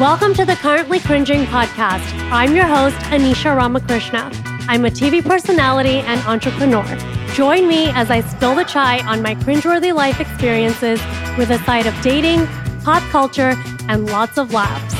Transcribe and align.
Welcome 0.00 0.32
to 0.36 0.46
the 0.46 0.54
Currently 0.54 0.98
Cringing 1.00 1.44
podcast. 1.44 2.10
I'm 2.32 2.56
your 2.56 2.64
host, 2.64 2.96
Anisha 3.10 3.54
Ramakrishna. 3.54 4.30
I'm 4.66 4.86
a 4.86 4.88
TV 4.88 5.22
personality 5.22 5.98
and 5.98 6.18
entrepreneur. 6.22 6.86
Join 7.34 7.68
me 7.68 7.90
as 7.90 8.10
I 8.10 8.22
spill 8.22 8.54
the 8.54 8.64
chai 8.64 9.06
on 9.06 9.20
my 9.20 9.34
cringeworthy 9.34 9.94
life 9.94 10.18
experiences 10.18 11.02
with 11.36 11.50
a 11.50 11.58
side 11.66 11.84
of 11.84 11.94
dating, 12.00 12.46
pop 12.82 13.02
culture, 13.10 13.52
and 13.90 14.06
lots 14.06 14.38
of 14.38 14.54
laughs. 14.54 14.99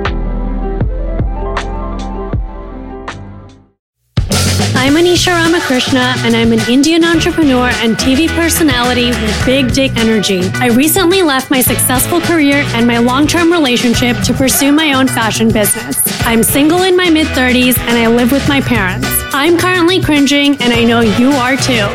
I'm 4.91 5.05
Anisha 5.05 5.31
Ramakrishna, 5.31 6.15
and 6.25 6.35
I'm 6.35 6.51
an 6.51 6.59
Indian 6.69 7.05
entrepreneur 7.05 7.69
and 7.75 7.95
TV 7.95 8.27
personality 8.27 9.07
with 9.07 9.45
big 9.45 9.71
dick 9.71 9.95
energy. 9.95 10.41
I 10.55 10.67
recently 10.67 11.23
left 11.23 11.49
my 11.49 11.61
successful 11.61 12.19
career 12.19 12.65
and 12.75 12.85
my 12.85 12.97
long 12.97 13.25
term 13.25 13.53
relationship 13.53 14.17
to 14.23 14.33
pursue 14.33 14.73
my 14.73 14.91
own 14.91 15.07
fashion 15.07 15.49
business. 15.49 15.95
I'm 16.25 16.43
single 16.43 16.83
in 16.83 16.97
my 16.97 17.09
mid 17.09 17.27
30s 17.27 17.79
and 17.79 17.97
I 17.97 18.07
live 18.07 18.33
with 18.33 18.45
my 18.49 18.59
parents. 18.59 19.07
I'm 19.33 19.57
currently 19.57 20.01
cringing, 20.01 20.61
and 20.61 20.73
I 20.73 20.83
know 20.83 20.99
you 20.99 21.31
are 21.31 21.55
too. 21.55 21.87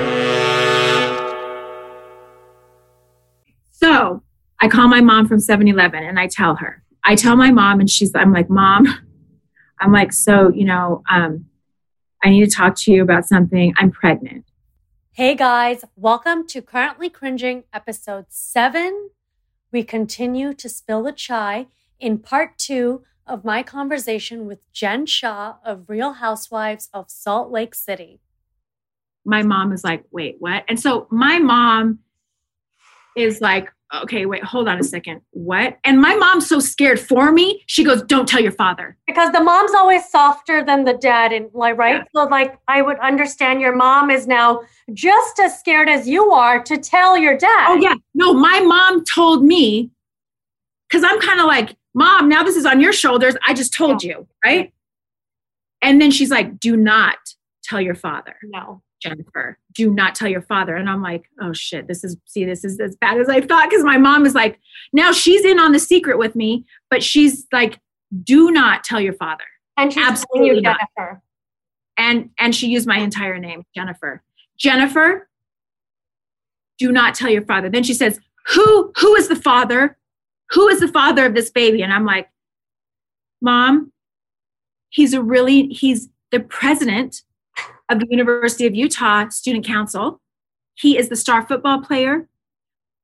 So 3.73 4.23
I 4.59 4.69
call 4.69 4.89
my 4.89 5.03
mom 5.03 5.29
from 5.29 5.39
7 5.39 5.69
Eleven 5.69 6.03
and 6.03 6.19
I 6.19 6.29
tell 6.29 6.57
her. 6.57 6.83
I 7.05 7.15
tell 7.15 7.37
my 7.37 7.51
mom, 7.51 7.79
and 7.81 7.91
she's, 7.91 8.15
I'm 8.15 8.33
like, 8.33 8.49
Mom, 8.49 8.87
I'm 9.81 9.93
like, 9.93 10.15
so, 10.15 10.49
you 10.49 10.65
know, 10.65 11.03
um, 11.11 11.45
I 12.25 12.31
need 12.31 12.49
to 12.49 12.57
talk 12.57 12.77
to 12.77 12.93
you 12.93 13.03
about 13.03 13.27
something. 13.27 13.75
I'm 13.77 13.91
pregnant. 13.91 14.45
Hey 15.13 15.35
guys, 15.35 15.85
welcome 15.97 16.47
to 16.49 16.61
Currently 16.61 17.09
Cringing 17.09 17.65
episode 17.73 18.27
7. 18.29 19.11
We 19.73 19.85
continue 19.85 20.55
to 20.55 20.69
spill 20.69 21.03
the 21.03 21.13
chai 21.13 21.67
in 22.01 22.19
part 22.19 22.59
2 22.59 23.03
of 23.27 23.45
my 23.45 23.63
conversation 23.63 24.47
with 24.47 24.71
Jen 24.73 25.07
Shah 25.07 25.57
of 25.65 25.89
Real 25.89 26.15
Housewives 26.15 26.89
of 26.93 27.11
Salt 27.11 27.51
Lake 27.51 27.75
City. 27.75 28.21
My 29.25 29.43
mom 29.43 29.73
is 29.73 29.85
like, 29.85 30.05
wait, 30.11 30.37
what? 30.39 30.65
And 30.69 30.81
so 30.81 31.09
my 31.11 31.39
mom 31.39 32.01
is 33.17 33.41
like, 33.41 33.73
okay, 33.95 34.27
wait, 34.27 34.43
hold 34.45 34.69
on 34.69 34.79
a 34.79 34.83
second. 34.83 35.21
What? 35.31 35.79
And 35.85 36.01
my 36.01 36.15
mom's 36.15 36.49
so 36.49 36.61
scared 36.61 37.01
for 37.01 37.33
me. 37.33 37.63
She 37.67 37.85
goes, 37.85 38.03
don't 38.03 38.29
tell 38.29 38.41
your 38.41 38.53
father. 38.53 38.97
Because 39.07 39.33
the 39.33 39.43
mom's 39.43 39.73
always 39.75 40.09
softer 40.09 40.65
than 40.65 40.85
the 40.85 40.95
dad, 40.95 41.33
and 41.33 41.49
like, 41.53 41.77
right? 41.77 41.97
Yeah. 41.97 42.05
So, 42.15 42.29
like, 42.29 42.59
I 42.69 42.83
would 42.83 42.99
understand 42.99 43.61
your 43.61 43.75
mom 43.75 44.11
is 44.11 44.27
now 44.27 44.63
just 44.93 45.39
as 45.41 45.59
scared 45.59 45.89
as 45.89 46.09
you 46.09 46.31
are 46.33 46.63
to 46.65 46.79
tell 46.79 47.17
your 47.17 47.37
dad. 47.37 47.67
Oh, 47.71 47.77
yeah. 47.77 47.95
No, 48.15 48.33
my 48.35 48.61
mom 48.61 49.05
told 49.05 49.45
me, 49.45 49.91
because 50.89 51.05
I'm 51.05 51.21
kind 51.21 51.41
of 51.41 51.47
like, 51.47 51.77
Mom, 51.97 52.29
now 52.29 52.43
this 52.43 52.57
is 52.57 52.67
on 52.67 52.79
your 52.79 52.93
shoulders. 52.93 53.37
I 53.47 53.55
just 53.55 53.73
told 53.73 54.03
you, 54.03 54.29
right? 54.45 54.71
And 55.81 55.99
then 55.99 56.11
she's 56.11 56.31
like, 56.31 56.61
do 56.61 56.77
not 56.77 57.17
tell 57.65 57.81
your 57.81 57.95
father. 57.95 58.37
No. 58.43 58.83
Jennifer, 59.03 59.59
do 59.75 59.93
not 59.93 60.15
tell 60.15 60.29
your 60.29 60.43
father. 60.43 60.75
And 60.75 60.89
I'm 60.89 61.03
like, 61.03 61.25
oh 61.41 61.53
shit, 61.53 61.87
this 61.87 62.03
is, 62.03 62.17
see, 62.25 62.45
this 62.45 62.65
is 62.65 62.81
as 62.81 62.97
bad 62.97 63.19
as 63.21 63.29
I 63.29 63.41
thought. 63.41 63.71
Cause 63.71 63.83
my 63.83 63.99
mom 63.99 64.25
is 64.25 64.35
like, 64.35 64.59
now 64.93 65.13
she's 65.13 65.45
in 65.45 65.59
on 65.59 65.73
the 65.73 65.79
secret 65.79 66.19
with 66.19 66.35
me, 66.35 66.65
but 66.91 67.03
she's 67.03 67.47
like, 67.53 67.79
do 68.23 68.51
not 68.51 68.85
tell 68.85 69.01
your 69.01 69.13
father. 69.13 69.45
And 69.77 69.93
she's 69.93 70.07
Absolutely 70.07 70.57
you, 70.57 70.61
not. 70.63 70.79
And, 71.99 72.31
and 72.39 72.55
she 72.55 72.69
used 72.69 72.87
my 72.87 72.99
entire 72.99 73.39
name, 73.39 73.65
Jennifer. 73.75 74.23
Jennifer, 74.59 75.29
do 76.79 76.93
not 76.93 77.15
tell 77.15 77.31
your 77.31 77.45
father. 77.45 77.69
Then 77.69 77.83
she 77.83 77.95
says, 77.95 78.19
who, 78.47 78.93
who 78.99 79.15
is 79.17 79.29
the 79.29 79.37
father? 79.37 79.99
Who 80.51 80.69
is 80.69 80.81
the 80.81 80.89
father 80.89 81.27
of 81.27 81.35
this 81.35 81.51
baby? 81.51 81.83
And 81.83 81.93
I'm 81.93 82.05
like, 82.05 82.29
mom, 83.43 83.93
he's 84.89 85.13
a 85.13 85.23
really, 85.23 85.69
he's 85.69 86.09
the 86.31 86.41
president 86.41 87.23
of 87.89 88.01
the 88.01 88.07
University 88.11 88.67
of 88.67 88.75
Utah 88.75 89.29
Student 89.29 89.65
Council. 89.67 90.21
He 90.75 90.99
is 90.99 91.09
the 91.09 91.17
star 91.17 91.47
football 91.47 91.81
player. 91.81 92.29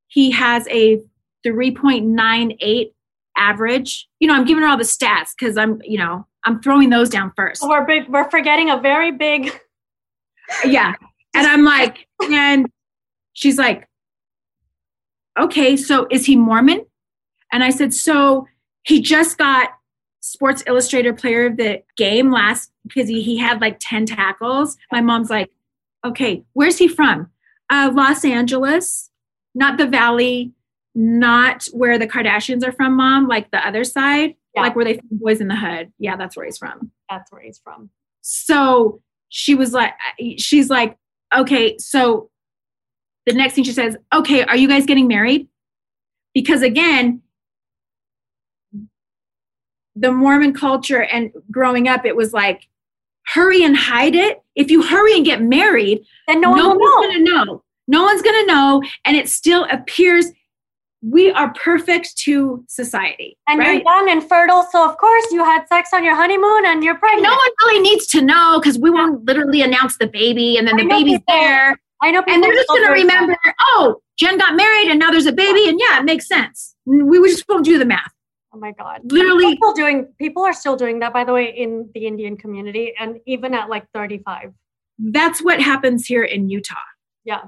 He 0.08 0.30
has 0.32 0.66
a 0.68 1.00
3.98 1.46 2.92
average. 3.36 4.08
You 4.20 4.28
know, 4.28 4.34
I'm 4.34 4.44
giving 4.44 4.62
her 4.62 4.68
all 4.68 4.76
the 4.76 4.84
stats 4.84 5.30
because 5.38 5.56
I'm, 5.56 5.80
you 5.82 5.98
know, 5.98 6.26
I'm 6.44 6.60
throwing 6.60 6.90
those 6.90 7.08
down 7.08 7.32
first. 7.36 7.62
We're 7.62 7.86
big, 7.86 8.08
we're 8.08 8.30
forgetting 8.30 8.70
a 8.70 8.78
very 8.78 9.12
big. 9.12 9.58
Yeah. 10.64 10.92
And 11.34 11.46
I'm 11.46 11.64
like, 11.64 12.06
and 12.30 12.66
she's 13.32 13.56
like, 13.58 13.88
okay, 15.38 15.76
so 15.76 16.06
is 16.10 16.26
he 16.26 16.36
Mormon? 16.36 16.84
And 17.52 17.64
I 17.64 17.70
said, 17.70 17.94
so 17.94 18.46
he 18.82 19.00
just 19.00 19.38
got 19.38 19.70
Sports 20.22 20.62
Illustrated 20.66 21.18
Player 21.18 21.46
of 21.46 21.56
the 21.56 21.82
Game 21.96 22.30
last 22.30 22.70
because 22.86 23.08
he, 23.08 23.22
he 23.22 23.36
had 23.36 23.60
like 23.60 23.76
10 23.80 24.06
tackles. 24.06 24.76
My 24.92 25.00
mom's 25.00 25.28
like, 25.30 25.50
okay, 26.04 26.44
where's 26.54 26.78
he 26.78 26.86
from? 26.88 27.28
Uh, 27.68 27.90
Los 27.92 28.24
Angeles, 28.24 29.10
not 29.54 29.78
the 29.78 29.86
Valley, 29.86 30.52
not 30.94 31.64
where 31.72 31.98
the 31.98 32.06
Kardashians 32.06 32.66
are 32.66 32.72
from, 32.72 32.96
mom, 32.96 33.26
like 33.26 33.50
the 33.50 33.66
other 33.66 33.82
side, 33.82 34.34
Yeah. 34.54 34.62
like 34.62 34.76
where 34.76 34.84
they 34.84 35.00
Boys 35.10 35.40
in 35.40 35.48
the 35.48 35.56
Hood. 35.56 35.92
Yeah, 35.98 36.16
that's 36.16 36.36
where 36.36 36.46
he's 36.46 36.58
from. 36.58 36.92
That's 37.10 37.30
where 37.32 37.40
he's 37.42 37.58
from. 37.58 37.90
So 38.20 39.00
she 39.28 39.54
was 39.54 39.72
like, 39.72 39.94
she's 40.38 40.70
like, 40.70 40.96
okay, 41.34 41.76
so 41.78 42.30
the 43.26 43.32
next 43.32 43.54
thing 43.54 43.64
she 43.64 43.72
says, 43.72 43.96
okay, 44.14 44.44
are 44.44 44.56
you 44.56 44.68
guys 44.68 44.84
getting 44.86 45.08
married? 45.08 45.48
Because 46.34 46.62
again, 46.62 47.21
the 49.96 50.12
Mormon 50.12 50.54
culture 50.54 51.02
and 51.02 51.32
growing 51.50 51.88
up, 51.88 52.04
it 52.04 52.16
was 52.16 52.32
like, 52.32 52.68
hurry 53.26 53.62
and 53.62 53.76
hide 53.76 54.14
it. 54.14 54.42
If 54.54 54.70
you 54.70 54.82
hurry 54.82 55.14
and 55.14 55.24
get 55.24 55.42
married, 55.42 56.04
then 56.26 56.40
no, 56.40 56.54
no 56.54 56.70
one's 56.70 57.06
going 57.06 57.24
to 57.24 57.32
know. 57.32 57.62
No 57.88 58.02
one's 58.02 58.22
going 58.22 58.46
to 58.46 58.52
know. 58.52 58.82
And 59.04 59.16
it 59.16 59.28
still 59.28 59.66
appears 59.70 60.26
we 61.02 61.32
are 61.32 61.52
perfect 61.54 62.16
to 62.16 62.64
society. 62.68 63.36
And 63.48 63.58
right? 63.58 63.82
you're 63.82 63.82
young 63.82 64.08
and 64.08 64.26
fertile, 64.26 64.64
so 64.70 64.88
of 64.88 64.96
course 64.98 65.24
you 65.32 65.44
had 65.44 65.66
sex 65.66 65.90
on 65.92 66.04
your 66.04 66.14
honeymoon 66.14 66.64
and 66.64 66.84
you're 66.84 66.94
pregnant. 66.94 67.24
no 67.24 67.30
one 67.30 67.50
really 67.66 67.82
needs 67.82 68.06
to 68.08 68.22
know 68.22 68.60
because 68.60 68.78
we 68.78 68.88
won't 68.88 69.24
literally 69.24 69.62
announce 69.62 69.98
the 69.98 70.06
baby 70.06 70.56
and 70.56 70.66
then 70.66 70.76
I 70.76 70.84
the 70.84 70.88
baby's 70.88 71.18
people- 71.18 71.34
there. 71.34 71.80
I 72.04 72.10
know 72.10 72.20
people 72.22 72.34
And 72.34 72.42
they're 72.42 72.52
just 72.52 72.68
going 72.68 72.84
to 72.84 72.92
remember, 72.92 73.36
oh, 73.60 74.00
Jen 74.16 74.36
got 74.36 74.56
married 74.56 74.88
and 74.88 74.98
now 74.98 75.10
there's 75.10 75.26
a 75.26 75.32
baby. 75.32 75.68
And 75.68 75.78
yeah, 75.78 76.00
it 76.00 76.04
makes 76.04 76.26
sense. 76.26 76.74
We 76.84 77.20
just 77.28 77.44
won't 77.48 77.64
do 77.64 77.78
the 77.78 77.84
math. 77.84 78.12
Oh 78.54 78.58
my 78.58 78.72
god! 78.72 79.00
Literally- 79.04 79.46
people 79.54 79.72
doing 79.72 80.06
people 80.18 80.42
are 80.44 80.52
still 80.52 80.76
doing 80.76 80.98
that. 81.00 81.12
By 81.12 81.24
the 81.24 81.32
way, 81.32 81.46
in 81.56 81.90
the 81.94 82.06
Indian 82.06 82.36
community, 82.36 82.92
and 82.98 83.18
even 83.26 83.54
at 83.54 83.68
like 83.70 83.86
35. 83.94 84.52
That's 84.98 85.42
what 85.42 85.60
happens 85.60 86.06
here 86.06 86.22
in 86.22 86.48
Utah. 86.50 86.74
Yeah. 87.24 87.44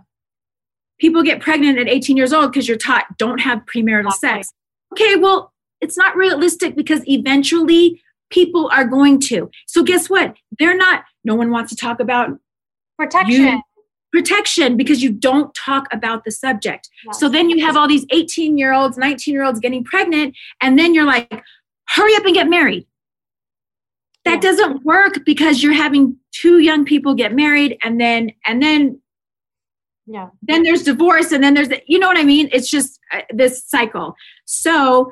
People 0.98 1.22
get 1.22 1.40
pregnant 1.40 1.78
at 1.78 1.88
18 1.88 2.16
years 2.16 2.32
old 2.32 2.50
because 2.52 2.66
you're 2.66 2.78
taught 2.78 3.04
don't 3.18 3.38
have 3.40 3.60
premarital 3.66 4.06
Exactly. 4.06 4.42
sex. 4.44 4.52
Okay, 4.92 5.16
well, 5.16 5.52
it's 5.80 5.96
not 5.98 6.16
realistic 6.16 6.74
because 6.74 7.02
eventually 7.06 8.00
people 8.30 8.70
are 8.72 8.84
going 8.86 9.20
to. 9.20 9.50
So 9.66 9.82
guess 9.82 10.08
what? 10.08 10.34
They're 10.58 10.76
not, 10.76 11.04
no 11.24 11.34
one 11.34 11.50
wants 11.50 11.70
to 11.70 11.76
talk 11.76 12.00
about 12.00 12.30
Protection. 12.98 13.42
you- 13.44 13.62
protection 14.14 14.76
because 14.76 15.02
you 15.02 15.10
don't 15.10 15.52
talk 15.54 15.88
about 15.92 16.22
the 16.24 16.30
subject. 16.30 16.88
Yes. 17.04 17.18
So 17.18 17.28
then 17.28 17.50
you 17.50 17.66
have 17.66 17.76
all 17.76 17.88
these 17.88 18.06
18 18.10 18.56
year 18.56 18.72
olds, 18.72 18.96
19 18.96 19.34
year 19.34 19.42
olds 19.42 19.58
getting 19.58 19.82
pregnant, 19.82 20.36
and 20.60 20.78
then 20.78 20.94
you're 20.94 21.04
like, 21.04 21.42
hurry 21.88 22.14
up 22.14 22.24
and 22.24 22.32
get 22.32 22.48
married. 22.48 22.86
That 24.24 24.40
doesn't 24.40 24.84
work 24.84 25.24
because 25.26 25.62
you're 25.62 25.74
having 25.74 26.16
two 26.32 26.60
young 26.60 26.84
people 26.84 27.14
get 27.14 27.34
married 27.34 27.76
and 27.82 28.00
then 28.00 28.30
and 28.46 28.62
then 28.62 29.00
yeah. 30.06 30.28
then 30.42 30.62
there's 30.62 30.82
divorce 30.82 31.32
and 31.32 31.42
then 31.42 31.54
there's 31.54 31.68
the, 31.68 31.82
you 31.86 31.98
know 31.98 32.08
what 32.08 32.18
i 32.18 32.24
mean 32.24 32.48
it's 32.52 32.68
just 32.68 32.98
uh, 33.12 33.20
this 33.30 33.64
cycle 33.66 34.14
so 34.44 35.10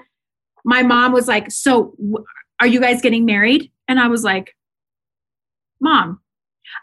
my 0.64 0.82
mom 0.82 1.12
was 1.12 1.28
like 1.28 1.50
so 1.50 1.94
w- 1.98 2.25
are 2.60 2.66
you 2.66 2.81
guys 2.81 3.00
getting 3.00 3.25
married 3.25 3.70
and 3.88 4.00
i 4.00 4.08
was 4.08 4.25
like 4.25 4.55
mom 5.81 6.20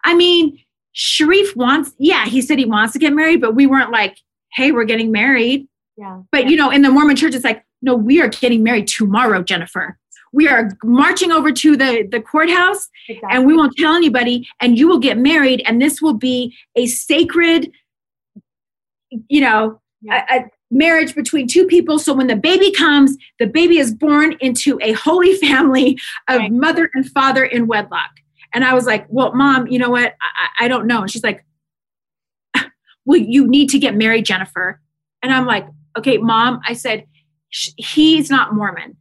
i 0.05 0.15
mean 0.15 0.57
sharif 0.91 1.55
wants 1.55 1.91
yeah 1.99 2.25
he 2.25 2.41
said 2.41 2.57
he 2.57 2.65
wants 2.65 2.93
to 2.93 2.99
get 2.99 3.13
married 3.13 3.39
but 3.41 3.55
we 3.55 3.65
weren't 3.67 3.91
like 3.91 4.17
hey 4.53 4.71
we're 4.71 4.83
getting 4.85 5.11
married 5.11 5.67
Yeah. 5.97 6.21
but 6.31 6.43
yeah. 6.45 6.49
you 6.49 6.57
know 6.57 6.69
in 6.71 6.81
the 6.81 6.89
mormon 6.89 7.15
church 7.15 7.35
it's 7.35 7.43
like 7.45 7.63
no 7.81 7.95
we 7.95 8.21
are 8.21 8.27
getting 8.27 8.63
married 8.63 8.87
tomorrow 8.87 9.43
jennifer 9.43 9.97
we 10.31 10.47
are 10.47 10.71
marching 10.83 11.31
over 11.31 11.51
to 11.51 11.75
the 11.77 12.07
the 12.11 12.19
courthouse 12.21 12.87
exactly. 13.07 13.29
and 13.35 13.45
we 13.45 13.55
won't 13.55 13.75
tell 13.77 13.95
anybody 13.95 14.47
and 14.61 14.77
you 14.77 14.87
will 14.87 14.99
get 14.99 15.17
married 15.17 15.61
and 15.65 15.81
this 15.81 16.01
will 16.01 16.13
be 16.13 16.55
a 16.75 16.85
sacred 16.87 17.71
you 19.27 19.41
know 19.41 19.79
Yeah. 20.01 20.25
a, 20.29 20.39
a 20.39 20.45
marriage 20.71 21.15
between 21.15 21.47
two 21.47 21.65
people 21.65 21.97
so 21.97 22.13
when 22.13 22.27
the 22.27 22.35
baby 22.35 22.71
comes 22.71 23.17
the 23.39 23.47
baby 23.47 23.79
is 23.79 23.91
born 23.93 24.35
into 24.39 24.79
a 24.83 24.91
holy 24.93 25.35
family 25.47 25.99
of 26.27 26.37
Right. 26.39 26.51
mother 26.51 26.89
and 26.93 27.09
father 27.09 27.43
in 27.43 27.65
wedlock 27.67 28.11
and 28.53 28.63
i 28.63 28.73
was 28.73 28.85
like 28.85 29.05
well 29.09 29.33
mom 29.33 29.67
you 29.67 29.79
know 29.79 29.89
what 29.89 30.13
i, 30.21 30.65
I 30.65 30.67
don't 30.67 30.87
know 30.87 31.01
and 31.01 31.11
she's 31.11 31.23
like 31.23 31.45
well 33.05 33.19
you 33.19 33.47
need 33.47 33.69
to 33.69 33.79
get 33.79 33.95
married 33.95 34.25
jennifer 34.25 34.79
and 35.21 35.33
i'm 35.33 35.45
like 35.45 35.67
okay 35.97 36.17
mom 36.17 36.61
i 36.67 36.73
said 36.73 37.05
he's 37.49 38.29
not 38.29 38.53
mormon 38.53 38.97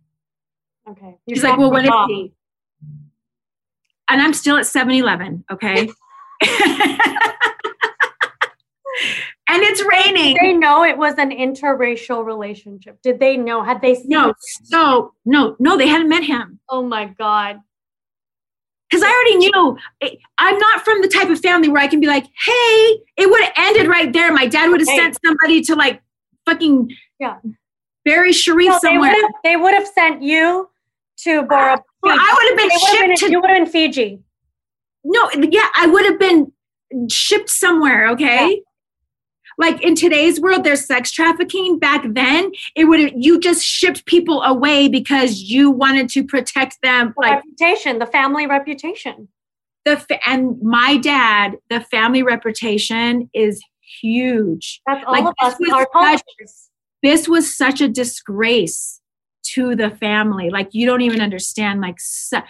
okay. 0.90 1.16
She's 1.28 1.42
like, 1.42 1.58
well, 1.58 1.70
what 1.70 1.84
is 1.84 1.90
he? 2.08 2.32
And 4.10 4.22
I'm 4.22 4.32
still 4.32 4.56
at 4.56 4.66
7 4.66 4.92
Eleven, 4.94 5.44
okay? 5.50 5.80
and 5.80 5.90
it's 9.48 9.82
raining. 9.84 10.34
Did 10.34 10.42
they 10.42 10.52
know 10.54 10.82
it 10.84 10.96
was 10.96 11.14
an 11.18 11.30
interracial 11.30 12.24
relationship? 12.24 12.98
Did 13.02 13.20
they 13.20 13.36
know? 13.36 13.62
Had 13.62 13.82
they 13.82 13.96
seen? 13.96 14.08
No, 14.08 14.32
so, 14.64 15.12
no, 15.26 15.56
no, 15.58 15.76
they 15.76 15.88
hadn't 15.88 16.08
met 16.08 16.24
him. 16.24 16.58
Oh 16.70 16.82
my 16.82 17.06
god. 17.06 17.58
Because 18.90 19.02
I 19.04 19.08
already 19.10 19.36
knew 19.36 19.76
I'm 20.38 20.58
not 20.58 20.82
from 20.84 21.02
the 21.02 21.08
type 21.08 21.28
of 21.28 21.40
family 21.40 21.68
where 21.68 21.82
I 21.82 21.88
can 21.88 22.00
be 22.00 22.06
like, 22.06 22.24
hey, 22.24 22.98
it 23.18 23.28
would 23.30 23.42
have 23.42 23.52
ended 23.56 23.86
right 23.86 24.12
there. 24.12 24.32
My 24.32 24.46
dad 24.46 24.70
would 24.70 24.80
have 24.80 24.88
sent 24.88 25.18
somebody 25.24 25.60
to 25.62 25.74
like 25.74 26.00
fucking 26.46 26.90
Yeah. 27.18 27.36
bury 28.04 28.32
Sharif 28.32 28.68
No, 28.68 28.78
somewhere. 28.78 29.10
would 29.12 29.22
have. 29.22 29.30
They 29.44 29.56
would 29.56 29.74
have 29.74 29.86
sent 29.86 30.22
you 30.22 30.70
to 31.24 31.42
Bora. 31.42 31.82
Or 32.02 32.12
I 32.12 32.34
would 32.34 32.48
have 32.50 32.56
been 32.56 32.68
They 32.68 32.74
would 32.74 32.80
have 32.80 32.80
shipped 32.80 33.08
been, 33.08 33.16
to 33.16 33.30
you 33.32 33.40
would 33.40 33.50
have 33.50 33.58
been 33.64 33.72
Fiji. 33.72 34.20
No, 35.04 35.30
yeah, 35.50 35.66
I 35.76 35.86
would 35.86 36.04
have 36.06 36.18
been 36.18 36.52
shipped 37.10 37.50
somewhere, 37.50 38.08
okay? 38.10 38.62
Like 39.58 39.82
in 39.82 39.96
today's 39.96 40.40
world, 40.40 40.62
there's 40.64 40.84
sex 40.86 41.10
trafficking. 41.10 41.78
Back 41.80 42.04
then, 42.08 42.52
it 42.76 42.84
would 42.84 43.12
you 43.22 43.40
just 43.40 43.64
shipped 43.64 44.06
people 44.06 44.40
away 44.42 44.88
because 44.88 45.40
you 45.42 45.70
wanted 45.70 46.08
to 46.10 46.22
protect 46.24 46.80
them. 46.82 47.12
The 47.16 47.20
Like 47.22 47.34
reputation, 47.44 47.98
the 47.98 48.06
family 48.06 48.46
reputation. 48.46 49.28
the 49.84 49.96
fa- 49.96 50.20
and 50.28 50.62
my 50.62 50.96
dad, 50.98 51.56
the 51.70 51.80
family 51.80 52.22
reputation 52.22 53.28
is 53.34 53.60
huge. 54.00 54.80
That's 54.86 55.04
all 55.04 55.12
Like, 55.12 55.24
of 55.24 55.34
this 55.42 55.54
us. 55.54 55.60
was 55.60 55.70
Our 55.72 55.88
such- 56.16 56.22
This 57.02 57.28
was 57.28 57.56
such 57.56 57.80
a 57.80 57.88
disgrace 57.88 59.00
to 59.54 59.74
the 59.74 59.90
family. 59.90 60.50
Like 60.50 60.68
you 60.72 60.84
don't 60.86 61.00
even 61.02 61.20
understand. 61.20 61.80
Like 61.80 61.96
su- 61.98 62.42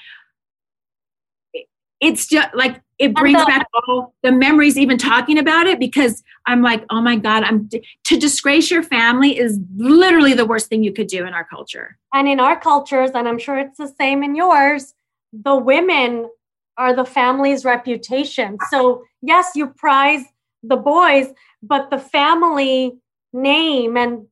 it's 2.00 2.26
just 2.26 2.48
like 2.54 2.80
it 2.98 3.14
brings 3.14 3.44
back 3.44 3.66
all 3.74 4.12
the 4.22 4.32
memories 4.32 4.76
even 4.76 4.98
talking 4.98 5.38
about 5.38 5.66
it 5.66 5.78
because 5.78 6.22
i'm 6.46 6.62
like 6.62 6.84
oh 6.90 7.00
my 7.00 7.16
god 7.16 7.42
i'm 7.44 7.68
to 8.04 8.16
disgrace 8.16 8.70
your 8.70 8.82
family 8.82 9.38
is 9.38 9.58
literally 9.76 10.34
the 10.34 10.44
worst 10.44 10.68
thing 10.68 10.82
you 10.82 10.92
could 10.92 11.06
do 11.06 11.26
in 11.26 11.32
our 11.32 11.44
culture 11.44 11.98
And 12.12 12.28
in 12.28 12.40
our 12.40 12.58
cultures, 12.58 13.10
and 13.14 13.28
I'm 13.28 13.38
sure 13.38 13.58
it's 13.58 13.78
the 13.78 13.88
same 13.88 14.22
in 14.22 14.34
yours, 14.34 14.94
the 15.32 15.56
women 15.56 16.30
are 16.76 16.94
the 16.94 17.04
family's 17.04 17.64
reputation. 17.64 18.56
So, 18.70 19.04
yes, 19.20 19.50
you 19.54 19.68
prize 19.68 20.24
the 20.62 20.76
boys, 20.76 21.28
but 21.62 21.90
the 21.90 21.98
family 21.98 22.98
name 23.32 23.96
and 23.96 24.26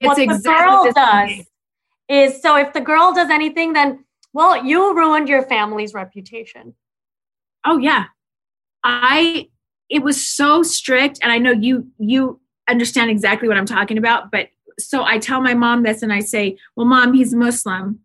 what 0.00 0.16
the 0.16 0.26
girl 0.26 0.84
the 0.84 0.92
does 0.94 1.46
is 2.08 2.42
so 2.42 2.56
if 2.56 2.72
the 2.72 2.80
girl 2.80 3.12
does 3.12 3.30
anything, 3.30 3.74
then, 3.74 4.04
well, 4.32 4.64
you 4.64 4.96
ruined 4.96 5.28
your 5.28 5.42
family's 5.42 5.94
reputation. 5.94 6.74
Oh 7.66 7.78
yeah. 7.78 8.06
I 8.82 9.48
it 9.90 10.02
was 10.02 10.24
so 10.24 10.62
strict 10.62 11.18
and 11.22 11.30
i 11.30 11.38
know 11.38 11.50
you 11.50 11.86
you 11.98 12.40
understand 12.68 13.10
exactly 13.10 13.48
what 13.48 13.58
i'm 13.58 13.66
talking 13.66 13.98
about 13.98 14.30
but 14.30 14.48
so 14.78 15.04
i 15.04 15.18
tell 15.18 15.42
my 15.42 15.52
mom 15.52 15.82
this 15.82 16.02
and 16.02 16.12
i 16.12 16.20
say 16.20 16.56
well 16.76 16.86
mom 16.86 17.12
he's 17.12 17.34
muslim. 17.34 18.00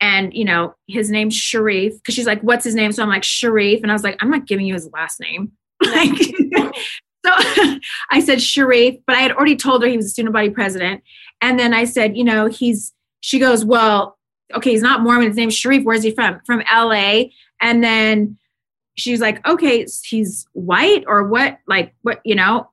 And 0.00 0.34
you 0.34 0.44
know 0.44 0.74
his 0.86 1.10
name's 1.10 1.34
sharif 1.34 1.94
because 1.94 2.14
she's 2.14 2.26
like 2.26 2.42
what's 2.42 2.64
his 2.64 2.74
name? 2.74 2.92
So 2.92 3.02
i'm 3.02 3.08
like 3.08 3.24
sharif. 3.24 3.80
And 3.82 3.90
i 3.90 3.94
was 3.94 4.04
like 4.04 4.18
i'm 4.20 4.30
not 4.30 4.46
giving 4.46 4.66
you 4.66 4.74
his 4.74 4.90
last 4.92 5.18
name. 5.18 5.52
Like 5.84 6.18
so 7.24 7.32
i 8.10 8.20
said 8.20 8.42
sharif 8.42 8.96
but 9.06 9.16
i 9.16 9.20
had 9.20 9.32
already 9.32 9.56
told 9.56 9.82
her 9.82 9.88
he 9.88 9.96
was 9.96 10.06
a 10.06 10.10
student 10.10 10.34
body 10.34 10.50
president. 10.50 11.02
And 11.40 11.58
then 11.58 11.72
i 11.72 11.84
said 11.84 12.16
you 12.16 12.24
know 12.24 12.46
he's 12.46 12.92
she 13.20 13.38
goes 13.38 13.64
well 13.64 14.18
okay 14.52 14.70
he's 14.70 14.82
not 14.82 15.00
mormon 15.00 15.28
his 15.28 15.36
name's 15.36 15.56
sharif 15.56 15.84
where's 15.84 16.02
he 16.02 16.10
from? 16.10 16.40
From 16.46 16.62
la 16.72 17.22
and 17.60 17.82
then 17.82 18.38
she's 18.96 19.20
like 19.20 19.46
okay 19.46 19.86
he's 20.04 20.46
white 20.52 21.04
or 21.06 21.24
what 21.24 21.58
like 21.66 21.94
what 22.02 22.20
you 22.24 22.34
know? 22.34 22.70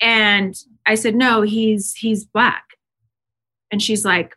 And 0.00 0.54
i 0.86 0.94
said 0.94 1.14
no 1.14 1.42
he's 1.42 1.94
he's 1.94 2.24
black. 2.24 2.64
And 3.70 3.82
she's 3.82 4.04
like 4.04 4.36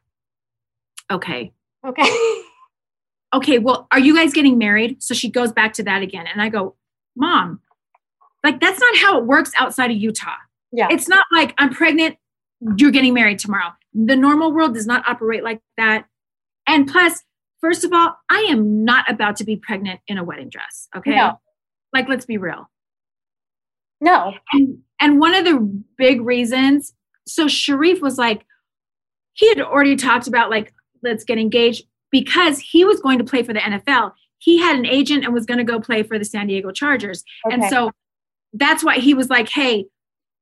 okay. 1.12 1.52
Okay. 1.86 2.42
okay 3.34 3.60
well 3.60 3.88
are 3.92 4.00
you 4.00 4.16
guys 4.16 4.34
getting 4.34 4.58
married? 4.58 5.02
So 5.02 5.14
she 5.14 5.30
goes 5.30 5.52
back 5.52 5.74
to 5.74 5.84
that 5.84 6.02
again. 6.02 6.28
And 6.28 6.42
i 6.42 6.50
go 6.50 6.76
mom 7.16 7.60
like 8.44 8.60
that's 8.60 8.80
not 8.80 8.98
how 8.98 9.18
it 9.18 9.26
works 9.26 9.52
outside 9.60 9.92
of 9.92 9.98
utah. 9.98 10.36
Yeah. 10.76 10.88
it's 10.90 11.08
not 11.08 11.24
like 11.32 11.54
i'm 11.60 11.70
pregnant 11.70 12.18
you're 12.78 12.92
getting 12.92 13.14
married 13.14 13.40
tomorrow. 13.40 13.74
The 13.94 14.16
normal 14.16 14.52
world 14.52 14.74
does 14.74 14.88
not 14.88 15.08
operate 15.08 15.44
like 15.44 15.62
that 15.78 16.06
and 16.67 16.88
plus 16.88 17.22
first 17.62 17.84
of 17.84 17.91
all 17.93 18.15
i 18.29 18.39
am 18.50 18.84
not 18.84 19.10
about 19.10 19.36
to 19.38 19.43
be 19.43 19.55
pregnant 19.55 20.00
in 20.08 20.17
a 20.17 20.24
wedding 20.24 20.50
dress 20.50 20.88
okay 20.96 21.15
No. 21.15 21.39
like 21.93 22.08
let's 22.10 22.25
be 22.25 22.38
real 22.38 22.70
no. 24.01 24.34
and 24.51 24.79
and 25.00 25.20
one 25.20 25.34
of 25.34 25.46
the 25.46 25.60
big 25.98 26.22
reasons 26.22 26.93
so 27.27 27.48
sharif 27.48 28.01
was 28.01 28.17
like 28.17 28.46
he 29.34 29.48
had 29.50 29.62
already 29.62 29.96
talked 29.96 30.27
about 30.27 30.50
like 30.50 30.74
let's 31.03 31.24
get 31.24 31.38
engaged 31.38 31.86
because 32.12 32.60
he 32.60 32.86
was 32.86 33.00
going 33.00 33.17
to 33.17 33.24
play 33.24 33.43
for 33.43 33.53
the 33.53 33.60
nfl 33.60 34.12
he 34.39 34.60
had 34.60 34.75
an 34.75 34.86
agent 34.86 35.24
and 35.24 35.34
was 35.34 35.46
going 35.46 35.58
to 35.58 35.63
go 35.63 35.79
play 35.79 36.03
for 36.03 36.20
the 36.20 36.25
San 36.25 36.48
Diego 36.48 36.70
Chargers. 36.70 37.24
Okay. 37.48 37.53
And 37.55 37.63
so 37.70 37.91
that's 38.51 38.84
why 38.84 38.98
he 38.98 39.13
was 39.13 39.29
like, 39.29 39.48
hey, 39.48 39.86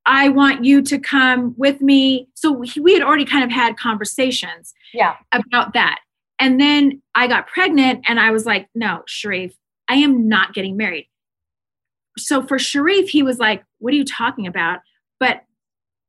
I 0.07 0.27
want 0.29 0.65
you 0.65 0.81
to 0.81 0.97
come 0.97 1.53
with 1.55 1.81
me. 1.81 2.27
So 2.33 2.51
we, 2.51 2.71
we 2.81 2.93
had 2.95 3.03
already 3.03 3.25
kind 3.25 3.43
of 3.43 3.51
had 3.51 3.77
conversations 3.77 4.73
Yeah. 4.91 5.17
about 5.31 5.73
that. 5.73 5.99
And 6.41 6.59
then 6.59 7.03
I 7.13 7.27
got 7.27 7.47
pregnant 7.47 8.03
and 8.07 8.19
I 8.19 8.31
was 8.31 8.47
like, 8.47 8.67
no, 8.73 9.03
Sharif, 9.05 9.53
I 9.87 9.95
am 9.95 10.27
not 10.27 10.55
getting 10.55 10.75
married. 10.75 11.07
So 12.17 12.41
for 12.41 12.57
Sharif, 12.57 13.09
he 13.09 13.21
was 13.21 13.37
like, 13.37 13.63
what 13.77 13.93
are 13.93 13.97
you 13.97 14.03
talking 14.03 14.47
about? 14.47 14.79
But 15.19 15.43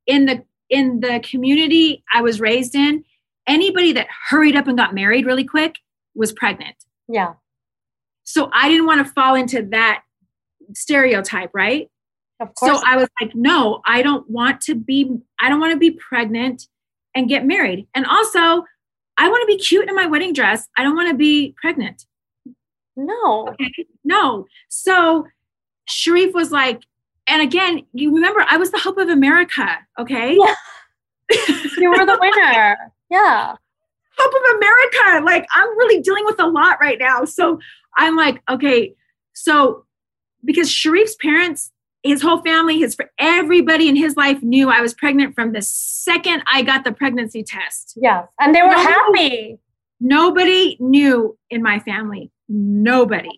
in 0.07 0.25
the 0.25 0.43
in 0.69 1.01
the 1.01 1.21
community 1.23 2.03
I 2.11 2.21
was 2.21 2.41
raised 2.41 2.73
in, 2.73 3.05
anybody 3.47 3.93
that 3.93 4.07
hurried 4.29 4.55
up 4.55 4.67
and 4.67 4.75
got 4.75 4.95
married 4.95 5.27
really 5.27 5.43
quick 5.43 5.75
was 6.15 6.33
pregnant. 6.33 6.75
Yeah. 7.07 7.33
So 8.23 8.49
I 8.51 8.69
didn't 8.69 8.87
want 8.87 9.05
to 9.05 9.13
fall 9.13 9.35
into 9.35 9.61
that 9.71 10.03
stereotype, 10.73 11.51
right? 11.53 11.91
Of 12.39 12.55
course. 12.55 12.79
So 12.79 12.83
I 12.87 12.97
was 12.97 13.07
like, 13.21 13.35
no, 13.35 13.81
I 13.85 14.01
don't 14.01 14.27
want 14.29 14.61
to 14.61 14.75
be, 14.75 15.15
I 15.39 15.49
don't 15.49 15.59
want 15.59 15.73
to 15.73 15.79
be 15.79 15.91
pregnant 15.91 16.67
and 17.13 17.29
get 17.29 17.45
married. 17.45 17.87
And 17.93 18.05
also, 18.07 18.65
I 19.17 19.29
want 19.29 19.41
to 19.41 19.47
be 19.47 19.61
cute 19.61 19.87
in 19.87 19.95
my 19.95 20.05
wedding 20.05 20.33
dress. 20.33 20.67
I 20.77 20.83
don't 20.83 20.95
want 20.95 21.09
to 21.09 21.15
be 21.15 21.53
pregnant. 21.61 22.05
no. 22.95 23.47
Okay. 23.49 23.85
No. 24.03 24.45
So 24.69 25.25
Sharif 25.85 26.33
was 26.33 26.51
like, 26.51 26.81
and 27.27 27.41
again, 27.41 27.85
you 27.93 28.13
remember 28.13 28.45
I 28.49 28.57
was 28.57 28.71
the 28.71 28.79
hope 28.79 28.97
of 28.97 29.09
America. 29.09 29.77
Okay. 29.99 30.37
Yeah. 30.39 30.55
You 31.77 31.89
were 31.89 32.05
the 32.05 32.17
winner. 32.21 32.77
Yeah. 33.09 33.55
hope 34.17 34.33
of 34.33 34.55
America. 34.57 35.25
Like 35.25 35.45
I'm 35.53 35.67
really 35.77 36.01
dealing 36.01 36.25
with 36.25 36.39
a 36.39 36.47
lot 36.47 36.77
right 36.79 36.99
now. 36.99 37.25
So 37.25 37.59
I'm 37.97 38.15
like, 38.15 38.41
okay, 38.49 38.93
so 39.33 39.85
because 40.45 40.69
Sharif's 40.69 41.15
parents, 41.15 41.71
his 42.03 42.21
whole 42.21 42.41
family, 42.41 42.77
his 42.79 42.95
for 42.95 43.09
everybody 43.17 43.87
in 43.87 43.95
his 43.95 44.15
life 44.17 44.41
knew 44.43 44.69
I 44.69 44.81
was 44.81 44.93
pregnant 44.93 45.35
from 45.35 45.53
the 45.53 45.61
second 45.61 46.43
I 46.51 46.61
got 46.61 46.83
the 46.83 46.91
pregnancy 46.91 47.43
test. 47.43 47.97
Yes. 48.01 48.27
And 48.39 48.53
they 48.53 48.61
were 48.61 48.67
No. 48.67 48.77
happy. 48.77 49.57
Nobody 49.99 50.75
knew 50.79 51.37
in 51.49 51.63
my 51.63 51.79
family. 51.79 52.29
Nobody. 52.49 53.29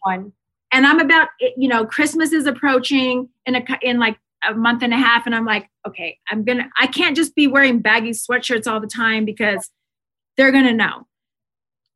And 0.71 0.85
I'm 0.87 0.99
about, 0.99 1.29
you 1.55 1.67
know, 1.67 1.85
Christmas 1.85 2.33
is 2.33 2.47
approaching 2.47 3.29
in 3.45 3.55
a 3.55 3.63
in 3.81 3.99
like 3.99 4.17
a 4.47 4.53
month 4.53 4.81
and 4.83 4.93
a 4.93 4.97
half, 4.97 5.25
and 5.25 5.33
I'm 5.35 5.45
like, 5.45 5.69
okay, 5.87 6.17
I'm 6.29 6.43
gonna, 6.43 6.69
I 6.79 6.87
can't 6.87 7.15
just 7.15 7.33
be 7.35 7.47
wearing 7.47 7.79
baggy 7.79 8.11
sweatshirts 8.11 8.69
all 8.71 8.79
the 8.79 8.87
time 8.87 9.25
because 9.25 9.69
they're 10.37 10.51
gonna 10.51 10.73
know, 10.73 11.07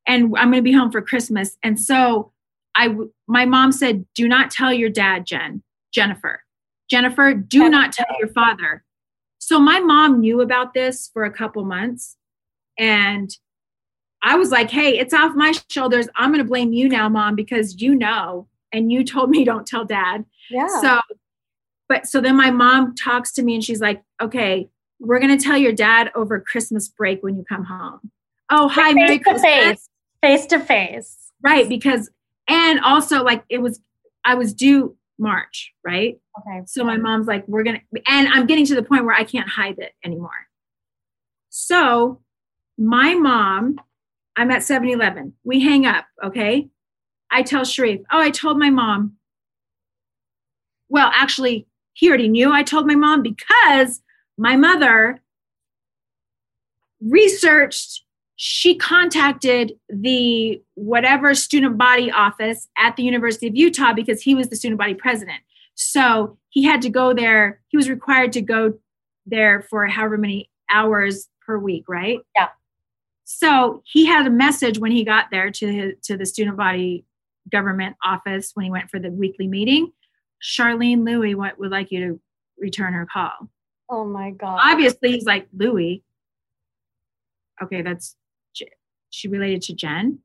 and 0.08 0.26
I'm 0.38 0.50
gonna 0.52 0.62
be 0.62 0.72
home 0.72 0.92
for 0.92 1.02
Christmas. 1.02 1.58
And 1.64 1.80
so, 1.80 2.32
I 2.76 2.96
my 3.28 3.46
mom 3.46 3.72
said, 3.72 4.06
do 4.16 4.28
not 4.28 4.50
tell 4.52 4.72
your 4.72 4.90
dad, 4.90 5.26
Jen, 5.26 5.62
Jennifer, 5.92 6.44
Jennifer, 6.90 7.34
do 7.34 7.70
not 7.70 7.94
tell 7.94 8.08
your 8.20 8.30
father. 8.30 8.84
So 9.38 9.60
my 9.60 9.80
mom 9.80 10.20
knew 10.20 10.42
about 10.42 10.74
this 10.74 11.10
for 11.14 11.24
a 11.24 11.32
couple 11.32 11.64
months, 11.64 12.18
and 12.78 13.30
I 14.22 14.36
was 14.36 14.52
like, 14.52 14.70
hey, 14.70 14.98
it's 14.98 15.14
off 15.14 15.36
my 15.36 15.54
shoulders. 15.70 16.08
I'm 16.16 16.32
going 16.32 16.44
to 16.44 16.48
blame 16.48 16.74
you 16.74 16.90
now, 16.90 17.08
mom, 17.10 17.36
because 17.36 17.82
you 17.82 17.96
know, 17.96 18.48
and 18.72 18.92
you 18.92 19.04
told 19.04 19.30
me 19.30 19.44
don't 19.46 19.66
tell 19.66 19.86
dad. 19.86 20.26
Yeah. 20.50 20.68
So, 20.82 21.00
but 21.88 22.08
so 22.08 22.22
then 22.22 22.36
my 22.36 22.52
mom 22.52 22.96
talks 22.96 23.32
to 23.34 23.44
me 23.44 23.56
and 23.56 23.64
she's 23.64 23.82
like, 23.82 24.04
okay, 24.22 24.70
we're 25.00 25.20
going 25.20 25.36
to 25.36 25.44
tell 25.44 25.58
your 25.58 25.72
dad 25.72 26.12
over 26.16 26.40
Christmas 26.40 26.88
break 26.88 27.24
when 27.24 27.38
you 27.38 27.46
come 27.48 27.64
home. 27.64 28.12
Oh, 28.50 28.68
hi, 28.68 28.94
Merry 28.94 29.08
face 29.08 29.18
to 29.18 29.24
Christmas. 29.24 29.42
face. 29.44 29.90
Face 30.22 30.46
to 30.48 30.60
face. 30.60 31.32
Right. 31.42 31.70
Because, 31.70 32.10
and 32.48 32.80
also 32.82 33.24
like 33.24 33.44
it 33.48 33.60
was, 33.60 33.80
I 34.26 34.36
was 34.36 34.54
due 34.54 34.98
March, 35.20 35.74
right? 35.86 36.20
Okay. 36.40 36.64
So 36.66 36.84
my 36.84 36.98
mom's 36.98 37.28
like, 37.28 37.48
we're 37.48 37.64
going 37.64 37.82
to, 37.94 38.02
and 38.08 38.28
I'm 38.30 38.48
getting 38.48 38.66
to 38.68 38.76
the 38.76 38.84
point 38.84 39.06
where 39.06 39.16
I 39.16 39.24
can't 39.24 39.50
hide 39.50 39.78
it 39.78 39.94
anymore. 40.04 40.48
So 41.50 42.22
my 42.78 43.16
mom, 43.16 43.80
I'm 44.36 44.52
at 44.52 44.64
7 44.64 44.88
Eleven. 44.90 45.34
We 45.44 45.60
hang 45.60 45.86
up, 45.86 46.06
okay? 46.24 46.70
I 47.30 47.44
tell 47.44 47.66
Sharif, 47.66 48.02
oh, 48.12 48.20
I 48.20 48.32
told 48.32 48.58
my 48.58 48.70
mom. 48.70 49.18
Well, 50.88 51.12
actually, 51.14 51.68
he 51.94 52.08
already 52.08 52.30
knew 52.30 52.52
I 52.52 52.64
told 52.64 52.88
my 52.88 52.96
mom 52.96 53.22
because 53.22 54.02
my 54.38 54.56
mother 54.56 55.22
researched, 57.02 58.04
she 58.42 58.74
contacted 58.74 59.74
the 59.90 60.64
whatever 60.76 61.36
student 61.36 61.78
body 61.78 62.10
office 62.10 62.70
at 62.78 62.96
the 62.96 63.04
University 63.04 63.48
of 63.48 63.56
Utah 63.58 63.92
because 63.92 64.22
he 64.22 64.34
was 64.34 64.48
the 64.48 64.56
student 64.56 64.80
body 64.80 64.94
president. 64.94 65.42
So 65.76 66.38
he 66.48 66.64
had 66.64 66.82
to 66.84 66.90
go 66.90 67.14
there. 67.14 67.60
He 67.68 67.76
was 67.76 67.90
required 67.90 68.32
to 68.32 68.42
go 68.42 68.80
there 69.26 69.68
for 69.70 69.88
however 69.88 70.18
many 70.18 70.50
hours 70.72 71.28
per 71.46 71.58
week, 71.58 71.84
right? 71.90 72.20
Yeah. 72.38 72.48
So 73.26 73.84
he 73.84 74.06
had 74.06 74.26
a 74.26 74.30
message 74.30 74.80
when 74.80 74.92
he 74.92 75.04
got 75.04 75.26
there 75.32 75.52
to 75.52 75.74
his, 75.74 75.94
to 76.04 76.16
the 76.16 76.26
student 76.26 76.56
body 76.56 77.04
government 77.52 77.98
office 78.06 78.52
when 78.54 78.64
he 78.64 78.72
went 78.72 78.90
for 78.90 79.00
the 79.00 79.12
weekly 79.12 79.48
meeting. 79.48 79.92
Charlene 80.42 81.06
Louie 81.06 81.36
what 81.36 81.60
would 81.60 81.72
like 81.72 81.92
you 81.92 82.08
to 82.08 82.22
return 82.58 82.94
her 82.94 83.06
call. 83.06 83.50
Oh 83.90 84.06
my 84.06 84.32
God. 84.32 84.62
Obviously, 84.64 85.12
he's 85.12 85.26
like 85.26 85.50
Louie. 85.54 86.04
Okay, 87.62 87.82
that's 87.82 88.16
she 89.10 89.28
related 89.28 89.62
to 89.64 89.74
Jen. 89.74 90.20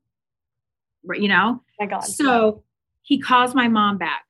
You 1.13 1.27
know. 1.27 1.61
Oh 1.61 1.73
my 1.79 1.85
God. 1.87 2.01
So 2.01 2.63
he 3.01 3.19
calls 3.19 3.53
my 3.53 3.67
mom 3.67 3.97
back. 3.97 4.25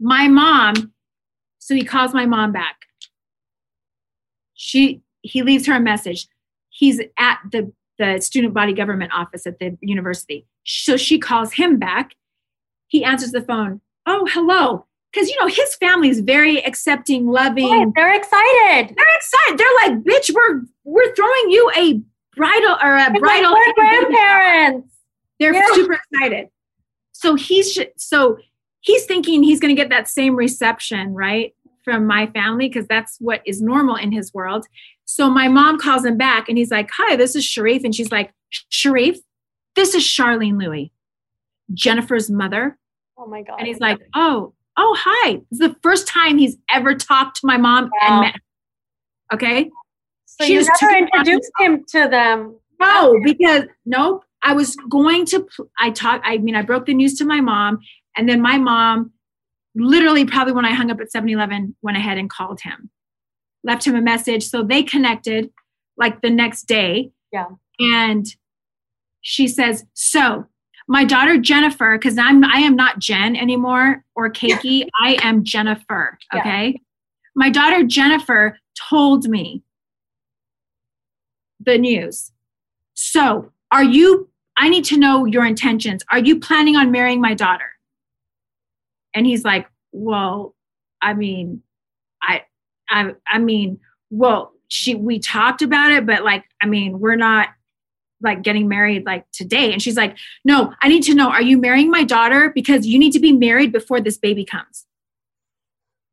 My 0.00 0.26
mom, 0.28 0.92
so 1.58 1.74
he 1.74 1.84
calls 1.84 2.12
my 2.12 2.26
mom 2.26 2.52
back. 2.52 2.76
She 4.54 5.02
he 5.22 5.42
leaves 5.42 5.66
her 5.66 5.74
a 5.74 5.80
message. 5.80 6.26
He's 6.70 7.00
at 7.18 7.38
the 7.52 7.72
the 7.98 8.20
student 8.20 8.54
body 8.54 8.72
government 8.72 9.12
office 9.14 9.46
at 9.46 9.58
the 9.60 9.76
university. 9.80 10.46
So 10.64 10.96
she 10.96 11.18
calls 11.18 11.52
him 11.52 11.78
back. 11.78 12.16
He 12.88 13.04
answers 13.04 13.30
the 13.30 13.42
phone. 13.42 13.80
Oh, 14.06 14.26
hello. 14.30 14.86
Because 15.14 15.28
you 15.28 15.36
know 15.40 15.46
his 15.46 15.76
family 15.76 16.08
is 16.08 16.20
very 16.20 16.64
accepting, 16.66 17.28
loving. 17.28 17.70
Right, 17.70 17.86
they're 17.94 18.14
excited. 18.14 18.96
They're 18.96 19.16
excited. 19.16 19.58
They're 19.58 19.88
like, 19.88 20.02
bitch, 20.04 20.34
we're 20.34 20.62
we're 20.84 21.14
throwing 21.14 21.50
you 21.50 21.70
a 21.76 22.00
bridal 22.36 22.76
or 22.82 22.94
a 22.96 23.02
It's 23.02 23.10
like, 23.12 23.20
bridal. 23.20 23.52
we're 23.52 23.74
grandparents. 23.74 24.94
They're 25.38 25.54
Yeah. 25.54 25.66
super 25.72 25.94
excited. 26.12 26.48
So 27.12 27.36
he's 27.36 27.78
so 27.96 28.38
he's 28.80 29.04
thinking 29.06 29.42
he's 29.44 29.60
going 29.60 29.74
to 29.74 29.80
get 29.80 29.88
that 29.90 30.08
same 30.08 30.34
reception, 30.34 31.14
right, 31.14 31.54
from 31.84 32.06
my 32.06 32.26
family 32.28 32.68
because 32.68 32.86
that's 32.88 33.16
what 33.20 33.40
is 33.46 33.62
normal 33.62 33.94
in 33.96 34.10
his 34.12 34.34
world. 34.34 34.66
So 35.04 35.30
my 35.30 35.46
mom 35.48 35.78
calls 35.78 36.04
him 36.04 36.16
back 36.18 36.48
and 36.48 36.58
he's 36.58 36.70
like, 36.72 36.90
"Hi, 36.96 37.14
this 37.16 37.36
is 37.36 37.44
Sharif," 37.44 37.84
and 37.84 37.94
she's 37.94 38.10
like, 38.10 38.32
"Sharif, 38.68 39.18
this 39.76 39.94
is 39.94 40.02
Charlene 40.02 40.60
Louie, 40.60 40.90
Jennifer's 41.72 42.30
mother." 42.30 42.78
Oh 43.16 43.26
my 43.26 43.42
God. 43.42 43.58
And 43.58 43.66
he's 43.68 43.80
like, 43.80 44.00
"Oh, 44.14 44.54
oh, 44.76 44.96
hi." 44.98 45.40
It's 45.50 45.60
the 45.60 45.76
first 45.82 46.06
time 46.08 46.38
he's 46.38 46.56
ever 46.70 46.94
talked 46.94 47.40
to 47.40 47.46
my 47.46 47.56
mom 47.56 47.84
Wow. 47.84 47.90
and 48.02 48.20
met. 48.20 48.34
her. 48.34 48.40
Okay. 49.36 49.70
so 50.26 50.44
she 50.44 50.54
you 50.54 50.64
never 50.82 50.96
introduced 50.96 51.50
him 51.60 51.84
to 51.88 52.08
them. 52.08 52.58
No, 52.80 53.18
because 53.22 53.64
nope. 53.86 54.24
I 54.42 54.52
was 54.52 54.76
going 54.90 55.24
to. 55.26 55.46
I 55.78 55.90
talked. 55.90 56.24
I 56.26 56.38
mean, 56.38 56.54
I 56.54 56.62
broke 56.62 56.86
the 56.86 56.94
news 56.94 57.14
to 57.18 57.24
my 57.24 57.40
mom, 57.40 57.78
and 58.16 58.28
then 58.28 58.42
my 58.42 58.58
mom, 58.58 59.12
literally, 59.74 60.24
probably 60.26 60.52
when 60.52 60.66
I 60.66 60.72
hung 60.74 60.90
up 60.90 61.00
at 61.00 61.08
7-Eleven, 61.10 61.74
went 61.82 61.96
ahead 61.96 62.18
and 62.18 62.28
called 62.28 62.60
him, 62.60 62.90
left 63.62 63.86
him 63.86 63.94
a 63.96 64.02
message. 64.02 64.44
So 64.48 64.62
they 64.62 64.82
connected, 64.82 65.50
like 65.96 66.20
the 66.20 66.28
next 66.30 66.64
day. 66.64 67.10
Yeah. 67.32 67.46
And 67.78 68.26
she 69.22 69.48
says, 69.48 69.86
"So 69.94 70.46
my 70.86 71.04
daughter 71.04 71.38
Jennifer, 71.38 71.98
because 71.98 72.18
I'm 72.18 72.44
I 72.44 72.58
am 72.58 72.76
not 72.76 72.98
Jen 72.98 73.36
anymore 73.36 74.04
or 74.14 74.30
Keiki. 74.30 74.86
I 75.00 75.16
am 75.22 75.44
Jennifer. 75.44 76.18
Yeah. 76.32 76.40
Okay. 76.40 76.80
My 77.34 77.50
daughter 77.50 77.82
Jennifer 77.84 78.58
told 78.90 79.28
me 79.28 79.62
the 81.60 81.78
news. 81.78 82.30
So, 82.94 83.50
are 83.72 83.82
you, 83.82 84.28
I 84.56 84.68
need 84.68 84.84
to 84.86 84.96
know 84.96 85.24
your 85.24 85.44
intentions. 85.44 86.04
Are 86.12 86.18
you 86.18 86.38
planning 86.38 86.76
on 86.76 86.92
marrying 86.92 87.20
my 87.20 87.34
daughter? 87.34 87.72
And 89.14 89.26
he's 89.26 89.44
like, 89.44 89.66
Well, 89.92 90.54
I 91.02 91.14
mean, 91.14 91.62
I, 92.22 92.42
I, 92.88 93.14
I 93.26 93.38
mean, 93.38 93.80
well, 94.10 94.52
she, 94.68 94.94
we 94.94 95.18
talked 95.18 95.62
about 95.62 95.90
it, 95.90 96.06
but 96.06 96.24
like, 96.24 96.44
I 96.62 96.66
mean, 96.66 97.00
we're 97.00 97.16
not 97.16 97.48
like 98.20 98.42
getting 98.42 98.68
married 98.68 99.04
like 99.04 99.24
today. 99.32 99.72
And 99.72 99.82
she's 99.82 99.96
like, 99.96 100.16
No, 100.44 100.72
I 100.82 100.88
need 100.88 101.02
to 101.04 101.14
know, 101.14 101.28
are 101.30 101.42
you 101.42 101.58
marrying 101.58 101.90
my 101.90 102.04
daughter? 102.04 102.50
Because 102.54 102.86
you 102.86 102.98
need 102.98 103.12
to 103.12 103.20
be 103.20 103.32
married 103.32 103.72
before 103.72 104.00
this 104.00 104.18
baby 104.18 104.44
comes. 104.44 104.86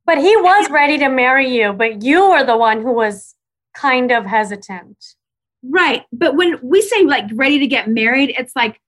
But 0.06 0.18
he 0.18 0.36
was 0.38 0.70
ready 0.70 0.98
to 0.98 1.10
marry 1.10 1.56
you, 1.56 1.74
but 1.74 2.02
you 2.02 2.30
were 2.30 2.44
the 2.44 2.58
one 2.58 2.82
who 2.82 2.92
was 2.92 3.36
kind 3.76 4.12
of 4.12 4.26
hesitant. 4.26 4.98
Right. 5.64 6.04
But 6.12 6.36
when 6.36 6.60
we 6.64 6.82
say 6.82 7.04
like 7.04 7.26
ready 7.34 7.60
to 7.60 7.68
get 7.68 7.88
married, 7.88 8.34
it's 8.38 8.56
like 8.56 8.80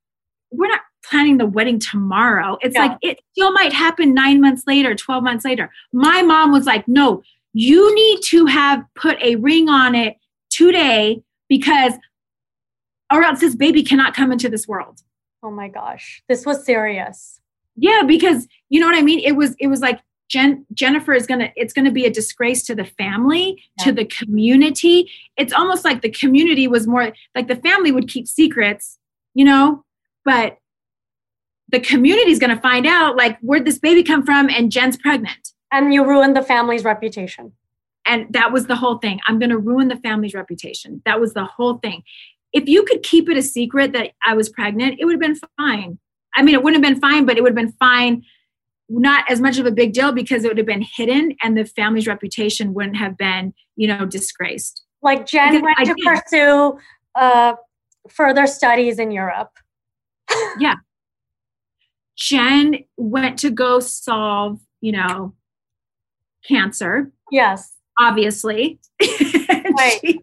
we're 0.51 0.67
not 0.67 0.81
planning 1.05 1.37
the 1.37 1.45
wedding 1.45 1.79
tomorrow. 1.79 2.57
It's 2.61 2.75
Yeah. 2.75 2.87
like 2.87 2.97
it 3.01 3.19
still 3.33 3.51
might 3.51 3.73
happen 3.73 4.13
nine 4.13 4.41
months 4.41 4.63
later, 4.65 4.95
12 4.95 5.23
months 5.23 5.45
later. 5.45 5.71
My 5.91 6.21
mom 6.23 6.51
was 6.51 6.65
like, 6.65 6.87
no, 6.87 7.21
you 7.53 7.93
need 7.93 8.21
to 8.23 8.45
have 8.47 8.83
put 8.95 9.21
a 9.21 9.35
ring 9.35 9.69
on 9.69 9.93
it 9.95 10.17
today 10.49 11.21
because 11.49 11.93
or 13.13 13.23
else 13.23 13.39
this 13.39 13.55
baby 13.55 13.83
cannot 13.83 14.15
come 14.15 14.31
into 14.31 14.49
this 14.49 14.67
world. 14.67 15.01
Oh 15.43 15.51
my 15.51 15.67
gosh. 15.67 16.23
This 16.27 16.45
was 16.45 16.65
serious. 16.65 17.39
Yeah, 17.75 18.01
because 18.05 18.47
you 18.69 18.79
know 18.79 18.87
what 18.87 18.97
I 18.97 19.01
mean? 19.01 19.19
It 19.19 19.33
was 19.33 19.55
it 19.59 19.67
was 19.67 19.81
like 19.81 19.99
Jen, 20.29 20.65
Jennifer 20.73 21.13
is 21.13 21.27
gonna 21.27 21.51
it's 21.55 21.73
gonna 21.73 21.91
be 21.91 22.05
a 22.05 22.09
disgrace 22.09 22.63
to 22.63 22.75
the 22.75 22.85
family, 22.85 23.61
to 23.79 23.91
the 23.91 24.05
community. 24.05 25.11
It's 25.37 25.53
almost 25.53 25.85
like 25.85 26.01
the 26.01 26.09
community 26.09 26.67
was 26.67 26.87
more 26.87 27.13
like 27.35 27.47
the 27.47 27.55
family 27.55 27.91
would 27.91 28.07
keep 28.07 28.27
secrets, 28.27 28.97
you 29.35 29.45
know, 29.45 29.83
but 30.25 30.57
the 31.69 31.79
community 31.79 32.31
is 32.31 32.39
gonna 32.39 32.61
find 32.61 32.87
out 32.87 33.15
like 33.15 33.37
where'd 33.41 33.65
this 33.65 33.79
baby 33.79 34.01
come 34.01 34.25
from 34.25 34.49
and 34.49 34.71
Jen's 34.71 34.97
pregnant. 34.97 35.49
And 35.71 35.93
you 35.93 36.05
ruined 36.05 36.35
the 36.35 36.43
family's 36.43 36.83
reputation. 36.83 37.51
And 38.05 38.27
that 38.31 38.51
was 38.51 38.67
the 38.67 38.75
whole 38.75 38.97
thing. 38.97 39.19
I'm 39.27 39.39
gonna 39.39 39.57
ruin 39.57 39.87
the 39.87 39.95
family's 39.97 40.33
reputation. 40.33 41.01
That 41.05 41.19
was 41.19 41.33
the 41.33 41.45
whole 41.45 41.77
thing. 41.77 42.03
If 42.53 42.67
you 42.69 42.83
could 42.83 43.03
keep 43.03 43.29
it 43.29 43.37
a 43.37 43.41
secret 43.41 43.91
that 43.93 44.11
I 44.25 44.35
was 44.35 44.49
pregnant, 44.49 44.97
it 44.99 45.05
would 45.05 45.13
have 45.13 45.19
been 45.21 45.39
fine. 45.57 45.97
I 46.35 46.43
mean, 46.43 46.55
it 46.55 46.63
wouldn't 46.63 46.83
have 46.83 46.93
been 46.93 47.01
fine, 47.01 47.25
but 47.25 47.37
it 47.37 47.41
would 47.43 47.49
have 47.49 47.55
been 47.55 47.73
fine 47.73 48.23
not 48.89 49.23
as 49.31 49.39
much 49.39 49.57
of 49.57 49.65
a 49.65 49.71
big 49.71 49.93
deal 49.93 50.11
because 50.11 50.43
it 50.43 50.49
would 50.49 50.57
have 50.57 50.67
been 50.67 50.85
hidden 50.95 51.35
and 51.41 51.57
the 51.57 51.65
family's 51.65 52.05
reputation 52.05 52.73
wouldn't 52.73 52.97
have 52.97 53.17
been, 53.17 53.53
you 53.75 53.87
know, 53.87 54.05
disgraced. 54.05 54.83
Like 55.01 55.25
Jen 55.25 55.51
Because 55.51 55.63
went 55.63 55.79
I 55.79 55.83
to 55.85 55.93
did. 55.93 56.05
pursue 56.05 56.79
uh, 57.15 57.53
further 58.09 58.45
studies 58.45 58.99
in 58.99 59.09
Europe. 59.11 59.51
Yeah. 60.59 60.75
Jen 62.17 62.83
went 62.97 63.39
to 63.39 63.49
go 63.49 63.79
solve, 63.79 64.59
you 64.81 64.91
know, 64.91 65.33
cancer, 66.47 67.11
Yes. 67.31 67.73
obviously. 67.99 68.79
Right. 69.01 69.99
She- 70.03 70.19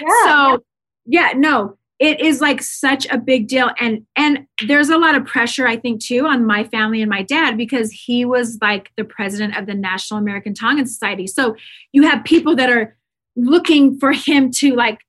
Yeah. 0.00 0.24
so 0.24 0.64
yeah 1.06 1.32
no 1.36 1.76
it 1.98 2.18
is 2.18 2.40
like 2.40 2.62
such 2.62 3.06
a 3.10 3.18
big 3.18 3.46
deal 3.46 3.70
and 3.78 4.06
and 4.16 4.46
there's 4.66 4.88
a 4.88 4.96
lot 4.98 5.14
of 5.14 5.24
pressure 5.26 5.66
i 5.66 5.76
think 5.76 6.02
too 6.02 6.26
on 6.26 6.44
my 6.46 6.64
family 6.64 7.02
and 7.02 7.10
my 7.10 7.22
dad 7.22 7.56
because 7.56 7.92
he 7.92 8.24
was 8.24 8.58
like 8.62 8.90
the 8.96 9.04
president 9.04 9.56
of 9.56 9.66
the 9.66 9.74
national 9.74 10.18
american 10.18 10.54
tongan 10.54 10.86
society. 10.86 11.26
So 11.26 11.56
you 11.92 12.02
have 12.08 12.24
people 12.24 12.56
that 12.56 12.70
are 12.70 12.96
looking 13.36 13.98
for 13.98 14.12
him 14.12 14.50
to 14.52 14.74
like 14.74 15.00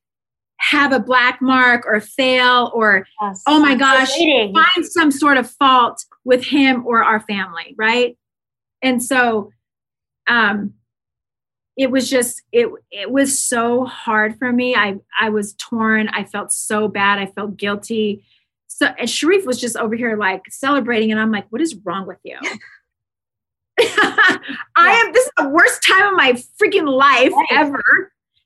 have 0.57 0.91
a 0.93 0.99
black 0.99 1.41
mark 1.41 1.85
or 1.87 1.99
fail 1.99 2.71
or 2.75 3.07
Yes. 3.21 3.41
oh 3.47 3.59
my 3.59 3.73
gosh 3.75 4.11
find 4.53 4.85
some 4.85 5.11
sort 5.11 5.37
of 5.37 5.49
fault 5.49 6.05
with 6.23 6.43
him 6.45 6.85
or 6.85 7.03
our 7.03 7.19
family 7.21 7.73
right? 7.77 8.17
And 8.83 9.01
so 9.03 9.51
um 10.27 10.73
it 11.77 11.89
was 11.89 12.09
just 12.09 12.41
it 12.51 12.69
it 12.91 13.11
was 13.11 13.37
so 13.39 13.85
hard 13.85 14.37
for 14.37 14.51
me. 14.51 14.75
I 14.75 14.97
i 15.19 15.29
was 15.29 15.53
torn. 15.53 16.09
I 16.09 16.23
felt 16.23 16.51
so 16.51 16.87
bad. 16.87 17.19
I 17.19 17.27
felt 17.27 17.57
guilty. 17.57 18.23
So 18.67 18.87
and 18.97 19.09
sharif 19.09 19.45
was 19.45 19.59
just 19.59 19.75
over 19.77 19.95
here 19.95 20.17
like 20.17 20.43
celebrating 20.49 21.11
and 21.11 21.19
i'm 21.19 21.31
like 21.31 21.45
what 21.49 21.61
is 21.61 21.75
wrong 21.83 22.07
with 22.07 22.19
you? 22.23 22.37
I 23.79 25.03
am 25.05 25.13
this 25.13 25.25
is 25.25 25.31
the 25.37 25.49
worst 25.49 25.81
time 25.83 26.07
of 26.07 26.17
my 26.17 26.33
freaking 26.61 26.87
life 26.87 27.31
Right. 27.31 27.47
ever 27.51 27.81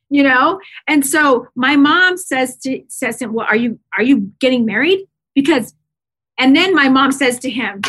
you 0.09 0.21
know? 0.21 0.61
And 0.87 1.05
so 1.05 1.47
my 1.55 1.75
mom 1.75 2.17
says 2.17 2.55
to 2.57 2.83
says 2.87 3.17
to 3.17 3.25
him 3.25 3.33
well 3.33 3.47
are 3.47 3.55
you 3.55 3.79
are 3.97 4.03
you 4.03 4.31
getting 4.39 4.65
married? 4.65 5.07
Because 5.33 5.73
and 6.37 6.55
then 6.55 6.75
my 6.75 6.89
mom 6.89 7.11
says 7.11 7.39
to 7.39 7.49
him 7.49 7.81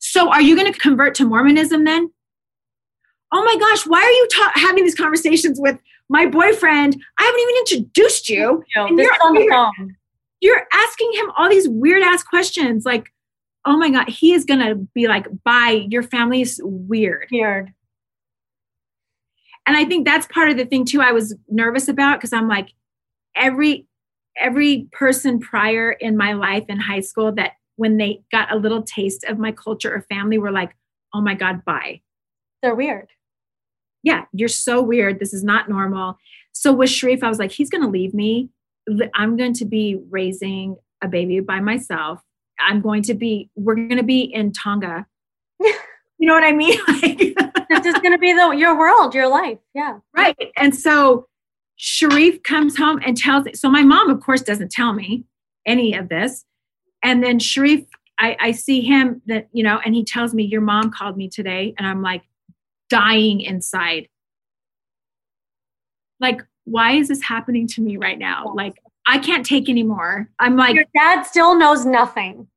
so 0.00 0.30
are 0.30 0.40
you 0.42 0.56
going 0.56 0.72
to 0.72 0.78
convert 0.78 1.14
to 1.16 1.24
mormonism 1.24 1.84
then 1.84 2.10
oh 3.32 3.44
my 3.44 3.56
gosh 3.58 3.86
why 3.86 4.00
are 4.02 4.10
you 4.10 4.28
ta- 4.32 4.52
having 4.54 4.84
these 4.84 4.94
conversations 4.94 5.58
with 5.60 5.78
my 6.08 6.26
boyfriend 6.26 6.96
i 7.18 7.24
haven't 7.24 7.40
even 7.40 7.54
introduced 7.58 8.28
you 8.28 8.62
and 8.76 8.98
This 8.98 9.04
you're, 9.04 9.14
is 9.14 9.20
on 9.24 9.34
the 9.34 9.40
you're, 9.42 9.52
phone. 9.52 9.96
you're 10.40 10.66
asking 10.72 11.12
him 11.14 11.30
all 11.36 11.48
these 11.48 11.68
weird 11.68 12.02
ass 12.02 12.22
questions 12.22 12.84
like 12.84 13.12
oh 13.64 13.76
my 13.76 13.90
god 13.90 14.08
he 14.08 14.32
is 14.32 14.44
going 14.44 14.60
to 14.60 14.74
be 14.94 15.08
like 15.08 15.26
bye 15.44 15.86
your 15.88 16.02
family 16.02 16.40
is 16.40 16.60
weird 16.64 17.28
Weird. 17.30 17.72
and 19.66 19.76
i 19.76 19.84
think 19.84 20.06
that's 20.06 20.26
part 20.28 20.48
of 20.50 20.56
the 20.56 20.64
thing 20.64 20.84
too 20.84 21.00
i 21.00 21.12
was 21.12 21.34
nervous 21.48 21.88
about 21.88 22.18
because 22.18 22.32
i'm 22.32 22.48
like 22.48 22.68
every 23.36 23.86
every 24.40 24.88
person 24.92 25.38
prior 25.40 25.90
in 25.92 26.16
my 26.16 26.32
life 26.32 26.64
in 26.68 26.78
high 26.78 27.00
school 27.00 27.32
that 27.32 27.52
when 27.76 27.96
they 27.96 28.20
got 28.32 28.52
a 28.52 28.56
little 28.56 28.82
taste 28.82 29.24
of 29.24 29.38
my 29.38 29.52
culture 29.52 29.92
or 29.94 30.02
family 30.02 30.38
were 30.38 30.52
like 30.52 30.74
oh 31.14 31.20
my 31.20 31.34
god 31.34 31.64
bye 31.64 32.00
They're 32.62 32.74
weird. 32.74 33.08
Yeah 34.02 34.24
you're 34.32 34.48
so 34.48 34.82
weird 34.82 35.18
this 35.18 35.32
is 35.32 35.44
not 35.44 35.68
normal 35.68 36.16
so 36.52 36.72
with 36.72 36.90
sharif 36.90 37.22
i 37.22 37.28
was 37.28 37.38
like 37.38 37.52
he's 37.52 37.70
going 37.70 37.82
to 37.82 37.88
leave 37.88 38.14
me 38.14 38.48
i'm 39.14 39.36
going 39.36 39.52
to 39.52 39.64
be 39.64 39.98
raising 40.10 40.76
a 41.02 41.08
baby 41.08 41.40
by 41.40 41.60
myself 41.60 42.20
i'm 42.60 42.80
going 42.80 43.02
to 43.02 43.14
be 43.14 43.50
we're 43.56 43.74
going 43.74 43.96
to 43.96 44.02
be 44.02 44.20
in 44.20 44.52
tonga 44.52 45.06
you 45.60 45.74
know 46.20 46.34
what 46.34 46.44
i 46.44 46.52
mean 46.52 46.78
like 47.02 47.34
This 47.68 47.84
is 47.84 47.94
going 47.94 48.12
to 48.12 48.18
be 48.18 48.32
the 48.32 48.50
your 48.50 48.78
world, 48.78 49.14
your 49.14 49.28
life. 49.28 49.58
Yeah. 49.74 49.98
Right. 50.16 50.36
And 50.56 50.74
so 50.74 51.26
Sharif 51.76 52.42
comes 52.42 52.76
home 52.76 53.00
and 53.04 53.16
tells 53.16 53.46
so 53.58 53.68
my 53.68 53.82
mom, 53.82 54.10
of 54.10 54.20
course, 54.20 54.42
doesn't 54.42 54.70
tell 54.70 54.92
me 54.92 55.24
any 55.66 55.94
of 55.94 56.08
this. 56.08 56.44
And 57.02 57.22
then 57.22 57.38
Sharif, 57.38 57.84
I, 58.18 58.36
I 58.40 58.52
see 58.52 58.80
him 58.80 59.22
that, 59.26 59.48
you 59.52 59.62
know, 59.62 59.80
and 59.84 59.94
he 59.94 60.04
tells 60.04 60.34
me, 60.34 60.44
Your 60.44 60.60
mom 60.60 60.90
called 60.90 61.16
me 61.16 61.28
today. 61.28 61.74
And 61.78 61.86
I'm 61.86 62.02
like 62.02 62.22
dying 62.90 63.40
inside. 63.40 64.08
Like, 66.20 66.42
why 66.64 66.92
is 66.92 67.08
this 67.08 67.22
happening 67.22 67.66
to 67.68 67.80
me 67.80 67.96
right 67.96 68.18
now? 68.18 68.52
Like, 68.54 68.74
I 69.06 69.18
can't 69.18 69.46
take 69.46 69.68
anymore. 69.68 70.28
I'm 70.38 70.56
like, 70.56 70.74
Your 70.74 70.84
dad 70.94 71.22
still 71.22 71.56
knows 71.56 71.84
nothing. 71.86 72.48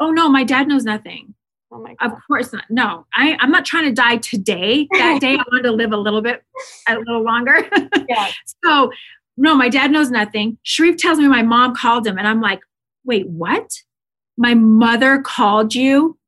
oh 0.00 0.10
no, 0.10 0.28
my 0.28 0.44
dad 0.44 0.68
knows 0.68 0.84
nothing. 0.84 1.34
Oh 1.70 1.82
my 1.82 1.94
god. 1.96 2.12
Of 2.12 2.18
course 2.26 2.52
not. 2.52 2.64
No, 2.70 3.06
I, 3.14 3.36
I'm 3.40 3.50
not 3.50 3.66
trying 3.66 3.84
to 3.84 3.92
die 3.92 4.16
today. 4.16 4.88
That 4.92 5.20
day 5.20 5.34
I 5.34 5.44
wanted 5.52 5.64
to 5.64 5.72
live 5.72 5.92
a 5.92 5.98
little 5.98 6.22
bit, 6.22 6.42
a 6.88 6.96
little 6.96 7.22
longer. 7.22 7.68
Yeah. 8.08 8.30
So, 8.64 8.90
no, 9.36 9.54
my 9.54 9.68
dad 9.68 9.90
knows 9.90 10.10
nothing. 10.10 10.56
Sharif 10.62 10.96
tells 10.96 11.18
me 11.18 11.28
my 11.28 11.42
mom 11.42 11.74
called 11.76 12.06
him, 12.06 12.16
and 12.16 12.26
I'm 12.26 12.40
like, 12.40 12.60
wait, 13.04 13.28
what? 13.28 13.82
My 14.38 14.54
mother 14.54 15.20
called 15.20 15.74
you? 15.74 16.18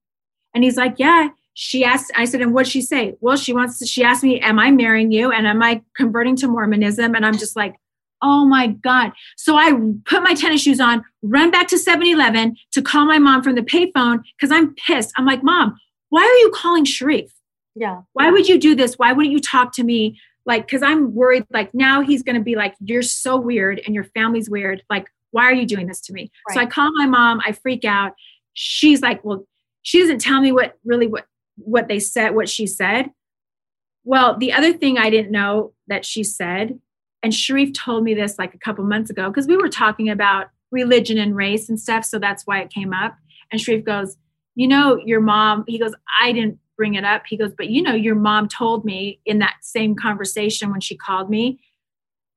And 0.54 0.62
he's 0.62 0.76
like, 0.76 0.96
yeah. 0.98 1.28
She 1.54 1.84
asked, 1.84 2.10
I 2.16 2.24
said, 2.24 2.40
and 2.40 2.54
what'd 2.54 2.70
she 2.70 2.80
say? 2.80 3.16
Well, 3.20 3.36
she 3.36 3.52
wants 3.52 3.78
to, 3.78 3.86
she 3.86 4.02
asked 4.04 4.22
me, 4.22 4.40
am 4.40 4.58
I 4.58 4.70
marrying 4.70 5.12
you? 5.12 5.30
And 5.32 5.46
am 5.46 5.62
I 5.62 5.82
converting 5.96 6.36
to 6.36 6.48
Mormonism? 6.48 7.14
And 7.14 7.26
I'm 7.26 7.36
just 7.36 7.56
like, 7.56 7.74
oh 8.22 8.44
my 8.44 8.68
God. 8.68 9.12
So 9.36 9.56
I 9.56 9.72
put 10.04 10.22
my 10.22 10.34
tennis 10.34 10.62
shoes 10.62 10.80
on, 10.80 11.04
run 11.22 11.50
back 11.50 11.68
to 11.68 11.78
7 11.78 12.06
Eleven 12.06 12.56
to 12.72 12.82
call 12.82 13.06
my 13.06 13.18
mom 13.18 13.42
from 13.42 13.54
the 13.54 13.62
payphone 13.62 14.22
because 14.36 14.50
I'm 14.52 14.74
pissed. 14.74 15.12
I'm 15.16 15.26
like, 15.26 15.42
mom, 15.42 15.76
why 16.10 16.22
are 16.22 16.38
you 16.40 16.52
calling 16.54 16.84
Sharif? 16.84 17.32
Yeah. 17.76 18.02
why 18.14 18.30
would 18.30 18.48
you 18.48 18.58
do 18.58 18.74
this 18.74 18.98
why 18.98 19.12
wouldn't 19.12 19.32
you 19.32 19.40
talk 19.40 19.72
to 19.74 19.84
me 19.84 20.20
like 20.44 20.66
because 20.66 20.82
i'm 20.82 21.14
worried 21.14 21.44
like 21.50 21.72
now 21.72 22.02
he's 22.02 22.24
going 22.24 22.34
to 22.34 22.42
be 22.42 22.56
like 22.56 22.74
you're 22.80 23.00
so 23.00 23.36
weird 23.38 23.80
and 23.86 23.94
your 23.94 24.04
family's 24.04 24.50
weird 24.50 24.82
like 24.90 25.06
why 25.30 25.44
are 25.44 25.54
you 25.54 25.64
doing 25.64 25.86
this 25.86 26.00
to 26.00 26.12
me 26.12 26.32
so 26.50 26.60
i 26.60 26.66
call 26.66 26.90
my 26.96 27.06
mom 27.06 27.40
i 27.46 27.52
freak 27.52 27.84
out 27.84 28.14
she's 28.54 29.00
like 29.00 29.24
well 29.24 29.46
she 29.82 30.00
doesn't 30.00 30.20
tell 30.20 30.40
me 30.40 30.50
what 30.50 30.78
really 30.84 31.06
what 31.06 31.26
what 31.64 31.88
they 31.88 31.98
said 31.98 32.34
what 32.34 32.48
she 32.48 32.66
said. 32.66 33.10
Well 34.04 34.36
the 34.38 34.52
other 34.52 34.72
thing 34.72 34.98
i 34.98 35.10
didn't 35.10 35.30
know 35.30 35.72
that 35.88 36.04
she 36.04 36.24
said 36.24 36.78
and 37.22 37.34
sharif 37.34 37.72
told 37.74 38.02
me 38.02 38.14
this 38.14 38.38
like 38.38 38.54
a 38.54 38.58
couple 38.58 38.84
months 38.84 39.10
ago 39.10 39.28
because 39.28 39.46
we 39.46 39.56
were 39.56 39.68
talking 39.68 40.08
about 40.08 40.48
religion 40.70 41.18
and 41.18 41.36
race 41.36 41.68
and 41.68 41.78
stuff 41.78 42.04
so 42.04 42.18
that's 42.18 42.46
why 42.46 42.60
it 42.60 42.72
came 42.72 42.92
up. 42.92 43.16
And 43.52 43.60
sharif 43.60 43.84
goes 43.84 44.16
you 44.54 44.66
know 44.66 44.98
your 45.04 45.20
mom 45.20 45.64
he 45.66 45.78
goes 45.78 45.94
i 46.20 46.32
didn't 46.32 46.58
bring 46.76 46.94
it 46.94 47.04
up. 47.04 47.24
He 47.28 47.36
goes 47.36 47.52
but 47.56 47.68
you 47.68 47.82
know 47.82 47.94
your 47.94 48.14
mom 48.14 48.48
told 48.48 48.86
me 48.86 49.20
in 49.26 49.38
that 49.40 49.56
same 49.60 49.94
conversation 49.94 50.70
when 50.70 50.80
she 50.80 50.96
called 50.96 51.28
me. 51.28 51.60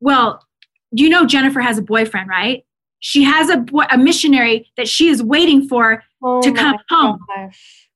Well 0.02 0.46
you 0.92 1.08
know 1.10 1.26
jennifer 1.26 1.62
has 1.62 1.78
a 1.78 1.82
boyfriend 1.82 2.30
right? 2.30 2.66
She 3.00 3.24
has 3.24 3.50
a 3.50 3.58
boy, 3.58 3.84
a 3.92 3.98
missionary 3.98 4.72
that 4.78 4.88
she 4.88 5.10
is 5.10 5.22
waiting 5.22 5.68
for 5.68 6.04
Oh 6.22 6.42
to 6.42 6.54
come 6.54 6.78
home. 6.90 7.20
gosh. 7.36 7.90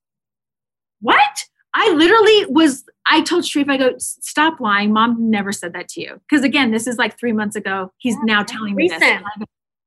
What? 1.00 1.44
I 1.74 1.90
literally 1.92 2.46
was 2.46 2.84
i 3.06 3.20
told 3.22 3.46
sharif 3.46 3.68
i 3.68 3.76
go 3.76 3.92
stop 3.98 4.58
lying. 4.58 4.92
Mom 4.92 5.30
never 5.30 5.52
said 5.52 5.72
that 5.74 5.88
to 5.90 6.00
you. 6.00 6.20
Because 6.28 6.44
again 6.44 6.70
this 6.70 6.86
is 6.86 6.96
like 6.98 7.18
three 7.18 7.32
months 7.32 7.56
ago. 7.56 7.92
He's 7.98 8.14
Yeah, 8.14 8.34
now 8.36 8.42
telling 8.42 8.74
me 8.74 8.88
this. 8.88 9.00
recent. 9.00 9.24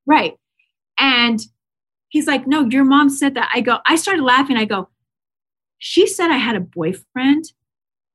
right. 0.06 0.34
And 1.00 1.40
he's 2.10 2.28
like 2.28 2.48
no 2.48 2.68
your 2.70 2.84
mom 2.84 3.10
said 3.10 3.34
that. 3.36 3.50
I 3.54 3.62
go 3.62 3.80
i 3.86 3.96
started 3.96 4.24
laughing. 4.24 4.58
I 4.58 4.66
go 4.66 4.90
she 5.80 6.06
said 6.08 6.30
i 6.32 6.38
had 6.38 6.56
a 6.56 6.60
boyfriend? 6.62 7.46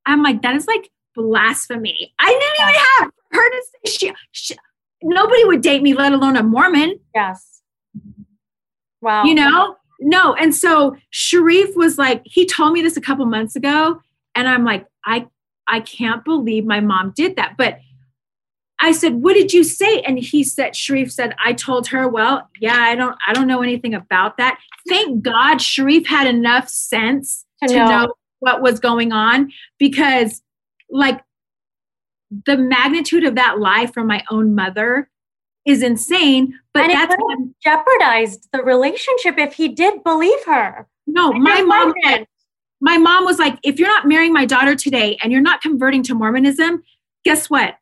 I'm 0.06 0.22
like 0.22 0.42
that 0.42 0.54
is 0.54 0.66
like 0.66 0.90
blasphemy. 1.14 2.14
I 2.20 2.28
didn't 2.30 2.68
even 2.68 2.80
have 3.00 3.11
her 3.32 3.50
to 3.50 3.62
say 3.85 3.90
she, 3.92 4.12
she 4.32 4.54
nobody 5.02 5.44
would 5.44 5.61
date 5.61 5.82
me, 5.82 5.92
let 5.92 6.12
alone 6.12 6.37
a 6.37 6.42
Mormon. 6.42 6.98
Yes. 7.14 7.61
Wow. 9.02 9.24
You 9.24 9.35
know? 9.35 9.76
No. 10.00 10.35
And 10.35 10.54
so 10.54 10.96
Sharif 11.11 11.74
was 11.76 11.98
like, 11.98 12.22
he 12.24 12.46
told 12.46 12.72
me 12.72 12.82
this 12.82 12.96
a 12.96 13.00
couple 13.00 13.24
months 13.26 13.56
ago. 13.56 14.00
And 14.35 14.48
I'm 14.48 14.64
like, 14.64 14.87
I 15.04 15.26
I 15.68 15.80
can't 15.80 16.24
believe 16.24 16.64
my 16.64 16.80
mom 16.80 17.12
did 17.16 17.37
that. 17.37 17.56
But 17.56 17.78
I 18.80 18.92
said, 18.92 19.14
what 19.14 19.35
did 19.35 19.52
you 19.52 19.64
say? 19.64 20.00
And 20.00 20.18
he 20.18 20.44
said, 20.44 20.76
Sharif 20.76 21.11
said, 21.11 21.35
I 21.42 21.54
told 21.54 21.88
her, 21.88 22.09
well, 22.09 22.48
yeah, 22.61 22.76
I 22.76 22.94
don't, 22.94 23.16
I 23.26 23.32
don't 23.32 23.46
know 23.46 23.62
anything 23.62 23.94
about 23.94 24.37
that. 24.37 24.59
Thank 24.88 25.22
God 25.22 25.62
Sharif 25.62 26.06
had 26.06 26.26
enough 26.26 26.68
sense 26.68 27.44
to, 27.66 27.74
know. 27.74 27.87
know 27.87 28.14
what 28.40 28.61
was 28.61 28.78
going 28.78 29.12
on 29.12 29.50
because 29.78 30.42
like 30.90 31.22
the 32.44 32.59
magnitude 32.59 33.24
of 33.24 33.35
that 33.37 33.59
lie 33.59 33.87
from 33.87 34.06
my 34.06 34.22
own 34.30 34.54
mother 34.54 35.09
is 35.66 35.83
insane. 35.83 36.59
But 36.72 36.85
and 36.85 36.92
that's 36.92 37.14
what 37.18 37.38
jeopardized 37.62 38.48
the 38.52 38.62
relationship 38.62 39.38
if 39.38 39.55
he 39.55 39.68
did 39.68 40.02
believe 40.05 40.44
her. 40.44 40.87
No, 41.07 41.33
my 41.33 41.62
mom 41.62 41.92
my 42.81 42.98
mom 42.98 43.24
was 43.24 43.38
like, 43.38 43.59
if 43.62 43.79
you're 43.79 43.88
not 43.88 44.07
marrying 44.07 44.33
my 44.33 44.44
daughter 44.44 44.74
today 44.74 45.16
and 45.22 45.33
you're 45.33 45.40
not 45.40 45.61
converting 45.61 46.02
to 46.05 46.14
Mormonism, 46.14 46.83
guess 47.24 47.48
what? 47.48 47.76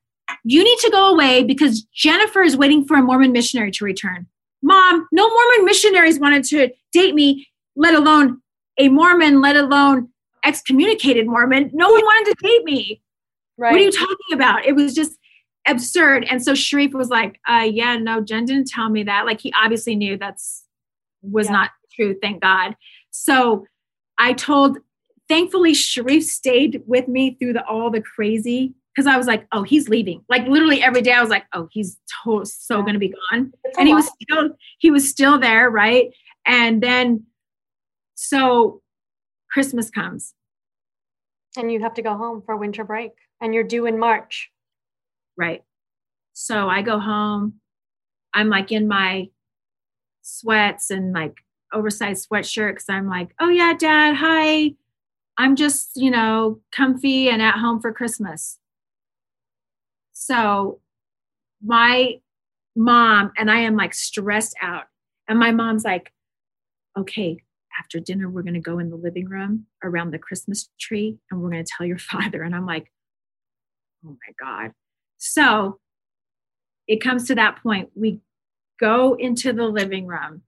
You 0.45 0.63
need 0.63 0.79
to 0.79 0.91
go 0.91 1.13
away 1.13 1.43
because 1.43 1.83
Jennifer 1.93 2.43
is 2.43 2.57
waiting 2.57 2.85
for 2.85 2.97
a 2.97 3.03
Mormon 3.03 3.33
missionary 3.33 3.71
to 3.73 3.85
return. 3.85 4.27
Mom, 4.63 5.07
no 5.13 5.29
Mormon 5.29 5.65
missionaries 5.67 6.19
wanted 6.19 6.45
to 6.45 6.71
date 6.93 7.15
me, 7.15 7.49
let 7.77 7.95
alone 7.95 8.41
a 8.79 8.89
Mormon, 8.89 9.43
let 9.43 9.57
alone 9.57 10.09
excommunicated 10.45 11.27
Mormon. 11.27 11.71
No 11.75 11.91
one 11.91 12.01
wanted 12.01 12.37
to 12.37 12.47
date 12.47 12.65
me. 12.65 13.03
Right. 13.59 13.73
What 13.73 13.81
are 13.81 13.85
you 13.85 13.93
talking 13.93 14.33
about? 14.33 14.65
It 14.65 14.75
was 14.75 14.95
just 14.95 15.19
absurd. 15.67 16.27
And 16.29 16.43
so 16.43 16.55
Sharif 16.55 16.93
was 16.93 17.09
like, 17.09 17.41
uh, 17.49 17.69
yeah, 17.71 17.97
no, 17.97 18.21
Jen 18.21 18.45
didn't 18.45 18.69
tell 18.69 18.89
me 18.89 19.03
that. 19.05 19.27
Like 19.27 19.41
he 19.41 19.53
obviously 19.55 19.97
knew 19.97 20.17
that's 20.17 20.65
was 21.23 21.47
yeah. 21.47 21.53
not 21.53 21.71
true, 21.95 22.17
thank 22.21 22.43
God. 22.43 22.77
So 23.11 23.67
I 24.19 24.33
told, 24.33 24.79
thankfully, 25.29 25.75
Sharif 25.75 26.25
stayed 26.25 26.83
with 26.87 27.09
me 27.09 27.37
through 27.39 27.55
the 27.55 27.65
all 27.67 27.91
the 27.91 28.03
crazy 28.03 28.75
because 28.95 29.07
I 29.07 29.17
was 29.17 29.27
like, 29.27 29.47
oh, 29.53 29.63
he's 29.63 29.89
leaving. 29.89 30.23
Like 30.29 30.47
literally 30.47 30.83
every 30.83 31.03
day, 31.03 31.13
I 31.13 31.21
was 31.21 31.31
like, 31.31 31.45
oh, 31.53 31.69
he's 31.71 31.97
to- 32.25 32.45
so 32.45 32.83
going 32.83 32.95
to 32.95 32.99
be 32.99 33.15
gone, 33.31 33.53
and 33.79 33.89
he 33.89 33.95
was 33.95 34.11
still 34.23 34.51
he 34.79 34.91
was 34.91 35.09
still 35.09 35.39
there, 35.39 35.71
right? 35.71 36.13
And 36.47 36.83
then 36.83 37.25
so 38.15 38.83
Christmas 39.51 39.91
comes, 39.91 40.35
and 41.57 41.73
you 41.73 41.81
have 41.81 41.95
to 41.95 42.03
go 42.03 42.17
home 42.17 42.43
for 42.45 42.57
winter 42.57 42.85
break, 42.85 43.13
and 43.41 43.55
you're 43.55 43.65
due 43.65 43.87
in 43.87 43.99
March, 43.99 44.51
right? 45.37 45.63
So 46.33 46.69
I 46.69 46.83
go 46.83 46.99
home. 46.99 47.55
I'm 48.33 48.49
like 48.49 48.73
in 48.73 48.89
my 48.89 49.29
sweats 50.23 50.91
and 50.91 51.13
like 51.13 51.37
oversized 51.73 52.29
sweatshirt 52.29 52.73
because 52.73 52.89
I'm 52.89 53.09
like, 53.09 53.35
oh 53.41 53.49
yeah, 53.49 53.75
dad, 53.75 54.17
hi. 54.17 54.75
I'm 55.37 55.57
just, 55.57 55.93
you 55.97 56.11
know, 56.11 56.61
comfy 56.73 57.29
and 57.29 57.43
at 57.43 57.59
home 57.59 57.81
for 57.81 57.93
Christmas. 57.93 58.59
So 60.13 60.81
my 61.63 62.21
mom 62.77 63.33
and 63.37 63.51
I 63.51 63.61
am 63.61 63.77
like 63.77 63.95
stressed 63.95 64.57
out. 64.63 64.85
And 65.29 65.39
my 65.39 65.51
mom's 65.51 65.85
like, 65.85 66.13
okay, 66.97 67.39
after 67.79 67.99
dinner, 67.99 68.29
we're 68.29 68.43
going 68.43 68.55
to 68.55 68.61
go 68.61 68.79
in 68.79 68.91
the 68.91 68.97
living 68.97 69.29
room 69.29 69.67
around 69.83 70.13
the 70.13 70.19
Christmas 70.19 70.69
tree 70.79 71.19
and 71.31 71.41
we're 71.41 71.51
going 71.51 71.65
to 71.65 71.73
tell 71.77 71.87
your 71.87 71.99
father. 72.13 72.43
And 72.43 72.55
I'm 72.55 72.67
like, 72.67 72.91
oh 74.05 74.11
my 74.11 74.33
God. 74.39 74.73
So 75.19 75.79
it 76.87 77.03
comes 77.03 77.27
to 77.29 77.35
that 77.35 77.63
point. 77.63 77.91
We 77.95 78.21
go 78.79 79.15
into 79.15 79.53
the 79.53 79.65
living 79.65 80.07
room 80.07 80.43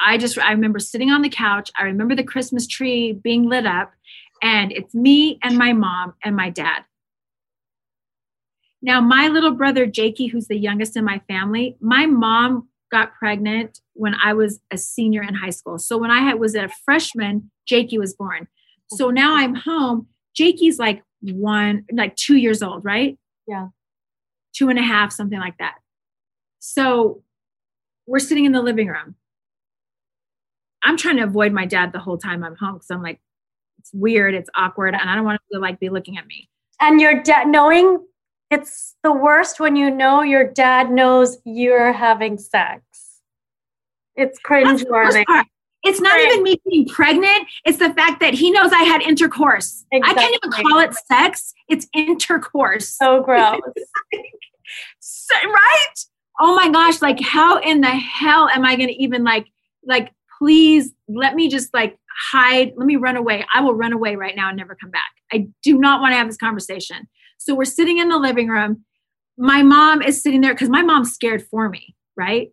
I 0.00 0.18
just 0.18 0.38
I 0.38 0.52
remember 0.52 0.78
sitting 0.78 1.10
on 1.10 1.22
the 1.22 1.28
couch. 1.28 1.70
I 1.78 1.84
remember 1.84 2.14
the 2.14 2.24
Christmas 2.24 2.66
tree 2.66 3.12
being 3.12 3.48
lit 3.48 3.66
up, 3.66 3.92
and 4.42 4.72
it's 4.72 4.94
me 4.94 5.38
and 5.42 5.58
my 5.58 5.72
mom 5.72 6.14
and 6.24 6.34
my 6.34 6.50
dad. 6.50 6.84
Now, 8.82 9.00
my 9.02 9.28
little 9.28 9.52
brother 9.52 9.84
Jakey, 9.84 10.28
who's 10.28 10.48
the 10.48 10.56
youngest 10.56 10.96
in 10.96 11.04
my 11.04 11.20
family, 11.28 11.76
my 11.80 12.06
mom 12.06 12.68
got 12.90 13.14
pregnant 13.14 13.80
when 13.92 14.14
I 14.14 14.32
was 14.32 14.58
a 14.70 14.78
senior 14.78 15.22
in 15.22 15.34
high 15.34 15.50
school. 15.50 15.78
So 15.78 15.98
when 15.98 16.10
I 16.10 16.20
had, 16.20 16.40
was 16.40 16.54
a 16.54 16.70
freshman, 16.84 17.50
Jakey 17.66 17.98
was 17.98 18.14
born. 18.14 18.48
So 18.88 19.10
now 19.10 19.36
I'm 19.36 19.54
home. 19.54 20.06
Jakey's 20.34 20.78
like 20.78 21.02
one, 21.20 21.84
like 21.92 22.16
two 22.16 22.36
years 22.36 22.62
old, 22.62 22.82
right? 22.82 23.18
Yeah. 23.50 23.68
Two 24.52 24.68
and 24.68 24.78
a 24.78 24.82
half, 24.82 25.10
something 25.10 25.40
like 25.40 25.58
that. 25.58 25.74
So 26.60 27.22
we're 28.06 28.20
sitting 28.20 28.44
in 28.44 28.52
the 28.52 28.62
living 28.62 28.86
room. 28.86 29.16
I'm 30.84 30.96
trying 30.96 31.16
to 31.16 31.24
avoid 31.24 31.52
my 31.52 31.66
dad 31.66 31.92
the 31.92 31.98
whole 31.98 32.16
time 32.16 32.44
I'm 32.44 32.54
home 32.54 32.74
because 32.74 32.90
I'm 32.92 33.02
like, 33.02 33.20
it's 33.80 33.90
weird, 33.92 34.34
it's 34.34 34.48
awkward, 34.54 34.94
and 34.94 35.10
I 35.10 35.16
don't 35.16 35.24
want 35.24 35.40
him 35.40 35.58
to 35.58 35.58
like 35.58 35.80
be 35.80 35.88
looking 35.88 36.16
at 36.16 36.26
me. 36.28 36.48
And 36.80 37.00
your 37.00 37.22
dad 37.22 37.48
knowing 37.48 38.06
it's 38.52 38.94
the 39.02 39.12
worst 39.12 39.58
when 39.58 39.74
you 39.74 39.90
know 39.90 40.22
your 40.22 40.44
dad 40.44 40.90
knows 40.90 41.38
you're 41.44 41.92
having 41.92 42.38
sex. 42.38 42.82
It's 44.14 44.38
cringe 44.38 44.84
worthy. 44.88 45.24
It's 45.82 46.00
not 46.00 46.20
even 46.20 46.42
me 46.42 46.60
being 46.68 46.86
pregnant. 46.86 47.46
It's 47.64 47.78
the 47.78 47.92
fact 47.94 48.20
that 48.20 48.34
he 48.34 48.50
knows 48.50 48.72
I 48.72 48.82
had 48.82 49.00
intercourse. 49.00 49.84
Exactly. 49.90 50.10
I 50.10 50.22
can't 50.22 50.40
even 50.44 50.68
call 50.68 50.80
it 50.80 50.94
sex. 51.06 51.54
It's 51.68 51.86
intercourse. 51.94 52.88
So 52.88 53.22
gross. 53.24 53.60
so, 55.00 55.34
right? 55.46 55.94
Oh 56.40 56.54
my 56.54 56.68
gosh. 56.68 57.00
Like, 57.00 57.20
how 57.20 57.58
in 57.58 57.80
the 57.80 57.88
hell 57.88 58.48
am 58.48 58.64
I 58.64 58.76
going 58.76 58.88
to 58.88 59.02
even 59.02 59.24
like, 59.24 59.46
like 59.86 60.12
please 60.38 60.92
let 61.08 61.34
me 61.34 61.48
just 61.48 61.72
like 61.72 61.98
hide, 62.30 62.72
let 62.76 62.86
me 62.86 62.96
run 62.96 63.16
away. 63.16 63.44
I 63.54 63.60
will 63.62 63.74
run 63.74 63.92
away 63.92 64.16
right 64.16 64.36
now 64.36 64.48
and 64.48 64.56
never 64.56 64.74
come 64.74 64.90
back. 64.90 65.10
I 65.32 65.48
do 65.62 65.78
not 65.78 66.00
want 66.00 66.12
to 66.12 66.16
have 66.16 66.26
this 66.26 66.36
conversation. 66.36 67.08
So 67.38 67.54
we're 67.54 67.64
sitting 67.64 67.98
in 67.98 68.08
the 68.08 68.18
living 68.18 68.48
room. 68.48 68.84
My 69.38 69.62
mom 69.62 70.02
is 70.02 70.22
sitting 70.22 70.42
there 70.42 70.52
because 70.52 70.68
my 70.68 70.82
mom's 70.82 71.12
scared 71.12 71.42
for 71.50 71.68
me, 71.68 71.94
right? 72.16 72.50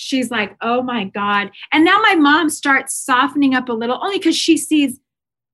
She's 0.00 0.30
like, 0.30 0.56
oh 0.60 0.80
my 0.80 1.04
God. 1.04 1.50
And 1.72 1.84
now 1.84 2.00
my 2.00 2.14
mom 2.14 2.50
starts 2.50 2.94
softening 2.94 3.54
up 3.54 3.68
a 3.68 3.72
little, 3.72 3.98
only 4.00 4.18
because 4.18 4.36
she 4.36 4.56
sees, 4.56 5.00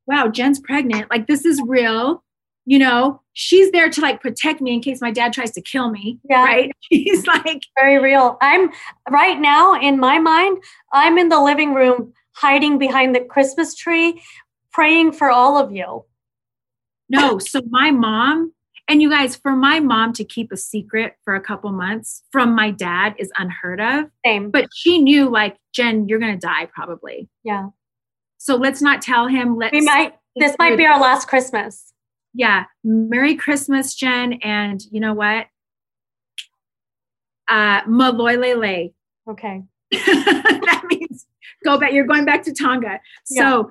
wow, 0.06 0.28
Jen's 0.28 0.60
pregnant. 0.60 1.10
Like, 1.10 1.26
this 1.26 1.46
is 1.46 1.62
real 1.66 2.22
you 2.66 2.78
know 2.78 3.20
she's 3.34 3.70
there 3.72 3.90
to 3.90 4.00
like 4.00 4.20
protect 4.20 4.60
me 4.60 4.72
in 4.72 4.80
case 4.80 5.00
my 5.00 5.10
dad 5.10 5.32
tries 5.32 5.50
to 5.50 5.60
kill 5.60 5.90
me 5.90 6.18
yeah. 6.28 6.42
right 6.42 6.72
she's 6.80 7.26
like 7.26 7.62
very 7.78 7.98
real 7.98 8.38
i'm 8.40 8.70
right 9.10 9.38
now 9.38 9.78
in 9.78 9.98
my 9.98 10.18
mind 10.18 10.56
i'm 10.92 11.18
in 11.18 11.28
the 11.28 11.40
living 11.40 11.74
room 11.74 12.12
hiding 12.32 12.78
behind 12.78 13.14
the 13.14 13.20
christmas 13.20 13.74
tree 13.74 14.22
praying 14.72 15.12
for 15.12 15.30
all 15.30 15.58
of 15.58 15.72
you 15.72 16.04
no 17.08 17.38
so 17.38 17.60
my 17.68 17.90
mom 17.90 18.50
and 18.88 19.00
you 19.00 19.10
guys 19.10 19.36
for 19.36 19.56
my 19.56 19.80
mom 19.80 20.12
to 20.12 20.24
keep 20.24 20.52
a 20.52 20.56
secret 20.56 21.14
for 21.24 21.34
a 21.34 21.40
couple 21.40 21.70
months 21.72 22.22
from 22.30 22.54
my 22.54 22.70
dad 22.70 23.14
is 23.18 23.30
unheard 23.38 23.80
of 23.80 24.06
same 24.24 24.50
but 24.50 24.66
she 24.74 24.98
knew 24.98 25.28
like 25.28 25.56
jen 25.74 26.08
you're 26.08 26.18
gonna 26.18 26.36
die 26.36 26.66
probably 26.66 27.28
yeah 27.42 27.68
so 28.38 28.56
let's 28.56 28.82
not 28.82 29.00
tell 29.00 29.26
him 29.26 29.56
let's 29.56 29.72
we 29.72 29.80
might 29.80 30.14
this 30.36 30.54
might 30.58 30.76
be 30.76 30.84
our 30.84 31.00
last 31.00 31.28
christmas 31.28 31.94
yeah, 32.34 32.64
Merry 32.82 33.36
Christmas, 33.36 33.94
Jen. 33.94 34.34
And 34.42 34.82
you 34.90 35.00
know 35.00 35.14
what? 35.14 35.46
Uh, 37.48 37.82
Maloilele. 37.82 38.92
Okay. 39.30 39.62
that 39.92 40.82
means 40.88 41.26
go 41.64 41.78
back. 41.78 41.92
You're 41.92 42.06
going 42.06 42.24
back 42.24 42.42
to 42.44 42.52
Tonga. 42.52 43.00
So, 43.24 43.42
yeah. 43.42 43.62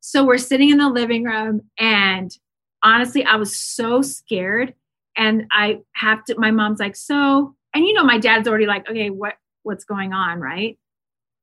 so 0.00 0.24
we're 0.24 0.38
sitting 0.38 0.70
in 0.70 0.78
the 0.78 0.88
living 0.88 1.24
room, 1.24 1.62
and 1.78 2.34
honestly, 2.82 3.24
I 3.24 3.36
was 3.36 3.56
so 3.56 4.02
scared. 4.02 4.74
And 5.16 5.46
I 5.50 5.80
have 5.94 6.24
to. 6.26 6.38
My 6.38 6.50
mom's 6.50 6.78
like, 6.78 6.96
so, 6.96 7.54
and 7.74 7.84
you 7.84 7.92
know, 7.92 8.04
my 8.04 8.16
dad's 8.16 8.48
already 8.48 8.66
like, 8.66 8.88
okay, 8.88 9.10
what 9.10 9.34
what's 9.64 9.84
going 9.84 10.12
on, 10.12 10.40
right? 10.40 10.78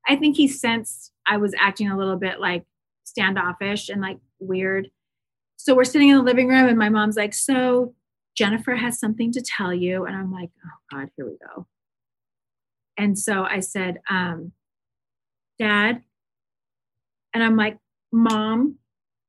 I 0.08 0.16
think 0.16 0.38
he 0.38 0.48
sensed 0.48 1.12
I 1.28 1.38
was 1.38 1.54
acting 1.60 1.90
a 1.90 1.98
little 1.98 2.16
bit 2.16 2.40
like 2.40 2.64
standoffish 3.04 3.90
and 3.90 4.02
like 4.02 4.18
weird. 4.40 4.90
So 5.58 5.76
we're 5.76 5.84
sitting 5.84 6.10
in 6.10 6.16
the 6.16 6.24
living 6.24 6.48
room, 6.48 6.68
and 6.68 6.78
my 6.78 6.90
mom's 6.90 7.18
like, 7.18 7.34
So 7.34 7.94
Jennifer 8.36 8.76
has 8.76 9.00
something 9.00 9.32
to 9.34 9.42
tell 9.42 9.74
you. 9.74 10.06
And 10.06 10.16
I'm 10.16 10.32
like, 10.32 10.50
Oh 10.66 10.98
God, 10.98 11.10
here 11.18 11.26
we 11.26 11.38
go. 11.38 11.68
And 12.98 13.18
so 13.18 13.44
I 13.44 13.60
said, 13.60 14.00
um, 14.10 14.54
Dad, 15.60 16.02
and 17.34 17.44
I'm 17.44 17.56
like, 17.56 17.78
Mom, 18.12 18.78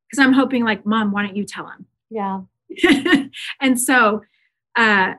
because 0.08 0.24
I'm 0.24 0.32
hoping, 0.32 0.64
like, 0.64 0.86
Mom, 0.86 1.12
why 1.12 1.26
don't 1.26 1.36
you 1.36 1.44
tell 1.44 1.66
him? 1.66 1.86
Yeah. 2.10 2.40
and 3.60 3.80
so, 3.80 4.22
uh, 4.76 5.14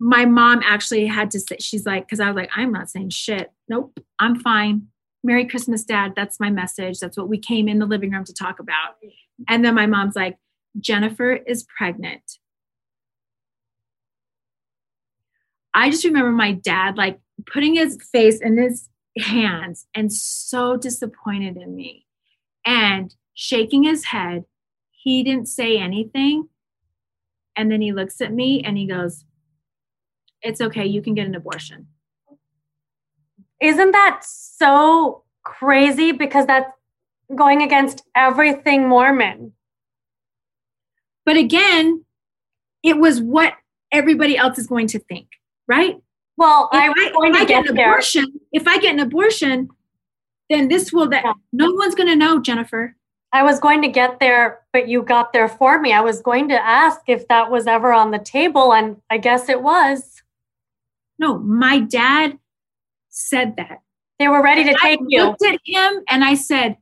my 0.00 0.24
mom 0.24 0.60
actually 0.64 1.06
had 1.06 1.30
to 1.32 1.40
say, 1.40 1.56
she's 1.58 1.84
like, 1.84 2.06
because 2.06 2.20
I 2.20 2.28
was 2.28 2.36
like, 2.36 2.50
I'm 2.54 2.72
not 2.72 2.88
saying 2.88 3.10
shit. 3.10 3.50
Nope, 3.68 3.98
I'm 4.18 4.38
fine. 4.38 4.88
Merry 5.24 5.44
Christmas, 5.46 5.84
Dad. 5.84 6.12
That's 6.14 6.38
my 6.38 6.50
message. 6.50 7.00
That's 7.00 7.16
what 7.16 7.28
we 7.28 7.38
came 7.38 7.68
in 7.68 7.80
the 7.80 7.86
living 7.86 8.12
room 8.12 8.24
to 8.24 8.32
talk 8.32 8.60
about. 8.60 8.96
And 9.48 9.64
then 9.64 9.74
my 9.74 9.86
mom's 9.86 10.14
like, 10.14 10.38
Jennifer 10.78 11.32
is 11.32 11.66
pregnant. 11.76 12.22
I 15.74 15.90
just 15.90 16.04
remember 16.04 16.32
my 16.32 16.52
dad 16.52 16.96
like 16.96 17.20
putting 17.46 17.74
his 17.74 17.98
face 18.12 18.40
in 18.40 18.56
his 18.58 18.88
hands 19.16 19.86
and 19.94 20.12
so 20.12 20.76
disappointed 20.76 21.56
in 21.56 21.74
me 21.74 22.06
and 22.64 23.14
shaking 23.34 23.82
his 23.84 24.06
head. 24.06 24.44
He 25.08 25.22
didn't 25.22 25.48
say 25.48 25.78
anything. 25.78 26.50
And 27.56 27.72
then 27.72 27.80
he 27.80 27.92
looks 27.92 28.20
at 28.20 28.30
me 28.30 28.62
and 28.62 28.76
he 28.76 28.86
goes, 28.86 29.24
It's 30.42 30.60
okay, 30.60 30.84
you 30.84 31.00
can 31.00 31.14
get 31.14 31.26
an 31.26 31.34
abortion. 31.34 31.86
Isn't 33.58 33.92
that 33.92 34.20
so 34.22 35.24
crazy? 35.44 36.12
Because 36.12 36.44
that's 36.44 36.70
going 37.34 37.62
against 37.62 38.02
everything 38.14 38.86
Mormon. 38.86 39.54
But 41.24 41.38
again, 41.38 42.04
it 42.82 42.98
was 42.98 43.18
what 43.22 43.54
everybody 43.90 44.36
else 44.36 44.58
is 44.58 44.66
going 44.66 44.88
to 44.88 44.98
think, 44.98 45.28
right? 45.66 45.96
Well, 46.36 46.68
if 46.70 46.78
I 46.78 46.86
I, 46.86 47.10
if 47.28 47.32
to 47.32 47.38
I 47.40 47.44
get 47.46 47.48
get 47.48 47.70
an 47.70 47.78
abortion, 47.78 48.26
if 48.52 48.68
I 48.68 48.76
get 48.76 48.92
an 48.92 49.00
abortion, 49.00 49.70
then 50.50 50.68
this 50.68 50.92
will 50.92 51.08
that 51.08 51.24
Yeah. 51.24 51.32
no 51.54 51.72
one's 51.72 51.94
going 51.94 52.10
to 52.10 52.14
know, 52.16 52.38
Jennifer. 52.42 52.94
I 53.32 53.42
was 53.42 53.60
going 53.60 53.82
to 53.82 53.88
get 53.88 54.20
there, 54.20 54.60
but 54.72 54.88
you 54.88 55.02
got 55.02 55.32
there 55.32 55.48
for 55.48 55.78
me. 55.80 55.92
I 55.92 56.00
was 56.00 56.22
going 56.22 56.48
to 56.48 56.54
ask 56.54 57.00
if 57.06 57.28
that 57.28 57.50
was 57.50 57.66
ever 57.66 57.92
on 57.92 58.10
the 58.10 58.18
table, 58.18 58.72
and 58.72 58.96
I 59.10 59.18
guess 59.18 59.48
it 59.48 59.62
was. 59.62 60.22
No, 61.18 61.38
my 61.38 61.80
dad 61.80 62.38
said 63.10 63.56
that. 63.56 63.80
They 64.18 64.28
were 64.28 64.42
ready 64.42 64.64
to 64.64 64.70
I 64.70 64.76
take 64.82 65.00
you. 65.08 65.20
I 65.22 65.24
looked 65.26 65.44
at 65.44 65.60
him 65.64 66.02
and 66.08 66.24
I 66.24 66.34
said, 66.34 66.76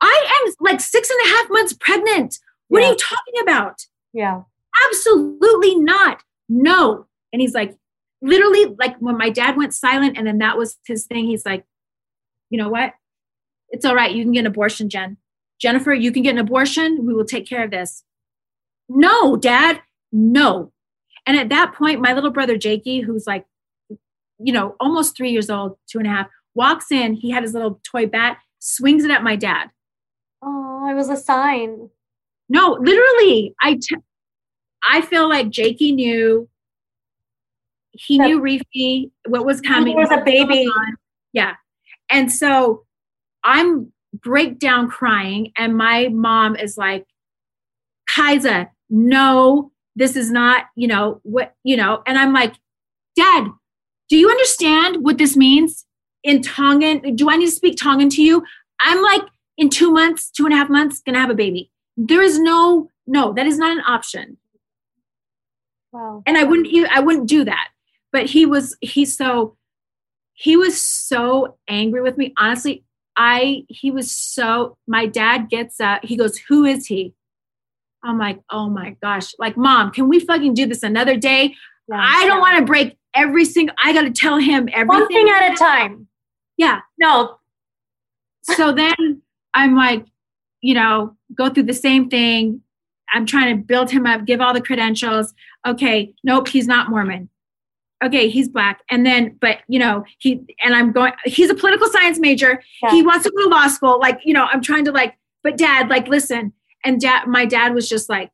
I 0.00 0.42
am 0.46 0.54
like 0.60 0.80
six 0.80 1.08
and 1.08 1.18
a 1.24 1.28
half 1.36 1.50
months 1.50 1.72
pregnant. 1.72 2.38
What 2.68 2.80
Yeah. 2.80 2.88
are 2.88 2.90
you 2.90 2.96
talking 2.96 3.42
about? 3.42 3.80
Yeah. 4.12 4.42
Absolutely 4.88 5.76
not. 5.76 6.22
No. 6.48 7.06
And 7.32 7.40
he's 7.40 7.54
like, 7.54 7.76
literally, 8.20 8.74
like 8.78 8.96
when 8.98 9.16
my 9.16 9.30
dad 9.30 9.56
went 9.56 9.72
silent 9.74 10.18
and 10.18 10.26
then 10.26 10.38
that 10.38 10.58
was 10.58 10.78
his 10.86 11.06
thing, 11.06 11.26
he's 11.26 11.46
like, 11.46 11.64
you 12.50 12.58
know 12.58 12.68
what? 12.68 12.92
It's 13.70 13.84
all 13.84 13.94
right. 13.94 14.12
You 14.14 14.24
can 14.24 14.32
get 14.32 14.40
an 14.40 14.46
abortion, 14.46 14.88
Jen. 14.88 15.16
Jennifer, 15.60 15.92
you 15.92 16.10
can 16.12 16.22
get 16.22 16.30
an 16.32 16.38
abortion. 16.38 17.04
We 17.06 17.14
will 17.14 17.24
take 17.24 17.46
care 17.46 17.64
of 17.64 17.70
this. 17.70 18.02
No, 18.88 19.36
dad, 19.36 19.80
no. 20.12 20.72
And 21.26 21.36
at 21.36 21.50
that 21.50 21.74
point, 21.74 22.00
my 22.00 22.12
little 22.12 22.30
brother 22.30 22.56
Jakey, 22.56 23.00
who's 23.00 23.26
like, 23.26 23.44
you 24.38 24.52
know, 24.52 24.74
almost 24.80 25.16
three 25.16 25.30
years 25.30 25.50
old, 25.50 25.76
two 25.86 25.98
and 25.98 26.06
a 26.06 26.10
half, 26.10 26.26
walks 26.54 26.90
in. 26.90 27.12
He 27.14 27.30
had 27.30 27.42
his 27.42 27.52
little 27.52 27.80
toy 27.84 28.06
bat, 28.06 28.38
swings 28.58 29.04
it 29.04 29.10
at 29.10 29.22
my 29.22 29.36
dad. 29.36 29.70
Oh, 30.42 30.88
it 30.90 30.94
was 30.94 31.10
a 31.10 31.16
sign. 31.16 31.90
No, 32.48 32.76
literally, 32.80 33.54
I 33.62 33.74
t- 33.74 33.96
I 34.82 35.02
feel 35.02 35.28
like 35.28 35.50
Jakey 35.50 35.92
knew. 35.92 36.48
He 37.92 38.16
That- 38.18 38.26
knew 38.28 38.40
Reefy, 38.40 39.10
what 39.28 39.44
was 39.44 39.60
coming. 39.60 39.94
was 39.96 40.10
a 40.10 40.22
baby. 40.24 40.66
Yeah. 41.32 41.54
And 42.08 42.32
so 42.32 42.84
I'm 43.44 43.92
breakdown 44.12 44.88
crying, 44.88 45.52
and 45.56 45.76
my 45.76 46.08
mom 46.08 46.56
is 46.56 46.76
like, 46.76 47.06
Kaiser, 48.08 48.70
no, 48.88 49.70
this 49.94 50.16
is 50.16 50.30
not, 50.30 50.66
you 50.76 50.88
know, 50.88 51.20
what, 51.22 51.54
you 51.62 51.76
know, 51.76 52.02
and 52.06 52.18
I'm 52.18 52.32
like, 52.32 52.54
Dad, 53.16 53.48
do 54.08 54.16
you 54.16 54.28
understand 54.28 55.04
what 55.04 55.18
this 55.18 55.36
means 55.36 55.86
in 56.24 56.42
Tongan? 56.42 57.14
Do 57.14 57.30
I 57.30 57.36
need 57.36 57.46
to 57.46 57.52
speak 57.52 57.78
Tongan 57.80 58.08
to 58.10 58.22
you? 58.22 58.42
I'm 58.80 59.02
like, 59.02 59.22
in 59.56 59.68
two 59.68 59.92
months, 59.92 60.30
two 60.30 60.44
and 60.44 60.54
a 60.54 60.56
half 60.56 60.68
months, 60.68 61.02
gonna 61.04 61.20
have 61.20 61.30
a 61.30 61.34
baby. 61.34 61.70
There 61.96 62.22
is 62.22 62.38
no, 62.38 62.88
no, 63.06 63.32
that 63.34 63.46
is 63.46 63.58
not 63.58 63.76
an 63.76 63.82
option. 63.86 64.38
Wow. 65.92 66.22
And 66.26 66.38
I 66.38 66.44
wouldn't, 66.44 66.68
I 66.90 67.00
wouldn't 67.00 67.28
do 67.28 67.44
that. 67.44 67.68
But 68.12 68.26
he 68.26 68.46
was, 68.46 68.76
he's 68.80 69.16
so, 69.16 69.56
he 70.32 70.56
was 70.56 70.80
so 70.80 71.58
angry 71.68 72.00
with 72.00 72.16
me. 72.16 72.32
Honestly, 72.38 72.84
I, 73.16 73.64
he 73.68 73.90
was 73.90 74.10
so, 74.10 74.76
my 74.86 75.06
dad 75.06 75.48
gets 75.50 75.80
up, 75.80 76.04
he 76.04 76.16
goes, 76.16 76.38
Who 76.48 76.64
is 76.64 76.86
he? 76.86 77.14
I'm 78.02 78.18
like, 78.18 78.40
Oh 78.50 78.68
my 78.68 78.96
gosh. 79.02 79.34
Like, 79.38 79.56
mom, 79.56 79.90
can 79.90 80.08
we 80.08 80.20
fucking 80.20 80.54
do 80.54 80.66
this 80.66 80.82
another 80.82 81.16
day? 81.16 81.54
Yeah. 81.88 82.00
I 82.00 82.26
don't 82.26 82.40
want 82.40 82.58
to 82.58 82.64
break 82.64 82.96
every 83.14 83.44
single, 83.44 83.74
I 83.82 83.92
got 83.92 84.02
to 84.02 84.10
tell 84.10 84.38
him 84.38 84.68
everything. 84.72 84.86
One 84.88 85.08
thing 85.08 85.28
at 85.28 85.52
a 85.52 85.56
time. 85.56 86.06
Yeah. 86.56 86.80
No, 86.98 87.40
so 88.42 88.72
then 88.74 89.22
I'm 89.54 89.76
like, 89.76 90.06
you 90.60 90.74
know, 90.74 91.16
go 91.34 91.48
through 91.50 91.64
the 91.64 91.74
same 91.74 92.08
thing. 92.08 92.62
I'm 93.12 93.26
trying 93.26 93.56
to 93.56 93.62
build 93.62 93.90
him 93.90 94.06
up, 94.06 94.24
give 94.24 94.40
all 94.40 94.54
the 94.54 94.60
credentials. 94.60 95.34
Okay, 95.66 96.14
nope, 96.22 96.48
he's 96.48 96.66
not 96.66 96.90
Mormon. 96.90 97.28
Okay, 98.02 98.28
he's 98.28 98.48
black. 98.48 98.80
And 98.90 99.04
then, 99.04 99.36
but 99.40 99.58
you 99.68 99.78
know, 99.78 100.04
he 100.18 100.42
and 100.64 100.74
I'm 100.74 100.92
going, 100.92 101.12
he's 101.24 101.50
a 101.50 101.54
political 101.54 101.88
science 101.88 102.18
major. 102.18 102.62
Yeah. 102.82 102.90
He 102.92 103.02
wants 103.02 103.24
to 103.24 103.30
go 103.30 103.44
to 103.44 103.48
law 103.48 103.68
school. 103.68 103.98
Like, 104.00 104.20
you 104.24 104.32
know, 104.32 104.46
I'm 104.50 104.62
trying 104.62 104.84
to 104.86 104.92
like, 104.92 105.16
but 105.42 105.56
dad, 105.56 105.88
like, 105.88 106.08
listen. 106.08 106.52
And 106.84 107.00
dad, 107.00 107.26
my 107.26 107.44
dad 107.44 107.74
was 107.74 107.88
just 107.88 108.08
like, 108.08 108.30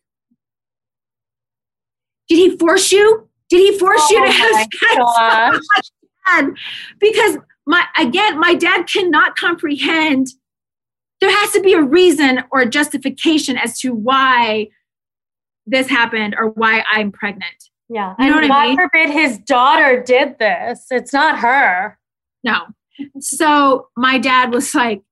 Did 2.29 2.37
he 2.37 2.57
force 2.57 2.93
you? 2.93 3.29
Did 3.49 3.59
he 3.59 3.79
force 3.79 4.09
you 4.11 4.21
Oh 4.21 4.27
to 4.27 4.33
have 4.33 4.53
my 4.53 5.61
sex? 5.73 5.91
because 7.01 7.39
my 7.67 7.85
again 7.99 8.39
my 8.39 8.55
dad 8.55 8.87
cannot 8.87 9.37
comprehend 9.37 10.29
there 11.21 11.31
has 11.31 11.53
to 11.53 11.61
be 11.61 11.73
a 11.73 11.83
reason 11.83 12.45
or 12.51 12.61
a 12.61 12.69
justification 12.69 13.57
as 13.57 13.79
to 13.79 13.93
why 13.93 14.69
this 15.67 15.89
happened 15.89 16.35
or 16.39 16.49
why 16.51 16.85
i'm 16.93 17.13
pregnant 17.13 17.71
yeah. 17.89 18.15
You 18.19 18.27
know 18.31 18.39
and 18.39 18.43
what 18.43 18.45
I 18.45 18.49
God 18.49 18.69
mean? 18.69 18.77
forbid 18.77 19.11
his 19.11 19.39
daughter 19.39 20.03
did 20.03 20.39
this. 20.39 20.87
It's 20.91 21.13
not 21.13 21.39
her. 21.39 21.99
no 22.45 22.63
so 23.21 23.89
my 23.97 24.17
dad 24.19 24.53
was 24.53 24.75
like 24.75 25.03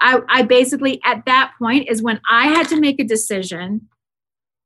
I, 0.00 0.20
I 0.28 0.42
basically 0.42 1.00
at 1.04 1.24
that 1.26 1.52
point 1.58 1.88
is 1.88 2.02
when 2.02 2.20
i 2.30 2.46
had 2.46 2.68
to 2.68 2.78
make 2.80 3.00
a 3.00 3.04
decision 3.04 3.88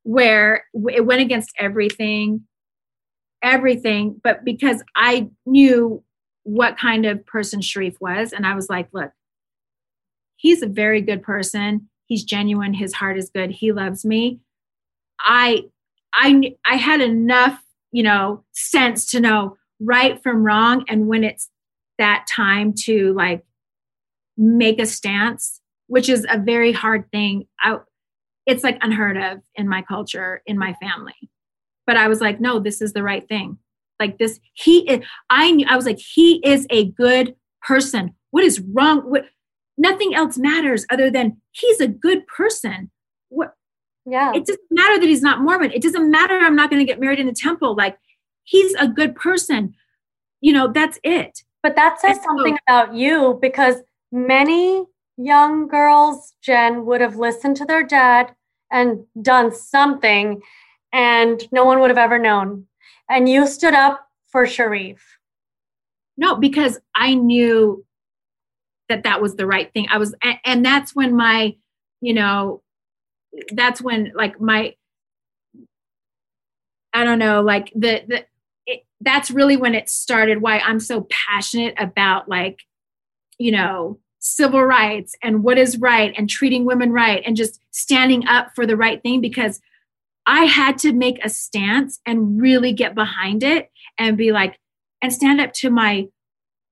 where 0.03 0.65
it 0.91 1.07
went 1.07 1.23
against 1.23 1.51
everything 1.59 2.43
everything 3.43 4.21
but 4.23 4.45
because 4.45 4.83
i 4.95 5.29
knew 5.47 6.03
what 6.43 6.77
kind 6.79 7.07
of 7.07 7.25
person 7.25 7.61
sharif 7.63 7.99
was 8.01 8.33
and 8.35 8.47
i 8.47 8.55
was 8.55 8.69
like 8.69 8.89
look 8.93 9.13
he's 10.37 10.61
a 10.63 10.67
very 10.69 11.01
good 11.01 11.23
person 11.23 11.89
he's 12.05 12.23
genuine 12.25 12.75
his 12.75 12.93
heart 12.93 13.17
is 13.17 13.31
good 13.31 13.51
he 13.51 13.73
loves 13.73 14.05
me 14.05 14.41
i 15.21 15.63
i 16.17 16.55
i 16.65 16.77
had 16.77 17.01
enough 17.01 17.63
you 17.93 18.03
know 18.03 18.45
sense 18.53 19.07
to 19.11 19.21
know 19.21 19.57
right 19.81 20.23
from 20.23 20.43
wrong 20.43 20.85
and 20.89 21.07
when 21.07 21.23
it's 21.23 21.51
that 21.99 22.27
time 22.29 22.73
to 22.73 23.13
like 23.15 23.45
make 24.37 24.81
a 24.81 24.87
stance 24.87 25.61
which 25.87 26.09
is 26.09 26.27
a 26.29 26.39
very 26.39 26.73
hard 26.73 27.11
thing 27.11 27.47
I, 27.61 27.79
it's 28.47 28.65
like 28.65 28.79
unheard 28.81 29.17
of 29.17 29.41
in 29.55 29.69
my 29.69 29.83
culture 29.83 30.43
in 30.47 30.59
my 30.59 30.75
family. 30.75 31.15
But 31.87 31.97
i 31.97 32.09
was 32.09 32.21
like 32.21 32.41
no 32.41 32.59
this 32.59 32.81
is 32.81 32.93
the 32.93 33.03
right 33.03 33.27
thing. 33.29 33.59
Like 33.99 34.19
this 34.19 34.41
he 34.55 34.89
is 34.91 35.05
i 35.31 35.51
knew 35.51 35.67
i 35.69 35.77
was 35.77 35.87
like 35.87 35.99
he 35.99 36.41
is 36.45 36.67
a 36.71 36.85
good 36.85 37.35
person. 37.63 38.15
What 38.31 38.45
is 38.45 38.61
wrong 38.61 39.01
what 39.01 39.27
nothing 39.79 40.15
else 40.15 40.39
matters 40.39 40.87
other 40.91 41.11
than 41.11 41.41
he's 41.53 41.81
a 41.81 41.89
good 41.89 42.27
person. 42.27 42.91
What 43.29 43.55
Yeah. 44.07 44.33
it 44.35 44.47
doesn't 44.47 44.61
matter 44.71 45.01
that 45.01 45.09
he's 45.09 45.23
not 45.23 45.41
mormon 45.41 45.73
it 45.73 45.83
doesn't 45.83 46.11
matter 46.11 46.39
i'm 46.39 46.55
not 46.55 46.71
going 46.71 46.79
to 46.81 46.87
get 46.91 47.01
married 47.01 47.19
in 47.19 47.29
a 47.29 47.33
temple 47.35 47.75
like 47.75 47.99
he's 48.45 48.73
a 48.75 48.87
good 48.87 49.17
person 49.17 49.75
you 50.41 50.53
know 50.53 50.71
that's 50.73 50.99
it 51.03 51.43
But 51.63 51.75
that 51.77 52.01
says 52.01 52.17
so- 52.19 52.23
something 52.23 52.57
about 52.69 52.95
you 52.95 53.39
because 53.43 53.77
many 54.13 54.85
young 55.17 55.67
girls, 55.67 56.35
Jen, 56.43 56.85
would 56.87 57.01
have 57.01 57.17
listened 57.17 57.57
to 57.57 57.65
their 57.65 57.83
dad 57.83 58.35
and 58.71 59.05
done 59.23 59.55
something, 59.55 60.43
and 60.93 61.43
no 61.53 61.65
one 61.65 61.81
would 61.81 61.91
have 61.91 61.99
ever 61.99 62.19
known. 62.19 62.67
And 63.09 63.29
you 63.29 63.47
stood 63.47 63.75
up 63.75 64.07
for 64.29 64.47
Sharif. 64.47 65.03
No, 66.17 66.37
because 66.37 66.79
I 66.95 67.15
knew 67.15 67.85
that 68.89 69.05
that 69.05 69.23
was 69.23 69.37
the 69.37 69.47
right 69.47 69.73
thing. 69.73 69.87
I 69.91 69.99
was, 69.99 70.15
and 70.45 70.65
that's 70.65 70.95
when 70.95 71.17
my, 71.17 71.57
you 72.01 72.15
know, 72.15 72.63
that's 73.53 73.81
when 73.81 74.13
like 74.15 74.41
my, 74.41 74.75
I 76.93 77.05
don't 77.05 77.19
know, 77.19 77.43
like 77.43 77.73
the 77.75 78.03
the, 78.07 78.25
it, 78.67 78.87
that's 79.01 79.31
really 79.31 79.57
when 79.57 79.75
it 79.75 79.89
started. 79.89 80.41
Why 80.41 80.59
I'm 80.59 80.81
so 80.81 81.07
passionate 81.11 81.75
about 81.79 82.29
like, 82.29 82.61
you 83.39 83.53
know, 83.53 83.99
civil 84.19 84.63
rights 84.63 85.15
and 85.23 85.45
what 85.45 85.59
is 85.59 85.79
right 85.79 86.13
and 86.17 86.29
treating 86.29 86.65
women 86.65 86.93
right 86.93 87.23
and 87.25 87.37
just 87.37 87.61
standing 87.71 88.27
up 88.27 88.49
for 88.55 88.67
the 88.67 88.77
right 88.77 89.03
thing 89.03 89.21
because 89.21 89.61
I 90.27 90.45
had 90.45 90.79
to 90.79 90.93
make 90.93 91.25
a 91.25 91.29
stance 91.29 92.01
and 92.05 92.41
really 92.41 92.73
get 92.73 92.95
behind 92.95 93.45
it 93.45 93.71
and 93.97 94.17
be 94.17 94.33
like, 94.33 94.59
and 95.01 95.13
stand 95.13 95.41
up 95.41 95.53
to 95.53 95.71
my 95.71 96.09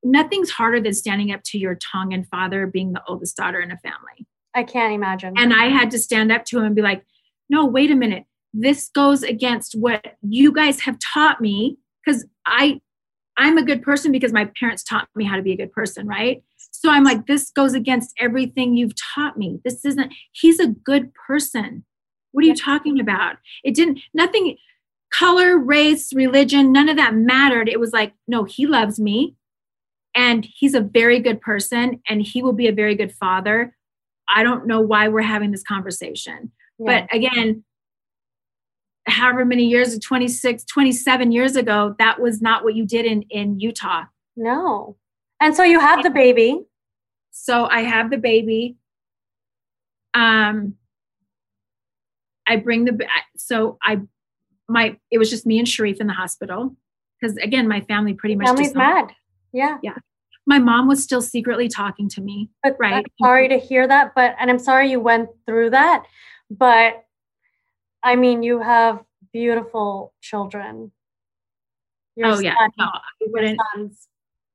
nothing's 0.03 0.51
harder 0.51 0.81
than 0.81 0.93
standing 0.93 1.33
up 1.33 1.43
to 1.45 1.59
your 1.59 1.77
tongue 1.77 2.13
and 2.13 2.29
father 2.29 2.67
being 2.67 2.93
the 2.93 3.03
oldest 3.09 3.37
daughter 3.37 3.61
in 3.61 3.71
a 3.71 3.79
family. 3.79 4.27
I 4.55 4.63
can't 4.63 4.93
imagine. 4.93 5.35
And 5.37 5.53
I 5.53 5.67
had 5.67 5.91
to 5.93 5.99
stand 5.99 6.31
up 6.31 6.45
to 6.47 6.59
him 6.59 6.65
and 6.65 6.75
be 6.75 6.83
like, 6.83 7.05
no, 7.49 7.67
wait 7.67 7.91
a 7.91 7.95
minute. 7.95 8.25
this 8.55 8.89
goes 8.95 9.23
against 9.25 9.75
what 9.75 10.17
you 10.23 10.53
guys 10.53 10.81
have 10.81 10.97
taught 11.13 11.41
me 11.41 11.77
because 12.05 12.25
I 12.47 12.81
I'm 13.37 13.59
a 13.59 13.65
good 13.65 13.83
person 13.83 14.13
because 14.13 14.33
my 14.33 14.49
parents 14.61 14.85
taught 14.85 15.09
me 15.17 15.25
how 15.25 15.35
to 15.35 15.43
be 15.43 15.53
a 15.53 15.57
good 15.57 15.73
person, 15.73 16.07
right? 16.07 16.45
So 16.71 16.89
I'm 16.89 17.03
like, 17.03 17.27
this 17.27 17.51
goes 17.51 17.75
against 17.75 18.15
everything 18.21 18.77
you've 18.77 18.95
taught 18.95 19.37
me. 19.37 19.61
This 19.65 19.85
isn't, 19.85 20.13
he's 20.31 20.61
a 20.61 20.69
good 20.69 21.13
person. 21.15 21.85
What 22.31 22.45
are 22.45 22.47
you 22.47 22.55
talking 22.55 23.01
about? 23.01 23.37
It 23.65 23.75
didn't, 23.75 23.99
nothing, 24.13 24.57
color, 25.13 25.59
race, 25.59 26.13
religion, 26.13 26.73
none 26.73 26.89
of 26.89 26.97
that 26.97 27.17
mattered. 27.17 27.69
It 27.69 27.81
was 27.81 27.93
like, 27.93 28.13
no, 28.29 28.45
he 28.45 28.67
loves 28.67 29.01
me 29.01 29.35
and 30.15 30.47
he's 30.55 30.75
a 30.75 30.81
very 30.81 31.19
good 31.19 31.41
person 31.41 32.01
and 32.09 32.23
he 32.23 32.41
will 32.41 32.53
be 32.53 32.69
a 32.69 32.73
very 32.73 32.95
good 32.95 33.13
father. 33.13 33.77
I 34.29 34.43
don't 34.43 34.67
know 34.67 34.81
why 34.81 35.09
we're 35.09 35.23
having 35.23 35.51
this 35.51 35.63
conversation. 35.63 36.53
Yeah. 36.79 37.07
But 37.09 37.15
again, 37.15 37.65
however 39.07 39.45
many 39.45 39.65
years 39.67 39.99
26 39.99 40.65
27 40.65 41.31
years 41.33 41.57
ago 41.57 41.95
that 41.99 42.21
was 42.21 42.41
not 42.41 42.65
what 42.65 42.75
you 42.75 42.87
did 42.87 43.05
in 43.05 43.23
in 43.31 43.61
utah. 43.61 44.05
No. 44.37 44.97
And 45.41 45.55
so 45.55 45.63
you 45.63 45.79
have 45.79 46.03
the 46.03 46.11
baby. 46.11 46.63
So 47.31 47.67
i 47.67 47.83
have 47.83 48.11
the 48.11 48.19
baby. 48.19 48.77
Um 50.15 50.75
i 52.47 52.57
bring 52.57 52.85
the 52.85 53.07
so 53.37 53.79
i 53.83 54.01
my 54.69 54.97
it 55.11 55.19
was 55.19 55.29
just 55.29 55.45
me 55.45 55.59
and 55.59 55.69
sharif 55.69 56.01
in 56.01 56.07
the 56.07 56.15
hospital. 56.15 56.75
Because 57.21 57.37
again 57.37 57.69
my 57.69 57.83
family 57.83 58.15
pretty 58.15 58.37
much 58.37 58.47
family's 58.47 58.75
mad. 58.75 59.13
Yeah. 59.53 59.79
Yeah 59.83 59.99
my 60.47 60.59
mom 60.59 60.87
was 60.89 61.03
still 61.03 61.23
secretly 61.23 61.69
talking 61.69 62.09
to 62.09 62.21
me 62.21 62.51
but 62.63 62.77
right 62.79 62.95
I'm 62.95 63.05
sorry 63.23 63.49
to 63.49 63.59
hear 63.59 63.87
that 63.89 64.13
but 64.15 64.35
and 64.39 64.51
i'm 64.51 64.59
sorry 64.59 64.91
you 64.91 65.01
went 65.01 65.29
through 65.47 65.71
that 65.71 66.05
but 66.51 67.05
I 68.05 68.17
mean, 68.17 68.43
you 68.43 68.61
have 68.61 69.03
beautiful 69.33 70.13
children. 70.21 70.93
Your 72.17 72.29
oh, 72.29 72.35
son, 72.35 72.45
yeah. 72.45 72.55
No, 72.79 72.85
I 72.85 73.01
wouldn't. 73.23 73.61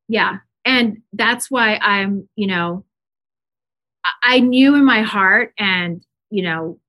Yeah. 0.07 0.37
And 0.63 0.99
that's 1.13 1.49
why 1.49 1.77
I'm, 1.77 2.29
you 2.35 2.47
know, 2.47 2.85
I 4.23 4.39
knew 4.39 4.75
in 4.75 4.85
my 4.85 5.01
heart 5.01 5.53
and, 5.57 6.05
you 6.29 6.43
know, 6.43 6.79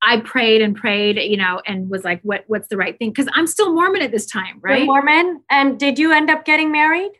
I 0.00 0.20
prayed 0.20 0.62
and 0.62 0.76
prayed, 0.76 1.18
you 1.18 1.36
know, 1.36 1.60
and 1.66 1.90
was 1.90 2.04
like, 2.04 2.20
what, 2.22 2.44
what's 2.46 2.68
the 2.68 2.76
right 2.76 2.96
thing? 2.96 3.12
Cause 3.12 3.26
I'm 3.34 3.48
still 3.48 3.74
Mormon 3.74 4.02
at 4.02 4.12
this 4.12 4.26
time, 4.26 4.60
right? 4.60 4.78
You're 4.78 4.86
Mormon. 4.86 5.42
And 5.50 5.78
did 5.78 5.98
you 5.98 6.12
end 6.12 6.30
up 6.30 6.44
getting 6.44 6.70
married? 6.70 7.10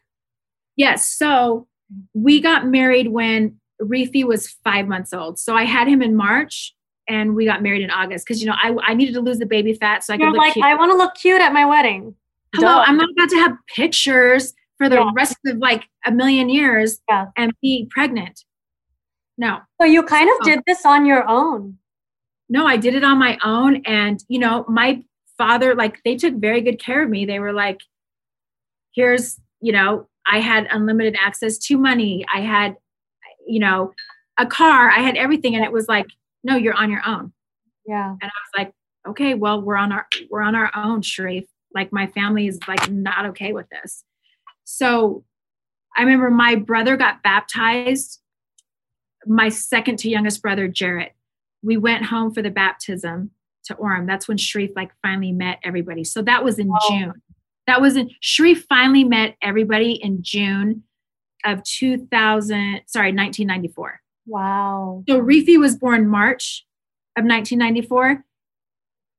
Yes. 0.79 1.07
So 1.07 1.67
we 2.15 2.41
got 2.41 2.67
married 2.67 3.09
when 3.09 3.57
Reefy 3.81 4.25
was 4.25 4.49
five 4.65 4.87
months 4.87 5.13
old. 5.13 5.39
So 5.39 5.55
I 5.55 5.65
had 5.65 5.89
him 5.89 6.01
in 6.01 6.17
March 6.17 6.75
and 7.09 7.35
we 7.35 7.45
got 7.45 7.63
married 7.63 7.83
in 7.83 7.91
August 7.91 8.25
because 8.27 8.41
you 8.41 8.47
know 8.47 8.55
I, 8.63 8.75
I 8.87 8.95
needed 8.95 9.15
to 9.15 9.21
lose 9.21 9.39
the 9.39 9.47
baby 9.47 9.75
fat 9.75 10.05
so 10.05 10.15
I 10.15 10.17
You're 10.17 10.29
could 10.29 10.37
look 10.37 10.47
like 10.47 10.53
cute. 10.55 10.65
I 10.65 10.75
want 10.77 10.93
to 10.93 10.97
look 10.97 11.15
cute 11.15 11.41
at 11.41 11.53
my 11.53 11.67
wedding. 11.67 12.15
Hello, 12.55 12.69
Duh. 12.69 12.85
I'm 12.87 12.97
not 12.97 13.11
about 13.11 13.29
to 13.31 13.37
have 13.37 13.53
pictures 13.75 14.55
for 14.79 14.89
the 14.89 14.97
yeah. 14.97 15.11
rest 15.15 15.37
of 15.47 15.59
like 15.59 15.85
a 16.07 16.13
million 16.13 16.49
years 16.49 17.01
yeah. 17.09 17.27
and 17.37 17.53
be 17.61 17.89
pregnant. 17.91 18.45
No. 19.37 19.59
So 19.81 19.87
you 19.87 20.03
kind 20.05 20.29
of 20.31 20.45
did 20.45 20.61
this 20.67 20.87
on 20.87 21.07
your 21.07 21.29
own. 21.29 21.79
No, 22.49 22.67
I 22.67 22.77
did 22.77 22.95
it 22.95 23.05
on 23.05 23.19
my 23.19 23.37
own, 23.45 23.83
and 23.85 24.23
you 24.29 24.39
know 24.39 24.65
my 24.69 25.03
father 25.37 25.75
like 25.75 26.01
they 26.05 26.17
took 26.17 26.35
very 26.35 26.61
good 26.61 26.79
care 26.79 27.03
of 27.03 27.11
me. 27.11 27.27
They 27.27 27.41
were 27.41 27.53
like, 27.53 27.81
here's 28.95 29.41
you 29.61 29.73
know 29.73 30.09
I 30.31 30.41
had 30.41 30.69
unlimited 30.71 31.17
access 31.21 31.59
to 31.59 31.79
money. 31.79 32.25
I 32.33 32.41
had 32.41 32.77
you 33.47 33.61
know 33.61 33.93
a 34.39 34.47
car. 34.47 34.91
I 34.91 35.01
had 35.01 35.17
everything, 35.17 35.55
and 35.55 35.65
it 35.65 35.73
was 35.73 35.89
like 35.89 36.09
no, 36.45 36.57
you're 36.57 36.75
on 36.75 36.91
your 36.91 37.03
own. 37.07 37.33
Yeah. 37.87 38.11
And 38.11 38.23
I 38.23 38.27
was 38.27 38.51
like, 38.57 38.73
okay, 39.09 39.35
well, 39.35 39.61
we're 39.61 39.77
on 39.77 39.93
our 39.93 40.07
we're 40.31 40.43
on 40.43 40.55
our 40.55 40.71
own, 40.75 41.03
Sharif. 41.03 41.45
Like 41.75 41.93
my 41.93 42.07
family 42.09 42.47
is 42.47 42.59
like 42.69 42.91
not 42.91 43.27
okay 43.27 43.53
with 43.53 43.67
this. 43.71 44.05
So 44.65 45.25
I 45.97 46.03
remember 46.03 46.31
my 46.31 46.55
brother 46.55 46.97
got 46.97 47.23
baptized, 47.23 48.21
my 49.27 49.49
second 49.49 49.99
to 50.01 50.11
youngest 50.11 50.43
brother, 50.43 50.69
Jarrett. 50.69 51.13
We 51.63 51.77
went 51.77 52.05
home 52.05 52.33
for 52.33 52.43
the 52.43 52.51
baptism 52.51 53.31
to 53.65 53.75
Orem. 53.75 54.07
That's 54.07 54.29
when 54.29 54.39
Sharif 54.39 54.71
like 54.77 54.91
finally 55.03 55.33
met 55.33 55.59
everybody. 55.65 56.05
So 56.05 56.23
that 56.23 56.45
was 56.45 56.59
in 56.59 56.71
oh. 56.71 56.89
June. 56.89 57.23
That 57.69 57.83
was 57.83 57.97
in 57.97 58.11
Sharif 58.21 58.65
finally 58.67 59.05
met 59.05 59.37
everybody 59.43 59.93
in 59.93 60.23
June 60.23 60.85
of 61.45 61.63
2000, 61.65 62.81
sorry, 62.87 63.13
1994. 63.13 64.01
Wow. 64.27 65.05
So 65.07 65.19
Reefy 65.19 65.59
was 65.59 65.77
born 65.77 66.09
March 66.09 66.65
of 67.15 67.25
1994. 67.25 68.25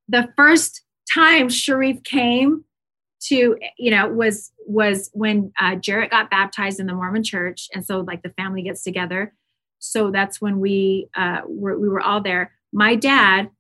The 0.08 0.30
first 0.36 0.82
time 1.14 1.50
Sharif 1.50 2.04
came 2.04 2.66
to, 3.28 3.56
you 3.78 3.92
know, 3.92 4.08
was 4.08 4.52
was 4.66 5.12
when 5.14 5.52
uh, 5.60 5.76
Jarrett 5.76 6.10
got 6.10 6.32
baptized 6.32 6.80
in 6.80 6.88
the 6.88 6.96
Mormon 6.96 7.24
Church, 7.24 7.68
and 7.76 7.86
so 7.86 8.00
like 8.00 8.24
the 8.24 8.30
family 8.30 8.64
gets 8.64 8.82
together. 8.82 9.32
So 9.78 10.10
that's 10.10 10.42
when 10.42 10.60
we 10.60 11.08
uh, 11.16 11.42
were 11.46 11.78
we 11.78 11.88
were 11.88 12.02
all 12.02 12.22
there. 12.22 12.52
My 12.74 12.96
dad, 12.96 13.52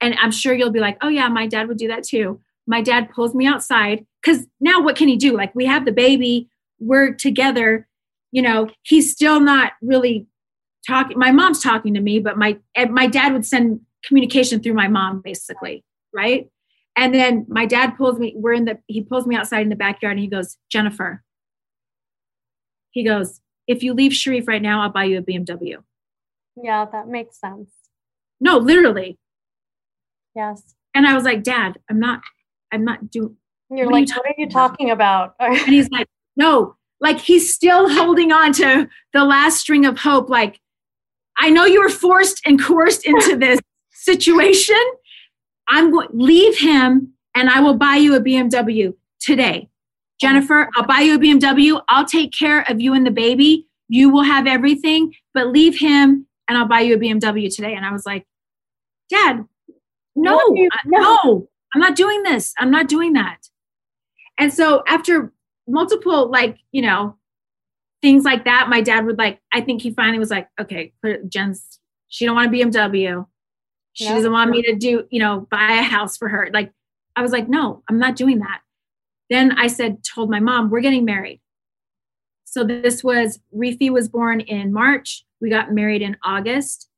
and 0.00 0.16
I'm 0.20 0.32
sure 0.32 0.54
you'll 0.54 0.72
be 0.72 0.80
like, 0.80 0.98
oh 1.02 1.08
yeah, 1.08 1.28
my 1.28 1.46
dad 1.46 1.68
would 1.68 1.78
do 1.78 1.86
that 1.86 2.02
too. 2.02 2.40
My 2.66 2.80
dad 2.80 3.10
pulls 3.10 3.34
me 3.34 3.46
outside 3.46 4.06
because 4.22 4.46
now 4.60 4.80
what 4.80 4.96
can 4.96 5.08
he 5.08 5.16
do? 5.16 5.36
Like 5.36 5.54
we 5.54 5.66
have 5.66 5.84
the 5.84 5.92
baby, 5.92 6.48
we're 6.78 7.12
together. 7.12 7.86
You 8.32 8.42
know, 8.42 8.70
he's 8.82 9.10
still 9.12 9.40
not 9.40 9.72
really 9.82 10.26
talking 10.86 11.18
my 11.18 11.30
mom's 11.30 11.62
talking 11.62 11.94
to 11.94 12.00
me 12.00 12.18
but 12.18 12.36
my 12.36 12.58
my 12.90 13.06
dad 13.06 13.32
would 13.32 13.46
send 13.46 13.80
communication 14.04 14.62
through 14.62 14.74
my 14.74 14.86
mom 14.86 15.22
basically 15.24 15.82
right? 16.14 16.48
And 16.96 17.12
then 17.12 17.44
my 17.48 17.66
dad 17.66 17.96
pulls 17.96 18.18
me 18.18 18.32
we're 18.36 18.52
in 18.52 18.66
the 18.66 18.78
he 18.86 19.02
pulls 19.02 19.26
me 19.26 19.34
outside 19.34 19.62
in 19.62 19.68
the 19.68 19.76
backyard 19.76 20.12
and 20.12 20.20
he 20.20 20.28
goes 20.28 20.56
jennifer. 20.70 21.22
He 22.92 23.04
goes 23.04 23.40
if 23.66 23.82
you 23.82 23.92
leave 23.94 24.14
sharif 24.14 24.46
right 24.46 24.62
now 24.62 24.82
i'll 24.82 24.90
buy 24.90 25.04
you 25.04 25.18
a 25.18 25.22
bmw 25.22 25.76
yeah 26.62 26.86
that 26.90 27.08
makes 27.08 27.40
sense. 27.40 27.70
No 28.40 28.58
literally. 28.58 29.18
Yes. 30.36 30.74
And 30.94 31.06
i 31.06 31.14
was 31.14 31.24
like 31.24 31.42
dad 31.42 31.78
i'm 31.90 31.98
not 31.98 32.20
i'm 32.74 32.84
not 32.84 33.10
doing 33.10 33.36
you're 33.70 33.86
what 33.86 33.94
like 33.94 34.10
are 34.10 34.14
you 34.14 34.16
what 34.16 34.26
are 34.26 34.34
you 34.38 34.48
talking 34.48 34.90
about, 34.90 35.34
about? 35.40 35.56
and 35.56 35.72
he's 35.72 35.88
like 35.90 36.06
no 36.36 36.76
like 37.00 37.18
he's 37.18 37.52
still 37.52 37.88
holding 37.88 38.32
on 38.32 38.52
to 38.52 38.88
the 39.12 39.24
last 39.24 39.58
string 39.58 39.84
of 39.86 39.98
hope 39.98 40.28
like 40.28 40.60
I 41.36 41.50
know 41.50 41.64
you 41.64 41.80
were 41.80 41.88
forced 41.88 42.40
and 42.46 42.60
coerced 42.60 43.04
into 43.06 43.36
this 43.38 43.60
situation. 43.92 44.80
I'm 45.68 45.90
going 45.90 46.08
leave 46.12 46.58
him 46.58 47.12
and 47.34 47.48
I 47.48 47.60
will 47.60 47.74
buy 47.74 47.96
you 47.96 48.14
a 48.14 48.20
BMW 48.20 48.94
today. 49.20 49.68
Jennifer, 50.20 50.68
I'll 50.76 50.86
buy 50.86 51.00
you 51.00 51.16
a 51.16 51.18
BMW. 51.18 51.82
I'll 51.88 52.06
take 52.06 52.32
care 52.32 52.60
of 52.70 52.80
you 52.80 52.94
and 52.94 53.06
the 53.06 53.10
baby. 53.10 53.66
You 53.88 54.10
will 54.10 54.22
have 54.22 54.46
everything, 54.46 55.14
but 55.32 55.48
leave 55.48 55.78
him 55.78 56.26
and 56.48 56.58
I'll 56.58 56.68
buy 56.68 56.80
you 56.80 56.94
a 56.94 56.98
BMW 56.98 57.54
today. 57.54 57.74
And 57.74 57.84
I 57.84 57.92
was 57.92 58.06
like, 58.06 58.26
Dad, 59.10 59.44
no, 60.14 60.38
uh, 60.38 60.78
no, 60.86 61.18
no, 61.24 61.48
I'm 61.74 61.80
not 61.80 61.96
doing 61.96 62.22
this. 62.22 62.54
I'm 62.58 62.70
not 62.70 62.88
doing 62.88 63.14
that. 63.14 63.38
And 64.38 64.52
so 64.52 64.82
after 64.86 65.32
multiple, 65.66 66.30
like, 66.30 66.58
you 66.72 66.82
know, 66.82 67.16
things 68.02 68.24
like 68.24 68.44
that, 68.44 68.68
my 68.68 68.80
dad 68.80 69.06
would 69.06 69.18
like, 69.18 69.40
I 69.52 69.60
think 69.60 69.82
he 69.82 69.90
finally 69.90 70.18
was 70.18 70.30
like, 70.30 70.48
okay, 70.60 70.92
Jen's, 71.28 71.80
she 72.08 72.26
don't 72.26 72.36
want 72.36 72.54
a 72.54 72.56
BMW. 72.56 73.26
She 73.94 74.06
doesn't 74.06 74.32
want 74.32 74.50
me 74.50 74.62
to 74.62 74.74
do, 74.74 75.06
you 75.10 75.20
know, 75.20 75.46
buy 75.50 75.78
a 75.78 75.82
house 75.82 76.16
for 76.16 76.28
her. 76.28 76.50
Like, 76.52 76.72
I 77.16 77.22
was 77.22 77.30
like, 77.32 77.48
no, 77.48 77.82
I'm 77.88 77.98
not 77.98 78.16
doing 78.16 78.40
that. 78.40 78.60
Then 79.30 79.52
I 79.52 79.68
said, 79.68 80.04
told 80.04 80.30
my 80.30 80.40
mom, 80.40 80.68
we're 80.68 80.80
getting 80.80 81.04
married. 81.04 81.40
So 82.44 82.64
this 82.64 83.02
was, 83.02 83.40
Reefy 83.52 83.90
was 83.90 84.08
born 84.08 84.40
in 84.40 84.72
March. 84.72 85.24
We 85.40 85.48
got 85.48 85.72
married 85.72 86.02
in 86.02 86.16
August. 86.24 86.88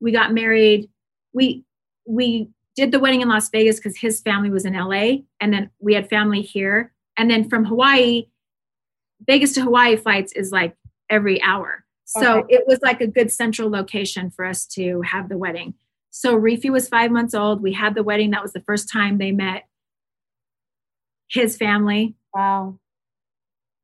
We 0.00 0.12
got 0.12 0.32
married. 0.32 0.88
We, 1.32 1.64
we 2.06 2.50
did 2.78 2.92
the 2.92 3.00
wedding 3.00 3.22
in 3.22 3.28
Las 3.28 3.50
Vegas 3.50 3.76
because 3.76 3.96
his 3.96 4.20
family 4.20 4.50
was 4.50 4.64
in 4.64 4.74
LA. 4.74 5.24
And 5.40 5.52
then 5.52 5.68
we 5.80 5.94
had 5.94 6.08
family 6.08 6.42
here. 6.42 6.92
And 7.16 7.28
then 7.28 7.48
from 7.48 7.64
Hawaii, 7.64 8.28
Vegas 9.26 9.52
to 9.54 9.62
Hawaii 9.62 9.96
flights 9.96 10.32
is 10.32 10.52
like 10.52 10.76
every 11.10 11.42
hour. 11.42 11.84
So 12.06 12.38
okay. 12.38 12.54
it 12.54 12.64
was 12.68 12.78
like 12.80 13.00
a 13.00 13.08
good 13.08 13.32
central 13.32 13.68
location 13.68 14.30
for 14.30 14.44
us 14.44 14.64
to 14.68 15.02
have 15.02 15.28
the 15.28 15.36
wedding. 15.36 15.74
So 16.10 16.36
Reefy 16.36 16.70
was 16.70 16.88
five 16.88 17.10
months 17.10 17.34
old. 17.34 17.60
We 17.60 17.72
had 17.72 17.96
the 17.96 18.04
wedding. 18.04 18.30
That 18.30 18.42
was 18.42 18.52
the 18.52 18.62
first 18.62 18.88
time 18.88 19.18
they 19.18 19.32
met 19.32 19.64
his 21.28 21.56
family. 21.56 22.14
Wow. 22.32 22.78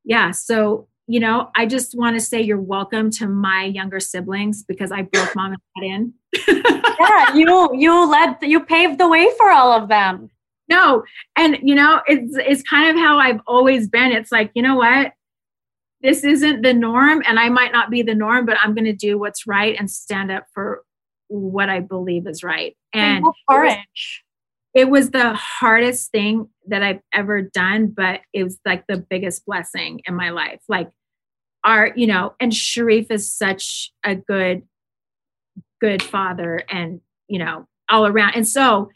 Yeah. 0.05 0.31
So, 0.31 0.87
you 1.07 1.21
know, 1.21 1.51
I 1.55 1.67
just 1.67 1.97
want 1.97 2.17
to 2.17 2.21
say 2.21 2.41
you're 2.41 2.61
welcome 2.61 3.11
to 3.13 3.29
my 3.29 3.65
younger 3.65 4.01
siblings 4.01 4.63
because 4.63 4.91
I 4.91 5.03
broke 5.03 5.35
mom 5.37 5.53
and 5.53 5.61
dad 5.77 5.87
in. 5.87 6.15
yeah, 7.01 7.35
you 7.35 7.71
you 7.75 8.11
led 8.11 8.37
you 8.43 8.61
paved 8.61 8.99
the 8.99 9.09
way 9.09 9.29
for 9.37 9.51
all 9.51 9.73
of 9.73 9.89
them. 9.89 10.31
No, 10.69 11.05
and 11.37 11.59
you 11.63 11.75
know, 11.75 12.01
it's 12.07 12.37
it's 12.37 12.63
kind 12.63 12.91
of 12.91 12.97
how 12.97 13.19
I've 13.19 13.41
always 13.47 13.89
been. 13.89 14.13
It's 14.13 14.33
like, 14.33 14.51
you 14.55 14.63
know 14.63 14.77
what? 14.77 15.13
this 16.05 16.23
isn't 16.23 16.61
the 16.61 16.75
norm 16.75 17.23
and 17.27 17.41
I 17.41 17.49
might 17.49 17.73
not 17.73 17.91
be 17.91 18.03
the 18.03 18.15
norm, 18.15 18.45
but 18.45 18.59
I'm 18.63 18.75
going 18.75 18.85
to 18.85 18.93
do 18.93 19.19
what's 19.19 19.47
right 19.47 19.75
and 19.77 19.91
stand 19.91 20.31
up 20.31 20.45
for 20.53 20.85
what 21.29 21.71
I 21.71 21.81
believe 21.81 22.27
is 22.27 22.45
right. 22.45 22.77
And 22.93 23.25
courage. 23.51 24.23
It 24.75 24.91
was 24.91 25.11
the 25.11 25.35
hardest 25.35 26.11
thing 26.11 26.49
that 26.67 26.83
I've 26.83 27.01
ever 27.13 27.43
done, 27.43 27.87
but 27.89 28.21
it 28.33 28.43
was 28.43 28.59
like 28.67 28.87
the 28.89 28.97
biggest 28.99 29.47
blessing 29.47 30.01
in 30.05 30.17
my 30.17 30.31
life. 30.31 30.61
Like 30.69 30.91
our, 31.63 31.93
you 31.95 32.09
know, 32.09 32.35
and 32.41 32.53
Sharif 32.53 33.11
is 33.11 33.31
such 33.31 33.93
a 34.05 34.17
good, 34.17 34.63
good 35.81 36.03
father 36.03 36.65
and, 36.69 37.01
you 37.29 37.39
know, 37.39 37.67
all 37.89 38.07
around. 38.07 38.35
And 38.35 38.47
so 38.47 38.91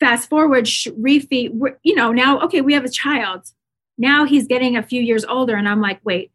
fast 0.00 0.30
forward, 0.30 0.64
Sharifi, 0.64 1.50
you 1.82 1.94
know, 1.94 2.12
now, 2.12 2.40
okay, 2.40 2.62
we 2.62 2.72
have 2.72 2.84
a 2.84 2.90
child. 2.90 3.44
Now 3.98 4.24
he's 4.24 4.46
getting 4.46 4.76
a 4.76 4.82
few 4.82 5.02
years 5.02 5.24
older. 5.26 5.56
And 5.56 5.68
I'm 5.68 5.80
like, 5.80 6.00
wait, 6.04 6.32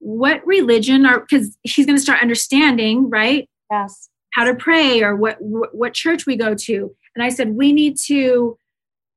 what 0.00 0.46
religion 0.46 1.06
are, 1.06 1.20
because 1.20 1.56
he's 1.62 1.86
going 1.86 1.96
to 1.96 2.02
start 2.02 2.20
understanding, 2.20 3.08
right? 3.08 3.48
Yes. 3.70 4.10
How 4.34 4.44
to 4.44 4.54
pray 4.54 5.02
or 5.02 5.16
what, 5.16 5.38
what 5.40 5.94
church 5.94 6.26
we 6.26 6.36
go 6.36 6.54
to 6.54 6.94
and 7.14 7.22
I 7.22 7.28
said, 7.28 7.54
we 7.54 7.72
need 7.72 7.96
to 8.06 8.58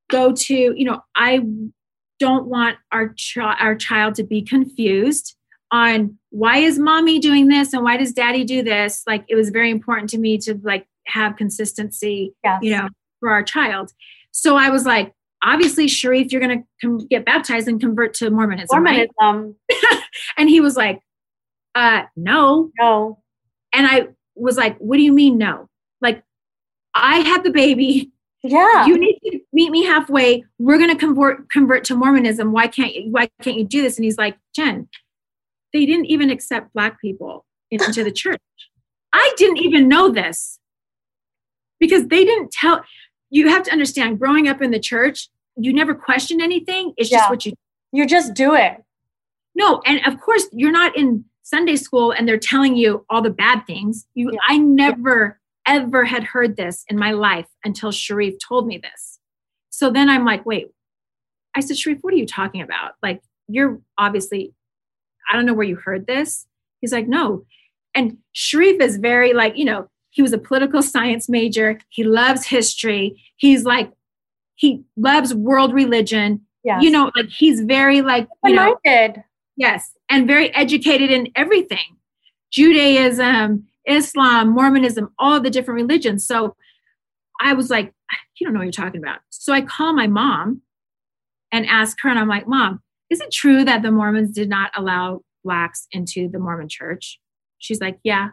go 0.10 0.32
to, 0.32 0.54
you 0.54 0.86
know, 0.86 1.02
I 1.16 1.42
don't 2.20 2.48
want 2.48 2.78
our, 2.92 3.14
ch- 3.14 3.38
our 3.38 3.76
child 3.76 4.16
to 4.16 4.24
be 4.24 4.42
confused 4.42 5.36
on 5.72 6.18
why 6.30 6.58
is 6.58 6.80
mommy 6.80 7.20
doing 7.20 7.48
this 7.48 7.74
and 7.74 7.84
why 7.84 7.98
does 7.98 8.14
daddy 8.14 8.44
do 8.44 8.64
this. 8.64 9.04
Like 9.06 9.26
it 9.28 9.36
was 9.36 9.50
very 9.50 9.70
important 9.70 10.10
to 10.12 10.18
me 10.18 10.38
to 10.40 10.60
like 10.64 10.88
have 11.08 11.36
consistency, 11.36 12.34
yes. 12.44 12.60
you 12.62 12.72
know, 12.72 12.88
for 13.20 13.30
our 13.30 13.44
child. 13.44 13.92
So 14.32 14.56
I 14.56 14.70
was 14.70 14.86
like, 14.86 15.14
obviously, 15.44 15.88
Sharif, 15.88 16.32
you're 16.32 16.42
going 16.42 16.60
to 16.60 16.68
com- 16.82 17.08
get 17.08 17.26
baptized 17.26 17.68
and 17.68 17.80
convert 17.80 18.14
to 18.16 18.30
Mormonism. 18.30 18.68
Mormonism. 18.72 19.10
Right? 19.22 20.04
and 20.38 20.50
he 20.50 20.62
was 20.62 20.76
like, 20.76 21.02
uh, 21.76 22.04
no. 22.16 22.72
No. 22.80 23.22
And 23.74 23.88
I 23.88 24.08
was 24.36 24.58
like, 24.58 24.78
what 24.78 24.98
do 24.98 25.04
you 25.04 25.14
mean 25.14 25.38
no? 25.38 25.70
I 27.02 27.18
had 27.20 27.44
the 27.44 27.52
baby. 27.52 28.12
Yeah. 28.44 28.86
You 28.86 28.98
need 28.98 29.20
to 29.26 29.40
meet 29.52 29.72
me 29.72 29.84
halfway. 29.84 30.46
We're 30.60 30.78
going 30.78 30.92
to 30.92 30.96
convert 30.96 31.50
convert 31.50 31.84
to 31.86 31.96
Mormonism. 31.96 32.52
Why 32.52 32.68
can't 32.68 32.96
you 32.96 33.12
why 33.12 33.30
can't 33.42 33.58
you 33.58 33.66
do 33.66 33.82
this? 33.82 33.98
And 33.98 34.06
he's 34.06 34.18
like, 34.18 34.38
"Jen, 34.56 34.88
they 35.74 35.86
didn't 35.86 36.06
even 36.06 36.30
accept 36.30 36.74
black 36.74 37.02
people 37.02 37.46
into 37.72 38.04
the 38.04 38.12
church. 38.12 38.42
I 39.14 39.34
didn't 39.38 39.58
even 39.58 39.88
know 39.88 40.10
this. 40.10 40.60
Because 41.80 42.08
they 42.08 42.26
didn't 42.26 42.52
tell 42.52 42.84
you 43.30 43.50
have 43.50 43.64
to 43.64 43.72
understand 43.72 44.20
growing 44.20 44.48
up 44.48 44.62
in 44.62 44.72
the 44.72 44.80
church, 44.80 45.30
you 45.56 45.74
never 45.74 45.94
question 45.94 46.42
anything. 46.42 46.94
It's 46.98 47.10
just 47.10 47.30
what 47.30 47.46
you 47.46 47.54
you 47.92 48.08
just 48.08 48.34
do 48.34 48.56
it. 48.56 48.84
No, 49.54 49.82
and 49.86 50.00
of 50.06 50.20
course 50.20 50.48
you're 50.52 50.72
not 50.72 50.98
in 50.98 51.26
Sunday 51.44 51.76
school 51.76 52.12
and 52.12 52.28
they're 52.28 52.38
telling 52.38 52.76
you 52.76 53.06
all 53.10 53.22
the 53.22 53.30
bad 53.30 53.66
things. 53.68 54.08
You 54.16 54.32
yeah. 54.32 54.40
I 54.48 54.58
never 54.58 55.37
ever 55.68 56.06
had 56.06 56.24
heard 56.24 56.58
this 56.58 56.84
in 56.88 56.98
my 56.98 57.12
life 57.12 57.48
until 57.64 57.92
Sharif 57.92 58.36
told 58.40 58.66
me 58.66 58.78
this. 58.78 59.20
So 59.70 59.92
then 59.92 60.10
I'm 60.10 60.26
like, 60.26 60.46
wait, 60.46 60.68
I 61.56 61.60
said, 61.60 61.78
Sharif, 61.78 62.00
what 62.02 62.14
are 62.14 62.18
you 62.18 62.26
talking 62.26 62.62
about? 62.62 62.94
Like, 63.04 63.22
you're 63.48 63.80
obviously, 63.98 64.54
I 65.32 65.36
don't 65.36 65.46
know 65.46 65.54
where 65.54 65.68
you 65.68 65.76
heard 65.76 66.08
this. 66.08 66.48
He's 66.82 66.92
like, 66.92 67.08
no. 67.08 67.46
And 67.94 68.18
Sharif 68.34 68.82
is 68.82 68.98
very 68.98 69.34
like, 69.34 69.58
you 69.58 69.66
know, 69.66 69.90
he 70.10 70.22
was 70.22 70.34
a 70.34 70.38
political 70.38 70.82
science 70.82 71.30
major. 71.30 71.80
He 71.90 72.04
loves 72.04 72.46
history. 72.46 73.22
He's 73.36 73.64
like, 73.66 73.92
he 74.56 74.84
loves 74.96 75.34
world 75.34 75.74
religion. 75.74 76.42
Yes. 76.64 76.82
You 76.84 76.90
know, 76.90 77.12
like 77.16 77.30
he's 77.30 77.62
very 77.62 78.02
like, 78.02 78.28
you 78.44 78.54
know, 78.54 78.78
yes, 79.56 79.92
and 80.10 80.28
very 80.28 80.54
educated 80.56 81.12
in 81.12 81.30
everything. 81.36 81.98
Judaism, 82.52 83.68
Islam, 83.88 84.50
Mormonism, 84.50 85.14
all 85.18 85.40
the 85.40 85.50
different 85.50 85.82
religions. 85.82 86.26
So 86.26 86.56
I 87.42 87.54
was 87.54 87.70
like, 87.70 87.94
you 88.40 88.46
don't 88.46 88.54
know 88.54 88.60
what 88.60 88.66
you're 88.66 88.72
talking 88.72 89.02
about. 89.02 89.20
So 89.30 89.54
I 89.54 89.62
call 89.62 89.94
my 89.94 90.08
mom 90.08 90.62
and 91.52 91.66
ask 91.66 91.98
her, 92.02 92.10
and 92.10 92.20
I'm 92.20 92.28
like, 92.28 92.48
Mom, 92.48 92.82
is 93.10 93.22
it 93.22 93.32
true 93.32 93.64
that 93.64 93.82
the 93.82 93.92
Mormons 93.92 94.32
did 94.32 94.50
not 94.50 94.72
allow 94.76 95.22
blacks 95.44 95.88
into 95.92 96.30
the 96.30 96.40
Mormon 96.40 96.70
church? 96.70 97.20
She's 97.58 97.80
like, 97.80 98.00
Yeah. 98.04 98.30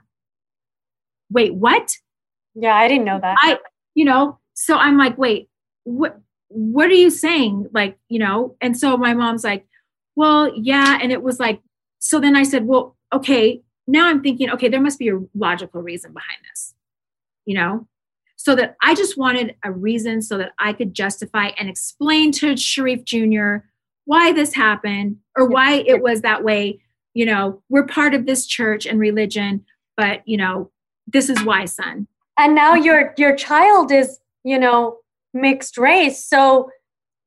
Wait, 1.30 1.54
what? 1.54 1.90
Yeah, 2.54 2.74
I 2.74 2.88
didn't 2.88 3.04
know 3.04 3.18
that. 3.20 3.36
I, 3.40 3.58
you 3.94 4.04
know, 4.04 4.38
so 4.54 4.76
I'm 4.76 4.98
like, 4.98 5.16
wait, 5.18 5.48
what 5.84 6.18
what 6.48 6.86
are 6.86 6.94
you 6.94 7.10
saying? 7.10 7.68
Like, 7.72 7.98
you 8.08 8.18
know, 8.18 8.56
and 8.60 8.76
so 8.76 8.96
my 8.96 9.14
mom's 9.14 9.44
like, 9.44 9.66
Well, 10.16 10.52
yeah. 10.54 10.98
And 11.00 11.12
it 11.12 11.22
was 11.22 11.38
like, 11.38 11.60
so 11.98 12.20
then 12.20 12.36
I 12.36 12.42
said, 12.42 12.66
Well, 12.66 12.96
okay, 13.12 13.62
now 13.86 14.08
I'm 14.08 14.22
thinking, 14.22 14.50
okay, 14.50 14.68
there 14.68 14.80
must 14.80 14.98
be 14.98 15.08
a 15.08 15.20
logical 15.34 15.82
reason 15.82 16.12
behind 16.12 16.38
this, 16.50 16.74
you 17.44 17.54
know? 17.54 17.86
So 18.36 18.54
that 18.56 18.76
I 18.82 18.94
just 18.94 19.16
wanted 19.16 19.56
a 19.64 19.70
reason 19.70 20.20
so 20.20 20.38
that 20.38 20.52
I 20.58 20.72
could 20.72 20.94
justify 20.94 21.50
and 21.58 21.68
explain 21.68 22.32
to 22.32 22.56
Sharif 22.56 23.04
Jr. 23.04 23.56
why 24.04 24.32
this 24.32 24.54
happened 24.54 25.16
or 25.36 25.48
why 25.48 25.84
it 25.86 26.02
was 26.02 26.22
that 26.22 26.44
way. 26.44 26.80
You 27.14 27.26
know, 27.26 27.62
we're 27.68 27.86
part 27.86 28.12
of 28.12 28.26
this 28.26 28.46
church 28.46 28.86
and 28.86 28.98
religion, 28.98 29.64
but 29.96 30.26
you 30.26 30.36
know, 30.36 30.70
this 31.06 31.30
is 31.30 31.42
why, 31.44 31.64
son. 31.64 32.06
And 32.38 32.54
now 32.54 32.74
your 32.74 33.14
your 33.16 33.36
child 33.36 33.92
is, 33.92 34.18
you 34.42 34.58
know, 34.58 34.98
mixed 35.32 35.78
race. 35.78 36.24
So 36.24 36.70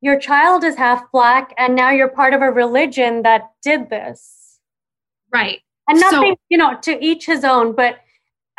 your 0.02 0.20
child 0.20 0.64
is 0.64 0.76
half 0.76 1.12
black 1.12 1.54
and 1.58 1.76
now 1.76 1.90
you're 1.92 2.10
part 2.10 2.34
of 2.34 2.42
a 2.42 2.52
religion 2.52 3.24
that 3.24 3.52
did 3.64 3.90
this. 3.90 4.60
Right. 5.34 5.62
And 5.88 6.00
nothing, 6.00 6.34
so, 6.34 6.40
you 6.50 6.58
know, 6.58 6.78
to 6.82 7.04
each 7.04 7.26
his 7.26 7.44
own, 7.44 7.74
but 7.74 8.00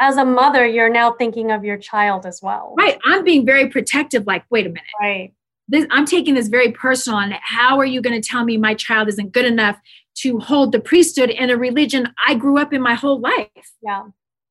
as 0.01 0.17
a 0.17 0.25
mother, 0.25 0.65
you're 0.67 0.89
now 0.89 1.13
thinking 1.13 1.51
of 1.51 1.65
your 1.65 1.77
child 1.77 2.25
as 2.25 2.41
well. 2.43 2.75
Right. 2.79 2.99
I'm 3.05 3.25
being 3.25 3.45
very 3.45 3.69
protective, 3.69 4.27
like, 4.27 4.45
wait 4.51 4.67
a 4.67 4.71
minute. 4.71 4.85
Right. 5.01 5.35
This, 5.67 5.87
I'm 5.91 6.07
taking 6.07 6.35
this 6.35 6.49
very 6.49 6.73
personal. 6.73 7.19
And 7.19 7.35
how 7.43 7.79
are 7.79 7.85
you 7.85 8.01
going 8.01 8.21
to 8.21 8.27
tell 8.27 8.45
me 8.45 8.57
my 8.57 8.75
child 8.75 9.09
isn't 9.09 9.33
good 9.33 9.45
enough 9.45 9.77
to 10.19 10.39
hold 10.39 10.73
the 10.73 10.81
priesthood 10.81 11.31
in 11.31 11.51
a 11.51 11.57
religion 11.57 12.09
I 12.27 12.35
grew 12.35 12.59
up 12.59 12.73
in 12.73 12.81
my 12.81 12.95
whole 12.95 13.21
life? 13.21 13.49
Yeah. 13.83 14.05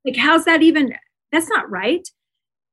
Like, 0.06 0.18
how's 0.18 0.46
that 0.46 0.62
even? 0.62 0.94
That's 1.32 1.50
not 1.50 1.70
right. 1.70 2.08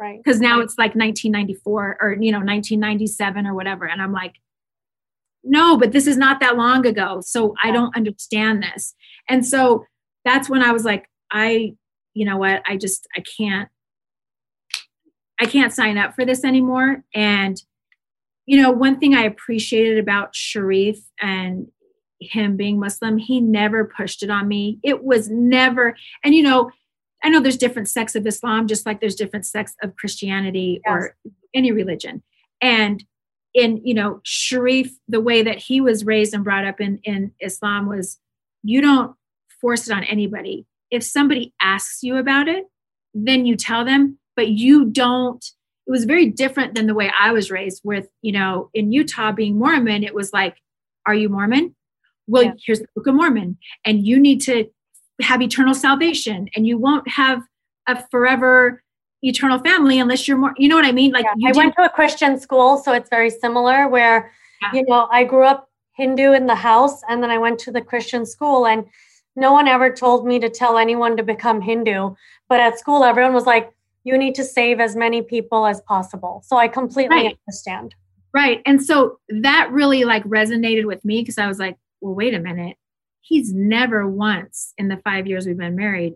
Right. 0.00 0.18
Because 0.24 0.40
now 0.40 0.60
it's 0.60 0.78
like 0.78 0.94
1994 0.94 1.98
or, 2.00 2.16
you 2.18 2.32
know, 2.32 2.38
1997 2.38 3.46
or 3.46 3.52
whatever. 3.52 3.86
And 3.86 4.00
I'm 4.00 4.14
like, 4.14 4.36
no, 5.44 5.76
but 5.76 5.92
this 5.92 6.06
is 6.06 6.16
not 6.16 6.40
that 6.40 6.56
long 6.56 6.86
ago. 6.86 7.20
So 7.22 7.54
I 7.62 7.72
don't 7.72 7.94
understand 7.94 8.62
this. 8.62 8.94
And 9.28 9.44
so 9.44 9.84
that's 10.24 10.48
when 10.48 10.62
I 10.62 10.72
was 10.72 10.86
like, 10.86 11.10
I, 11.30 11.74
you 12.14 12.24
know 12.24 12.38
what, 12.38 12.62
I 12.66 12.78
just, 12.78 13.06
I 13.14 13.20
can't, 13.20 13.68
I 15.38 15.44
can't 15.44 15.74
sign 15.74 15.98
up 15.98 16.14
for 16.14 16.24
this 16.24 16.42
anymore. 16.42 17.04
And, 17.14 17.62
you 18.46 18.60
know, 18.60 18.70
one 18.70 18.98
thing 18.98 19.14
I 19.14 19.22
appreciated 19.22 19.98
about 19.98 20.34
Sharif 20.34 20.98
and 21.20 21.68
him 22.20 22.56
being 22.56 22.78
Muslim, 22.78 23.18
he 23.18 23.40
never 23.40 23.84
pushed 23.84 24.22
it 24.22 24.30
on 24.30 24.48
me. 24.48 24.78
It 24.82 25.04
was 25.04 25.28
never, 25.28 25.96
and 26.24 26.34
you 26.34 26.42
know, 26.42 26.70
I 27.24 27.28
know 27.28 27.40
there's 27.40 27.56
different 27.56 27.88
sects 27.88 28.14
of 28.14 28.26
Islam, 28.26 28.66
just 28.66 28.84
like 28.84 29.00
there's 29.00 29.14
different 29.14 29.46
sects 29.46 29.74
of 29.82 29.94
Christianity 29.96 30.80
yes. 30.84 30.92
or 30.92 31.16
any 31.54 31.70
religion. 31.70 32.22
And 32.60 33.04
in, 33.54 33.80
you 33.84 33.94
know, 33.94 34.20
Sharif, 34.24 34.92
the 35.08 35.20
way 35.20 35.42
that 35.42 35.58
he 35.58 35.80
was 35.80 36.04
raised 36.04 36.34
and 36.34 36.42
brought 36.42 36.64
up 36.64 36.80
in, 36.80 36.98
in 37.04 37.32
Islam 37.40 37.86
was 37.86 38.18
you 38.62 38.80
don't 38.80 39.14
force 39.60 39.88
it 39.88 39.92
on 39.92 40.04
anybody. 40.04 40.66
If 40.90 41.04
somebody 41.04 41.54
asks 41.60 42.02
you 42.02 42.16
about 42.16 42.48
it, 42.48 42.64
then 43.14 43.46
you 43.46 43.56
tell 43.56 43.84
them, 43.84 44.18
but 44.36 44.48
you 44.48 44.86
don't. 44.86 45.44
It 45.86 45.90
was 45.90 46.04
very 46.04 46.26
different 46.26 46.74
than 46.74 46.86
the 46.86 46.94
way 46.94 47.10
I 47.18 47.32
was 47.32 47.50
raised 47.50 47.82
with, 47.84 48.08
you 48.22 48.32
know, 48.32 48.70
in 48.72 48.92
Utah 48.92 49.32
being 49.32 49.58
Mormon, 49.58 50.04
it 50.04 50.14
was 50.14 50.32
like, 50.32 50.56
are 51.06 51.14
you 51.14 51.28
Mormon? 51.28 51.74
Well, 52.28 52.44
yeah. 52.44 52.52
here's 52.64 52.80
the 52.80 52.86
Book 52.94 53.08
of 53.08 53.14
Mormon, 53.14 53.58
and 53.84 54.06
you 54.06 54.20
need 54.20 54.40
to 54.42 54.66
have 55.20 55.42
eternal 55.42 55.74
salvation, 55.74 56.48
and 56.54 56.66
you 56.66 56.78
won't 56.78 57.08
have 57.08 57.42
a 57.88 58.02
forever 58.10 58.82
eternal 59.22 59.58
family 59.58 59.98
unless 59.98 60.26
you're 60.26 60.36
more, 60.36 60.54
you 60.56 60.68
know 60.68 60.76
what 60.76 60.84
I 60.84 60.92
mean? 60.92 61.12
Like, 61.12 61.26
yeah. 61.36 61.50
I 61.50 61.52
went 61.52 61.74
to 61.76 61.84
a 61.84 61.88
Christian 61.88 62.38
school, 62.38 62.78
so 62.78 62.92
it's 62.92 63.10
very 63.10 63.30
similar 63.30 63.88
where, 63.88 64.32
yeah. 64.60 64.70
you 64.72 64.84
know, 64.86 65.08
I 65.10 65.24
grew 65.24 65.44
up 65.44 65.68
Hindu 65.96 66.32
in 66.32 66.46
the 66.46 66.54
house, 66.54 67.02
and 67.08 67.22
then 67.22 67.30
I 67.30 67.38
went 67.38 67.58
to 67.60 67.72
the 67.72 67.80
Christian 67.80 68.24
school, 68.24 68.66
and 68.66 68.84
no 69.36 69.52
one 69.52 69.68
ever 69.68 69.92
told 69.92 70.26
me 70.26 70.38
to 70.38 70.48
tell 70.48 70.78
anyone 70.78 71.16
to 71.16 71.22
become 71.22 71.60
Hindu. 71.60 72.14
But 72.48 72.60
at 72.60 72.78
school, 72.78 73.04
everyone 73.04 73.34
was 73.34 73.46
like, 73.46 73.72
you 74.04 74.18
need 74.18 74.34
to 74.36 74.44
save 74.44 74.80
as 74.80 74.96
many 74.96 75.22
people 75.22 75.66
as 75.66 75.80
possible. 75.82 76.42
So 76.44 76.56
I 76.56 76.68
completely 76.68 77.16
right. 77.16 77.38
understand. 77.46 77.94
Right. 78.34 78.62
And 78.66 78.82
so 78.82 79.18
that 79.28 79.70
really 79.70 80.04
like 80.04 80.24
resonated 80.24 80.86
with 80.86 81.04
me 81.04 81.20
because 81.20 81.38
I 81.38 81.46
was 81.46 81.58
like, 81.58 81.76
well, 82.00 82.14
wait 82.14 82.34
a 82.34 82.40
minute. 82.40 82.76
He's 83.20 83.52
never 83.52 84.08
once 84.08 84.72
in 84.78 84.88
the 84.88 84.96
five 84.98 85.26
years 85.26 85.46
we've 85.46 85.56
been 85.56 85.76
married 85.76 86.14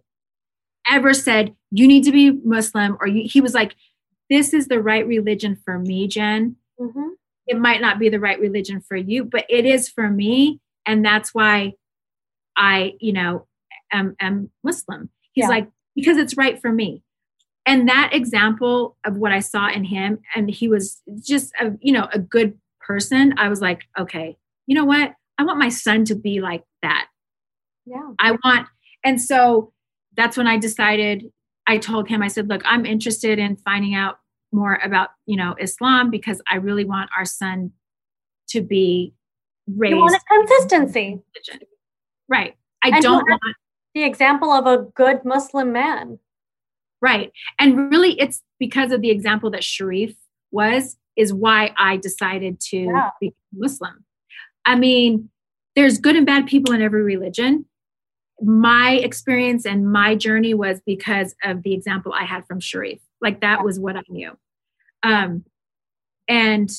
ever 0.89 1.13
said, 1.13 1.55
you 1.71 1.87
need 1.87 2.05
to 2.05 2.13
be 2.13 2.31
Muslim, 2.31 2.97
or 3.01 3.07
you, 3.07 3.29
he 3.29 3.41
was 3.41 3.55
like, 3.55 3.75
this 4.31 4.53
is 4.53 4.69
the 4.69 4.81
right 4.81 5.07
religion 5.07 5.59
for 5.65 5.79
me, 5.79 6.07
Jen. 6.07 6.57
Mm-hmm. 6.81 7.09
It 7.47 7.59
might 7.59 7.81
not 7.81 7.99
be 7.99 8.09
the 8.09 8.21
right 8.21 8.41
religion 8.41 8.81
for 8.81 8.97
you, 8.97 9.25
but 9.25 9.45
it 9.49 9.65
is 9.65 9.89
for 9.89 10.09
me. 10.09 10.61
And 10.85 11.05
that's 11.05 11.35
why 11.35 11.75
I, 12.57 12.95
you 13.01 13.13
know, 13.13 13.47
am, 13.93 14.17
am 14.21 14.51
Muslim. 14.65 15.11
He's 15.33 15.45
yeah. 15.45 15.49
like, 15.49 15.69
because 15.95 16.17
it's 16.17 16.37
right 16.37 16.61
for 16.61 16.73
me. 16.73 17.03
And 17.67 17.89
that 17.89 18.11
example 18.13 18.97
of 19.05 19.17
what 19.17 19.33
I 19.33 19.41
saw 19.41 19.69
in 19.69 19.85
him, 19.85 20.21
and 20.35 20.49
he 20.49 20.69
was 20.69 21.03
just 21.21 21.53
a, 21.61 21.73
you 21.81 21.93
know, 21.93 22.09
a 22.13 22.19
good 22.19 22.57
person. 22.81 23.35
I 23.37 23.49
was 23.49 23.61
like, 23.61 23.83
okay, 23.99 24.37
you 24.67 24.77
know 24.77 24.85
what? 24.85 25.15
I 25.37 25.43
want 25.43 25.59
my 25.59 25.69
son 25.69 26.05
to 26.07 26.15
be 26.15 26.41
like 26.41 26.63
that. 26.83 27.09
Yeah. 27.85 28.13
I 28.21 28.33
want, 28.45 28.69
and 29.05 29.21
so 29.21 29.73
that's 30.17 30.37
when 30.37 30.47
I 30.47 30.59
decided, 30.59 31.25
I 31.67 31.79
told 31.79 32.09
him, 32.09 32.23
I 32.23 32.29
said, 32.29 32.49
look, 32.49 32.63
I'm 32.65 32.87
interested 32.87 33.39
in 33.39 33.57
finding 33.57 33.95
out 33.95 34.19
more 34.53 34.81
about, 34.83 35.11
you 35.27 35.37
know, 35.37 35.57
Islam 35.61 36.11
because 36.11 36.41
I 36.51 36.57
really 36.57 36.85
want 36.85 37.11
our 37.19 37.25
son 37.25 37.73
to 38.51 38.61
be 38.63 39.13
raised. 39.67 39.95
You 39.95 40.01
want 40.01 40.15
a 40.15 40.21
consistency. 40.29 41.21
Right. 42.29 42.55
I 42.85 42.91
and 42.91 43.03
don't 43.03 43.29
want 43.29 43.43
the 43.95 44.05
example 44.05 44.53
of 44.53 44.67
a 44.67 44.85
good 44.95 45.25
Muslim 45.25 45.73
man. 45.73 46.21
Right. 47.01 47.31
And 47.59 47.91
really 47.91 48.19
it's 48.19 48.43
because 48.59 48.93
of 48.93 49.01
the 49.03 49.11
example 49.11 49.51
that 49.51 49.65
Sharif 49.65 50.15
was, 50.51 50.97
is 51.17 51.33
why 51.33 51.73
I 51.79 51.97
decided 51.97 52.61
to 52.61 52.79
yeah. 52.79 53.11
become 53.21 53.37
Muslim. 53.55 54.05
I 54.65 54.77
mean, 54.77 55.31
there's 55.75 55.99
good 55.99 56.17
and 56.17 56.27
bad 56.27 56.47
people 56.47 56.75
in 56.75 56.83
every 56.83 57.03
religion. 57.03 57.67
My 58.41 58.93
experience 58.93 59.65
and 59.65 59.91
my 59.91 60.15
journey 60.15 60.55
was 60.55 60.81
because 60.85 61.35
of 61.43 61.63
the 61.63 61.73
example 61.73 62.13
I 62.13 62.25
had 62.25 62.47
from 62.47 62.61
Sharif. 62.61 62.99
Like 63.21 63.41
that 63.41 63.65
was 63.65 63.79
what 63.79 63.97
I 63.97 64.03
knew. 64.09 64.37
Um, 65.03 65.45
and 66.29 66.71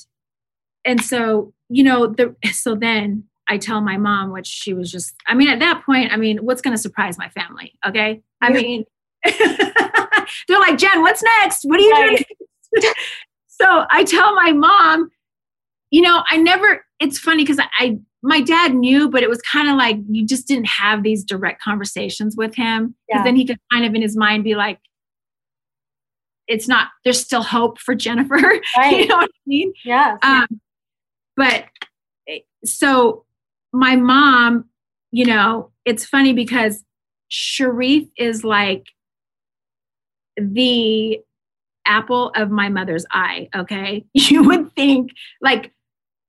and 0.86 1.02
so 1.02 1.54
you 1.70 1.84
know 1.84 2.08
the 2.08 2.36
so 2.52 2.76
then 2.76 3.24
I 3.48 3.58
tell 3.58 3.82
my 3.82 3.98
mom, 3.98 4.32
which 4.32 4.48
she 4.48 4.74
was 4.74 4.92
just, 4.92 5.16
I 5.26 5.34
mean, 5.34 5.48
at 5.48 5.60
that 5.60 5.86
point, 5.86 6.12
I 6.12 6.18
mean, 6.18 6.40
what's 6.40 6.62
going 6.62 6.76
to 6.76 6.82
surprise 6.82 7.18
my 7.18 7.30
family? 7.30 7.74
Okay. 7.88 8.22
I 8.42 8.50
mean, 8.52 8.84
they're 10.48 10.60
like, 10.60 10.78
Jen, 10.78 11.02
what's 11.02 11.24
next? 11.24 11.62
What 11.64 11.80
are 11.80 11.84
you 11.84 11.96
doing? 11.96 12.84
so 13.48 13.86
I 13.90 14.04
tell 14.04 14.36
my 14.36 14.52
mom, 14.52 15.10
you 15.90 16.02
know, 16.02 16.24
I 16.30 16.38
never, 16.38 16.86
it's 17.00 17.20
funny 17.20 17.44
because 17.44 17.60
I, 17.60 17.68
I, 17.80 17.98
my 18.24 18.42
dad 18.42 18.74
knew, 18.74 19.10
but 19.10 19.24
it 19.24 19.30
was 19.30 19.42
kind 19.42 19.70
of 19.70 19.76
like 19.76 19.98
you 20.10 20.26
just 20.26 20.48
didn't 20.48 20.68
have 20.68 21.04
these 21.04 21.24
direct 21.24 21.62
conversations 21.62 22.36
with 22.36 22.56
him 22.56 22.96
because 23.08 23.20
yeah. 23.20 23.24
then 23.24 23.36
he 23.36 23.46
could 23.46 23.60
kind 23.72 23.86
of 23.86 23.94
in 23.94 24.02
his 24.02 24.18
mind 24.18 24.44
be 24.44 24.56
like, 24.56 24.80
it's 26.48 26.68
not, 26.68 26.88
there's 27.04 27.20
still 27.20 27.44
hope 27.44 27.80
for 27.80 27.94
Jennifer. 27.94 28.36
Right. 28.78 28.98
you 28.98 29.08
know 29.08 29.18
what 29.18 29.30
I 29.30 29.40
mean? 29.46 29.74
Yeah. 29.84 30.18
Um, 30.22 30.48
but 31.36 31.66
eh, 32.28 32.40
so 32.66 33.26
my 33.74 33.96
mom, 33.96 34.66
you 35.12 35.26
know, 35.26 35.72
it's 35.86 36.06
funny 36.06 36.34
because 36.34 36.84
Sharif 37.30 38.08
is 38.18 38.44
like 38.44 38.86
the 40.38 41.20
apple 41.86 42.32
of 42.36 42.52
my 42.52 42.70
mother's 42.70 43.06
eye. 43.12 43.50
Okay. 43.56 44.06
You 44.14 44.44
would 44.44 44.74
think 44.74 45.12
like 45.42 45.72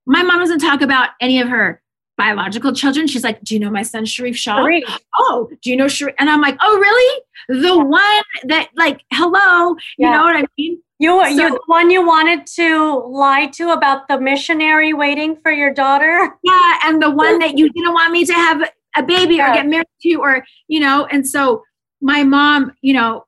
my 0.07 0.23
mom 0.23 0.39
doesn't 0.39 0.61
talk 0.61 0.83
about 0.83 1.11
any 1.21 1.41
of 1.41 1.49
her 1.49 1.83
biological 2.17 2.73
children. 2.73 3.07
She's 3.07 3.25
like, 3.25 3.43
Do 3.43 3.55
you 3.55 3.61
know 3.61 3.71
my 3.71 3.83
son 3.83 4.05
Sharif 4.05 4.37
Shah? 4.37 4.57
Sharif. 4.57 4.85
Oh, 5.19 5.51
do 5.63 5.71
you 5.71 5.77
know 5.77 5.89
Sharif? 5.89 6.15
And 6.19 6.29
I'm 6.29 6.41
like, 6.41 6.57
Oh, 6.61 6.79
really? 6.79 7.23
The 7.49 7.79
one 7.79 8.23
that, 8.45 8.69
like, 8.77 9.03
hello, 9.13 9.77
yeah. 9.97 10.07
you 10.07 10.11
know 10.11 10.25
what 10.25 10.37
I 10.37 10.45
mean? 10.59 10.83
You, 10.99 11.25
so, 11.25 11.29
you're 11.29 11.51
the 11.51 11.61
one 11.67 11.91
you 11.91 12.05
wanted 12.05 12.47
to 12.57 12.99
lie 13.07 13.47
to 13.55 13.71
about 13.71 14.09
the 14.09 14.21
missionary 14.21 14.93
waiting 14.93 15.37
for 15.37 15.53
your 15.53 15.73
daughter? 15.73 16.35
Yeah, 16.43 16.79
and 16.85 17.01
the 17.01 17.11
one 17.11 17.39
that 17.39 17.57
you 17.57 17.71
didn't 17.73 17.93
want 17.95 18.13
me 18.13 18.25
to 18.25 18.33
have 18.33 18.69
a 18.97 19.03
baby 19.03 19.37
yeah. 19.37 19.51
or 19.51 19.55
get 19.55 19.67
married 19.67 19.87
to, 20.03 20.15
or, 20.15 20.45
you 20.67 20.81
know, 20.81 21.07
and 21.07 21.27
so 21.27 21.63
my 22.01 22.25
mom, 22.25 22.73
you 22.83 22.95
know, 22.95 23.27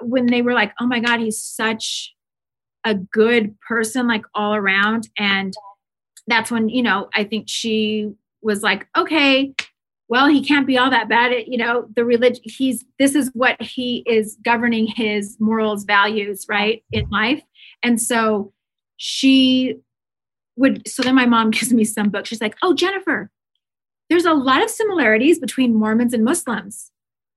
when 0.00 0.26
they 0.26 0.42
were 0.42 0.52
like, 0.52 0.72
oh 0.80 0.86
my 0.86 1.00
God, 1.00 1.20
he's 1.20 1.42
such 1.42 2.14
a 2.84 2.94
good 2.94 3.58
person, 3.60 4.06
like 4.06 4.24
all 4.34 4.54
around. 4.54 5.08
And 5.18 5.52
that's 6.26 6.50
when, 6.50 6.68
you 6.68 6.82
know, 6.82 7.08
I 7.14 7.24
think 7.24 7.48
she 7.48 8.12
was 8.42 8.62
like, 8.62 8.86
okay, 8.96 9.54
well, 10.08 10.26
he 10.26 10.42
can't 10.42 10.66
be 10.66 10.78
all 10.78 10.90
that 10.90 11.08
bad. 11.08 11.32
At, 11.32 11.48
you 11.48 11.58
know, 11.58 11.86
the 11.94 12.04
religion, 12.04 12.42
he's, 12.44 12.84
this 12.98 13.14
is 13.14 13.30
what 13.34 13.60
he 13.60 14.02
is 14.06 14.38
governing 14.44 14.86
his 14.86 15.36
morals, 15.38 15.84
values, 15.84 16.46
right, 16.48 16.82
in 16.92 17.08
life. 17.10 17.42
And 17.82 18.00
so 18.00 18.52
she 18.96 19.76
would, 20.56 20.88
so 20.88 21.02
then 21.02 21.14
my 21.14 21.26
mom 21.26 21.50
gives 21.52 21.72
me 21.72 21.84
some 21.84 22.08
book. 22.08 22.26
She's 22.26 22.40
like, 22.40 22.56
oh, 22.62 22.74
Jennifer, 22.74 23.30
there's 24.08 24.24
a 24.24 24.32
lot 24.32 24.62
of 24.62 24.70
similarities 24.70 25.38
between 25.38 25.74
Mormons 25.74 26.14
and 26.14 26.24
Muslims. 26.24 26.90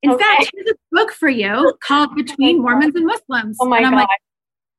In 0.03 0.11
okay. 0.11 0.23
fact, 0.23 0.51
here's 0.53 0.71
a 0.71 0.75
book 0.91 1.11
for 1.11 1.29
you 1.29 1.73
called 1.83 2.15
Between 2.15 2.61
Mormons 2.61 2.95
and 2.95 3.05
Muslims. 3.05 3.57
Oh 3.59 3.65
my 3.65 3.77
and 3.77 3.85
I'm 3.87 3.91
God. 3.93 3.99
Like, 3.99 4.09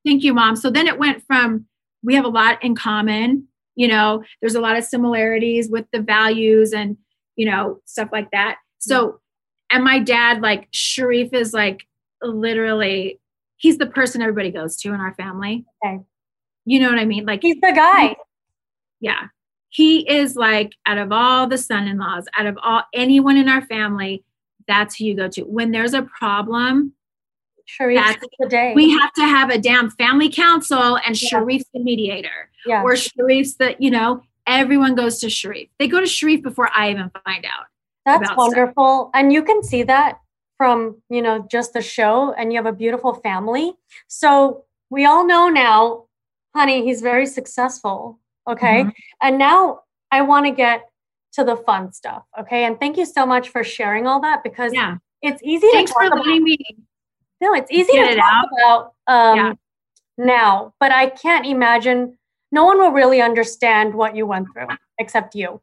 Thank 0.05 0.25
you, 0.25 0.35
mom. 0.35 0.57
So 0.57 0.71
then 0.71 0.89
it 0.89 0.99
went 0.99 1.25
from 1.27 1.67
we 2.03 2.15
have 2.15 2.25
a 2.25 2.29
lot 2.29 2.63
in 2.63 2.75
common, 2.75 3.47
you 3.75 3.89
know, 3.89 4.23
there's 4.41 4.55
a 4.55 4.61
lot 4.61 4.77
of 4.77 4.85
similarities 4.85 5.71
with 5.71 5.87
the 5.93 6.01
values 6.01 6.73
and, 6.73 6.97
you 7.37 7.47
know, 7.47 7.81
stuff 7.85 8.09
like 8.13 8.31
that. 8.33 8.57
So, 8.79 9.07
mm-hmm. 9.07 9.77
and 9.77 9.85
my 9.85 9.99
dad, 9.99 10.41
like 10.41 10.69
Sharif 10.73 11.33
is 11.33 11.53
like 11.53 11.87
literally, 12.21 13.21
he's 13.57 13.79
the 13.79 13.87
person 13.87 14.23
everybody 14.23 14.51
goes 14.51 14.77
to 14.79 14.93
in 14.93 15.01
our 15.01 15.15
family. 15.15 15.65
Okay. 15.85 16.01
You 16.65 16.81
know 16.81 16.91
what 16.91 16.99
I 16.99 17.05
mean? 17.05 17.25
Like 17.25 17.43
he's 17.43 17.61
the 17.61 17.73
guy. 17.75 18.17
yeah. 19.01 19.29
He 19.71 20.09
is 20.09 20.37
like 20.37 20.75
out 20.85 20.99
of 20.99 21.13
all 21.13 21.47
the 21.47 21.57
son-in-laws, 21.57 22.27
out 22.37 22.47
of 22.47 22.59
all 22.63 22.83
anyone 22.93 23.39
in 23.39 23.49
our 23.49 23.63
family, 23.63 24.23
that's 24.67 24.97
who 24.97 25.05
you 25.05 25.15
go 25.15 25.29
to. 25.29 25.43
When 25.43 25.71
there's 25.71 25.95
a 25.95 26.03
problem, 26.03 26.93
Sharif's 27.67 28.27
the 28.39 28.49
day. 28.49 28.73
We 28.75 28.91
have 28.91 29.13
to 29.15 29.23
have 29.23 29.51
a 29.51 29.59
damn 29.59 29.91
family 29.91 30.29
council 30.29 30.99
and 31.07 31.21
yeah. 31.21 31.29
Sharif's 31.29 31.69
the 31.73 31.81
mediator. 31.81 32.51
Yeah. 32.67 32.83
Or 32.83 32.95
Sharif's 32.95 33.57
the, 33.57 33.77
you 33.79 33.91
know, 33.91 34.23
everyone 34.47 34.95
goes 34.95 35.19
to 35.21 35.31
Sharif. 35.31 35.69
They 35.79 35.89
go 35.89 36.01
to 36.01 36.07
Sharif 36.07 36.43
before 36.43 36.71
I 36.75 36.91
even 36.91 37.11
find 37.25 37.45
out. 37.45 37.67
That's 38.05 38.37
wonderful. 38.37 39.11
Stuff. 39.11 39.11
And 39.15 39.33
you 39.33 39.43
can 39.43 39.63
see 39.63 39.85
that 39.85 40.19
from, 40.59 41.01
you 41.09 41.23
know, 41.23 41.47
just 41.51 41.73
the 41.73 41.83
show 41.83 42.33
and 42.33 42.53
you 42.53 42.59
have 42.59 42.67
a 42.67 42.77
beautiful 42.77 43.15
family. 43.15 43.73
So 44.09 44.65
we 44.91 45.05
all 45.05 45.27
know 45.27 45.49
now, 45.49 46.07
honey, 46.55 46.85
he's 46.85 47.01
very 47.01 47.27
successful. 47.27 48.19
Okay. 48.49 48.85
Mhm. 48.85 48.93
And 49.23 49.39
now 49.39 49.83
I 50.11 50.23
want 50.23 50.47
to 50.47 50.53
get 50.53 50.91
to 51.33 51.45
the 51.45 51.57
fun 51.57 51.93
stuff. 51.93 52.25
Okay. 52.39 52.65
And 52.65 52.79
thank 52.79 52.97
you 52.97 53.07
so 53.07 53.25
much 53.27 53.49
for 53.49 53.65
sharing 53.65 54.07
all 54.07 54.21
that 54.21 54.43
because 54.43 54.73
Yeah. 54.75 54.97
it's 55.23 55.43
easy 55.43 55.69
Thanks 55.73 55.91
to 55.91 55.95
for 55.95 56.03
talk 56.11 56.13
about. 56.15 56.27
me. 56.27 56.59
No, 57.41 57.55
it's 57.55 57.71
easy 57.71 57.93
to 57.93 57.99
it 57.99 58.17
talk 58.17 58.25
out. 58.33 58.49
about 58.59 58.95
um, 59.07 59.37
Yeah. 59.37 59.53
now, 60.19 60.75
but 60.79 60.93
I 60.93 61.09
can't 61.09 61.47
imagine. 61.47 62.19
No 62.53 62.65
one 62.67 62.79
will 62.79 62.93
really 62.93 63.23
understand 63.23 63.95
what 63.95 64.15
you 64.15 64.27
went 64.27 64.49
through 64.53 64.69
except 64.99 65.35
you. 65.35 65.61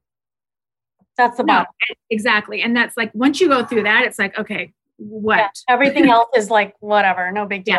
That's 1.17 1.37
the 1.37 1.43
No, 1.43 1.53
bottom. 1.53 1.73
exactly. 2.09 2.61
And 2.63 2.75
that's 2.75 2.97
like 2.97 3.11
once 3.13 3.39
you 3.39 3.47
go 3.47 3.63
through 3.65 3.83
that, 3.83 4.03
it's 4.05 4.17
like, 4.17 4.37
okay, 4.39 4.73
what? 4.97 5.37
Yeah, 5.37 5.49
everything 5.67 6.09
else 6.09 6.29
is 6.35 6.49
like 6.49 6.75
whatever, 6.79 7.31
no 7.31 7.45
big 7.45 7.63
deal. 7.63 7.75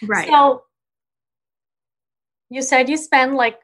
Yeah. 0.00 0.06
Right. 0.08 0.28
So 0.28 0.62
you 2.50 2.62
said 2.62 2.88
you 2.88 2.96
spend 2.96 3.34
like, 3.34 3.58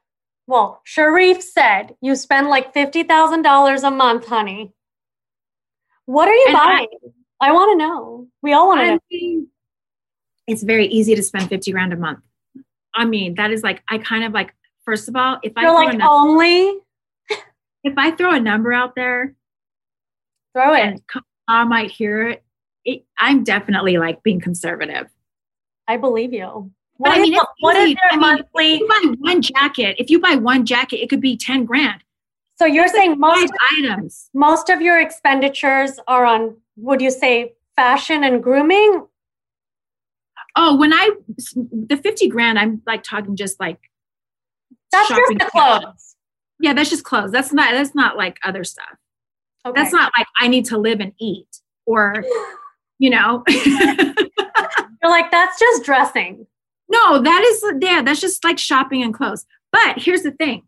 well, 0.46 0.80
Sharif 0.84 1.42
said 1.42 1.94
you 2.00 2.14
spend 2.16 2.48
like 2.48 2.72
fifty 2.72 3.02
thousand 3.02 3.42
dollars 3.42 3.82
a 3.82 3.90
month, 3.90 4.26
honey. 4.26 4.72
What 6.06 6.28
are 6.28 6.34
you 6.34 6.46
And 6.48 6.56
buying? 6.56 6.88
I, 7.40 7.52
want 7.52 7.72
to 7.72 7.86
know. 7.86 8.26
We 8.42 8.52
all 8.52 8.66
want 8.66 8.80
to 8.80 8.84
I 8.84 8.90
know. 8.94 8.98
mean, 9.12 9.46
it's 10.48 10.64
very 10.64 10.86
easy 10.86 11.14
to 11.14 11.22
spend 11.22 11.48
50 11.48 11.70
grand 11.70 11.92
a 11.92 11.96
month. 11.96 12.18
I 12.94 13.04
mean, 13.04 13.36
that 13.36 13.52
is 13.52 13.62
like, 13.62 13.80
I 13.88 13.98
kind 13.98 14.24
of 14.24 14.32
like, 14.32 14.52
first 14.84 15.08
of 15.08 15.14
all, 15.14 15.38
if 15.44 15.52
I, 15.56 15.62
You're 15.62 15.70
throw 15.70 15.84
like 15.84 16.00
a 16.00 16.10
only 16.10 16.78
if 17.84 17.94
I 17.96 18.10
throw 18.10 18.32
a 18.32 18.40
number 18.40 18.72
out 18.72 18.96
there 18.96 19.36
throw 20.52 20.74
it. 20.74 20.80
and 20.80 21.02
I 21.46 21.62
might 21.62 21.92
hear 21.92 22.28
it, 22.28 22.44
it, 22.84 23.04
I'm 23.16 23.44
definitely 23.44 23.96
like 23.98 24.22
being 24.24 24.40
conservative. 24.40 25.06
I 25.86 25.96
believe 25.96 26.32
you. 26.32 26.72
What 27.00 27.12
I 27.12 27.18
mean, 27.18 27.32
is- 27.32 27.40
what 27.60 27.76
is 27.78 27.90
your 27.92 27.98
I 28.10 28.16
mean, 28.16 28.20
monthly? 28.20 28.74
If 28.74 28.80
you 28.80 28.88
buy 28.88 29.14
one 29.20 29.40
jacket, 29.40 29.96
if 29.98 30.10
you 30.10 30.20
buy 30.20 30.34
one 30.34 30.66
jacket, 30.66 30.98
it 31.02 31.08
could 31.08 31.22
be 31.22 31.34
10 31.34 31.64
grand. 31.64 32.04
So 32.58 32.66
you're 32.66 32.88
saying 32.88 33.18
most 33.18 33.50
items. 33.78 34.28
most 34.34 34.68
of 34.68 34.82
your 34.82 35.00
expenditures 35.00 35.98
are 36.06 36.26
on 36.26 36.58
would 36.76 37.00
you 37.00 37.10
say 37.10 37.54
fashion 37.74 38.22
and 38.22 38.42
grooming 38.42 39.06
Oh, 40.56 40.76
when 40.76 40.92
I, 40.92 41.10
the 41.88 41.96
50 41.96 42.28
grand, 42.28 42.58
I'm 42.58 42.82
like 42.86 43.02
talking 43.02 43.34
just 43.36 43.58
like, 43.60 43.78
that's 44.92 45.08
just 45.08 45.20
shopping 45.20 45.38
the 45.38 45.44
fashion. 45.44 45.82
clothes 45.82 46.16
Yeah, 46.58 46.74
that's 46.74 46.90
just 46.90 47.04
clothes. 47.04 47.30
That's 47.30 47.52
not, 47.52 47.72
that's 47.72 47.94
not 47.94 48.18
like 48.18 48.36
other 48.44 48.64
stuff. 48.64 48.90
okay. 49.64 49.80
That's 49.80 49.92
not 49.94 50.12
like 50.18 50.26
I 50.38 50.48
need 50.48 50.66
to 50.66 50.76
live 50.76 51.00
and 51.00 51.12
eat 51.18 51.46
or, 51.86 52.24
you 52.98 53.08
know. 53.10 53.42
you're 53.48 55.10
like 55.10 55.30
that's 55.30 55.58
just 55.58 55.84
dressing 55.84 56.46
no, 56.90 57.22
that 57.22 57.42
is, 57.44 57.64
yeah, 57.80 58.02
that's 58.02 58.20
just 58.20 58.44
like 58.44 58.58
shopping 58.58 59.02
and 59.02 59.14
clothes. 59.14 59.46
But 59.72 59.98
here's 59.98 60.22
the 60.22 60.32
thing. 60.32 60.64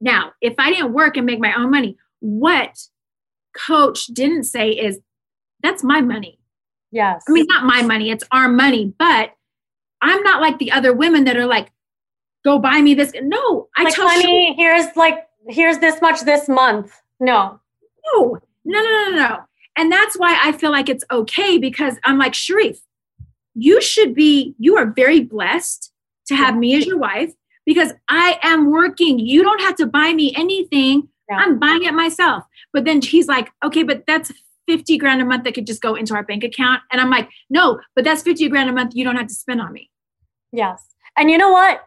Now, 0.00 0.32
if 0.40 0.54
I 0.58 0.70
didn't 0.70 0.92
work 0.92 1.16
and 1.16 1.26
make 1.26 1.40
my 1.40 1.52
own 1.54 1.70
money, 1.70 1.96
what 2.20 2.78
coach 3.56 4.06
didn't 4.06 4.44
say 4.44 4.70
is 4.70 5.00
that's 5.62 5.82
my 5.82 6.00
money. 6.00 6.38
yes 6.92 7.22
I 7.28 7.32
mean, 7.32 7.46
not 7.48 7.64
my 7.64 7.82
money, 7.82 8.10
it's 8.10 8.24
our 8.32 8.48
money, 8.48 8.94
but 8.98 9.32
I'm 10.00 10.22
not 10.22 10.40
like 10.40 10.58
the 10.58 10.72
other 10.72 10.92
women 10.92 11.24
that 11.24 11.36
are 11.36 11.46
like, 11.46 11.72
go 12.44 12.58
buy 12.58 12.80
me 12.80 12.94
this. 12.94 13.12
No, 13.20 13.68
I 13.76 13.84
like 13.84 13.94
tell 13.94 14.08
honey 14.08 14.54
here's 14.56 14.94
like 14.96 15.26
here's 15.48 15.78
this 15.78 16.00
much 16.00 16.20
this 16.22 16.48
month 16.48 16.92
no 17.20 17.60
No, 18.14 18.38
no, 18.64 18.80
no, 18.80 19.10
no, 19.10 19.16
no. 19.16 19.38
And 19.76 19.92
that's 19.92 20.16
why 20.16 20.38
I 20.42 20.52
feel 20.52 20.70
like 20.70 20.88
it's 20.88 21.04
okay 21.10 21.58
because 21.58 21.96
I'm 22.04 22.18
like, 22.18 22.34
Sharif, 22.34 22.80
you 23.58 23.80
should 23.80 24.14
be, 24.14 24.54
you 24.58 24.76
are 24.76 24.86
very 24.86 25.20
blessed 25.20 25.92
to 26.26 26.36
have 26.36 26.56
me 26.56 26.76
as 26.76 26.86
your 26.86 26.98
wife 26.98 27.32
because 27.66 27.92
I 28.08 28.38
am 28.42 28.70
working. 28.70 29.18
You 29.18 29.42
don't 29.42 29.60
have 29.60 29.76
to 29.76 29.86
buy 29.86 30.12
me 30.12 30.34
anything. 30.36 31.08
Yeah. 31.28 31.36
I'm 31.36 31.58
buying 31.58 31.84
it 31.84 31.92
myself. 31.92 32.44
But 32.72 32.84
then 32.84 33.02
he's 33.02 33.28
like, 33.28 33.50
okay, 33.64 33.82
but 33.82 34.04
that's 34.06 34.32
50 34.66 34.98
grand 34.98 35.20
a 35.20 35.24
month 35.24 35.44
that 35.44 35.54
could 35.54 35.66
just 35.66 35.82
go 35.82 35.94
into 35.94 36.14
our 36.14 36.22
bank 36.22 36.44
account. 36.44 36.82
And 36.92 37.00
I'm 37.00 37.10
like, 37.10 37.28
no, 37.50 37.80
but 37.94 38.04
that's 38.04 38.22
50 38.22 38.48
grand 38.48 38.70
a 38.70 38.72
month 38.72 38.94
you 38.94 39.04
don't 39.04 39.16
have 39.16 39.28
to 39.28 39.34
spend 39.34 39.60
on 39.60 39.72
me. 39.72 39.90
yes 40.52 40.84
and 41.18 41.30
you 41.30 41.36
know 41.36 41.50
what 41.50 41.86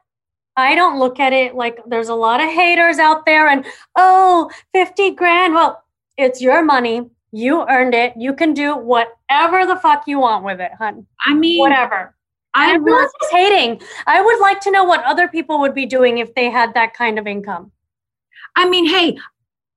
I 0.58 0.76
don't 0.76 1.00
look 1.00 1.20
at 1.20 1.34
it 1.34 1.56
like 1.56 1.80
there's 1.88 2.10
a 2.10 2.16
lot 2.16 2.42
of 2.44 2.50
haters 2.50 3.00
out 3.00 3.26
there 3.26 3.48
and 3.48 3.66
oh 3.96 4.52
50 4.74 5.12
grand 5.12 5.54
well 5.56 5.84
it's 6.18 6.42
your 6.42 6.64
money 6.64 7.10
you 7.32 7.66
earned 7.68 7.96
it 7.96 8.14
you 8.18 8.34
can 8.34 8.54
do 8.54 8.76
whatever 9.32 9.66
the 9.66 9.80
fuck 9.80 10.04
you 10.08 10.20
want 10.20 10.44
with 10.44 10.60
it 10.60 10.72
hun 10.78 11.06
I 11.26 11.34
mean, 11.34 11.60
whatever 11.60 12.16
I 12.54 12.74
Everyone's 12.76 13.04
work. 13.04 13.12
just 13.22 13.32
hating. 13.34 13.82
I 14.08 14.22
would 14.22 14.40
like 14.42 14.60
to 14.62 14.72
know 14.72 14.84
what 14.84 15.02
other 15.06 15.30
people 15.30 15.62
would 15.62 15.74
be 15.74 15.86
doing 15.86 16.18
if 16.18 16.36
they 16.36 16.50
had 16.50 16.74
that 16.74 16.94
kind 16.94 17.18
of 17.18 17.26
income. 17.26 17.72
I 18.58 18.68
mean, 18.68 18.90
hey, 18.90 19.18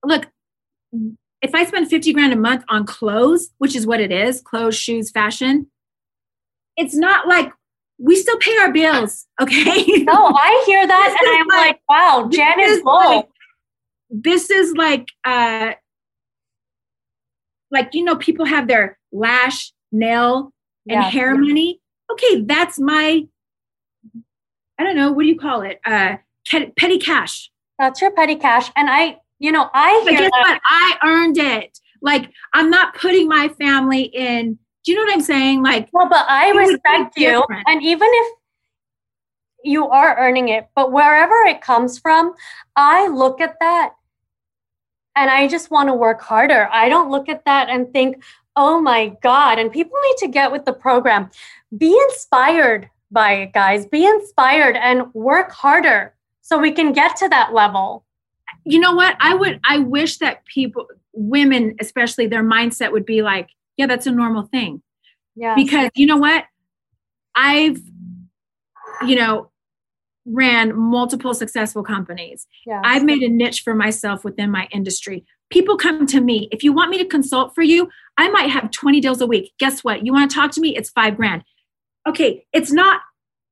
look, 0.03 0.25
if 1.41 1.55
I 1.55 1.63
spend 1.63 1.89
50 1.89 2.11
grand 2.11 2.33
a 2.33 2.35
month 2.35 2.65
on 2.67 2.85
clothes, 2.85 3.49
which 3.59 3.77
is 3.77 3.87
what 3.87 4.01
it 4.01 4.11
is 4.11 4.41
clothes, 4.41 4.75
shoes, 4.75 5.09
fashion, 5.09 5.67
it's 6.75 6.93
not 6.95 7.29
like 7.29 7.49
we 7.97 8.17
still 8.17 8.37
pay 8.39 8.57
our 8.57 8.73
bills, 8.73 9.25
okay? 9.41 9.85
No, 10.03 10.33
I 10.35 10.63
hear 10.65 10.85
that 10.85 11.17
and 11.17 11.29
I'm 11.39 11.47
like- 11.47 11.67
like, 11.67 11.79
wow, 11.89 12.27
this 12.29 12.35
Jen 12.37 12.59
is 12.59 12.77
is 12.79 12.83
like- 12.83 13.29
this 14.09 14.49
is 14.49 14.73
like, 14.75 15.07
uh, 15.23 15.75
like, 17.71 17.93
you 17.93 18.03
know, 18.03 18.17
people 18.17 18.43
have 18.45 18.67
their 18.67 18.97
lash, 19.15 19.71
nail, 19.91 20.51
and 20.89 21.01
Yes. 21.01 21.13
hair 21.13 21.35
money. 21.35 21.79
Okay, 22.11 22.41
that's 22.41 22.79
my, 22.79 23.25
I 24.77 24.83
don't 24.83 24.95
know, 24.95 25.11
what 25.11 25.23
do 25.23 25.27
you 25.27 25.39
call 25.39 25.61
it? 25.61 25.79
Uh, 25.85 26.17
petty 26.77 26.97
cash. 26.99 27.49
That's 27.79 28.01
your 28.01 28.11
petty 28.11 28.35
cash. 28.35 28.71
And 28.75 28.89
I, 28.89 29.17
you 29.39 29.51
know, 29.51 29.69
I 29.73 30.01
But 30.05 30.11
guess 30.11 30.21
that. 30.21 30.31
what? 30.31 30.61
I 30.65 30.97
earned 31.03 31.37
it. 31.37 31.79
Like, 32.01 32.29
I'm 32.53 32.69
not 32.69 32.93
putting 32.95 33.27
my 33.27 33.47
family 33.49 34.03
in. 34.03 34.59
Do 34.83 34.91
you 34.91 34.97
know 34.97 35.03
what 35.03 35.13
I'm 35.13 35.21
saying? 35.21 35.63
Like, 35.63 35.89
Well, 35.91 36.07
but 36.07 36.25
I 36.29 36.49
It 36.49 36.55
would 36.55 36.65
be 36.67 36.71
respect 36.73 37.17
you. 37.17 37.31
different. 37.41 37.63
And 37.67 37.81
even 37.81 38.07
if 38.11 38.33
you 39.63 39.87
are 39.89 40.15
earning 40.19 40.49
it, 40.49 40.67
but 40.75 40.91
wherever 40.91 41.33
it 41.47 41.61
comes 41.61 41.97
from, 41.97 42.33
I 42.75 43.07
look 43.07 43.41
at 43.41 43.55
that 43.59 43.93
and 45.15 45.29
I 45.31 45.47
just 45.47 45.71
want 45.71 45.89
to 45.89 45.93
work 45.95 46.21
harder. 46.21 46.69
I 46.71 46.87
don't 46.89 47.09
look 47.09 47.29
at 47.29 47.45
that 47.45 47.69
and 47.69 47.91
think, 47.91 48.23
oh 48.55 48.81
my 48.81 49.15
God. 49.21 49.59
And 49.59 49.71
people 49.71 49.97
need 50.07 50.17
to 50.19 50.27
get 50.27 50.51
with 50.51 50.65
the 50.65 50.73
program. 50.73 51.29
Be 51.77 51.97
inspired 52.09 52.89
by 53.11 53.33
it, 53.33 53.53
guys. 53.53 53.85
Be 53.85 54.05
inspired 54.05 54.75
and 54.75 55.13
work 55.13 55.51
harder 55.51 56.13
so 56.41 56.57
we 56.57 56.71
can 56.71 56.93
get 56.93 57.15
to 57.17 57.29
that 57.29 57.53
level. 57.53 58.05
you 58.65 58.79
know 58.79 58.93
what? 58.93 59.15
I 59.19 59.35
would, 59.35 59.59
I 59.67 59.79
wish 59.79 60.17
that 60.17 60.45
people, 60.45 60.87
women 61.13 61.75
especially, 61.79 62.27
their 62.27 62.43
mindset 62.43 62.91
would 62.91 63.05
be 63.05 63.21
like, 63.21 63.49
yeah, 63.77 63.87
that's 63.87 64.07
a 64.07 64.11
normal 64.11 64.43
thing. 64.43 64.81
Yeah. 65.35 65.55
Because 65.55 65.89
you 65.95 66.05
know 66.05 66.17
what? 66.17 66.45
I've, 67.35 67.79
you 69.05 69.15
know, 69.15 69.51
ran 70.25 70.75
multiple 70.75 71.33
successful 71.33 71.83
companies. 71.83 72.47
yeah. 72.65 72.81
I've 72.83 73.03
made 73.03 73.21
a 73.21 73.29
niche 73.29 73.61
for 73.61 73.75
myself 73.75 74.23
within 74.23 74.49
my 74.49 74.67
industry. 74.71 75.25
People 75.49 75.77
come 75.77 76.05
to 76.07 76.21
me. 76.21 76.49
If 76.51 76.63
you 76.63 76.73
want 76.73 76.89
me 76.89 76.97
to 76.97 77.05
consult 77.05 77.53
for 77.53 77.61
you, 77.61 77.89
I 78.17 78.29
might 78.29 78.49
have 78.49 78.71
20 78.71 78.99
deals 78.99 79.21
a 79.21 79.27
week. 79.27 79.53
Guess 79.59 79.83
what? 79.83 80.05
You 80.05 80.11
want 80.13 80.29
to 80.29 80.35
talk 80.35 80.51
to 80.51 80.61
me? 80.61 80.75
It's 80.75 80.89
five 80.89 81.15
grand. 81.15 81.43
Okay. 82.07 82.45
It's 82.53 82.71
not, 82.71 83.01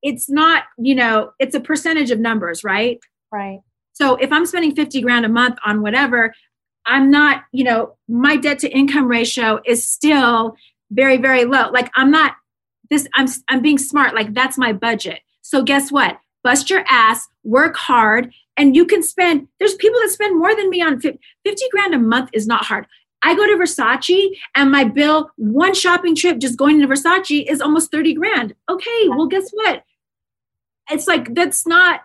it's 0.02 0.30
not, 0.30 0.64
you 0.78 0.96
know, 0.96 1.32
it's 1.40 1.56
a 1.56 1.60
percentage 1.60 2.12
of 2.12 2.20
numbers, 2.20 2.64
right? 2.64 3.00
right. 3.32 3.60
So 3.94 4.16
if 4.16 4.32
I'm 4.32 4.46
spending 4.46 4.76
50 4.76 5.02
grand 5.02 5.26
a 5.26 5.30
month 5.30 5.58
on 5.66 5.82
whatever, 5.82 6.34
I'm 6.86 7.10
not, 7.10 7.44
you 7.52 7.64
know, 7.64 7.96
my 8.08 8.36
debt 8.36 8.60
to 8.60 8.70
income 8.70 9.08
ratio 9.08 9.60
is 9.66 9.88
still 9.88 10.56
very, 10.92 11.18
very 11.18 11.46
low. 11.46 11.70
Like 11.72 11.90
I'm 11.96 12.12
not 12.12 12.36
this, 12.90 13.08
I'm 13.16 13.28
I'm 13.50 13.62
being 13.62 13.78
smart. 13.78 14.14
Like 14.14 14.34
that's 14.34 14.58
my 14.58 14.74
budget. 14.74 15.22
So 15.42 15.64
guess 15.64 15.92
what? 15.92 16.18
Bust 16.44 16.70
your 16.70 16.84
ass, 16.90 17.26
work 17.44 17.76
hard, 17.78 18.34
and 18.58 18.76
you 18.76 18.86
can 18.86 19.04
spend. 19.04 19.48
There's 19.60 19.76
people 19.76 20.00
that 20.02 20.10
spend 20.10 20.38
more 20.38 20.56
than 20.56 20.70
me 20.70 20.82
on 20.82 21.00
fif- 21.00 21.18
50 21.46 21.66
grand 21.72 21.94
a 21.94 22.00
month 22.00 22.30
is 22.34 22.48
not 22.48 22.66
hard. 22.66 22.86
I 23.24 23.36
go 23.36 23.46
to 23.48 23.54
Versace 23.54 24.30
and 24.56 24.70
my 24.70 24.84
bill, 24.84 25.32
one 25.38 25.74
shopping 25.74 26.16
trip 26.16 26.40
just 26.40 26.58
going 26.58 26.82
to 26.82 26.88
Versace 26.88 27.50
is 27.50 27.62
almost 27.62 27.90
30 27.92 28.14
grand. 28.16 28.54
Okay, 28.70 29.08
well, 29.10 29.28
guess 29.28 29.50
what? 29.52 29.84
It's 30.92 31.08
like 31.08 31.34
that's 31.34 31.66
not 31.66 32.02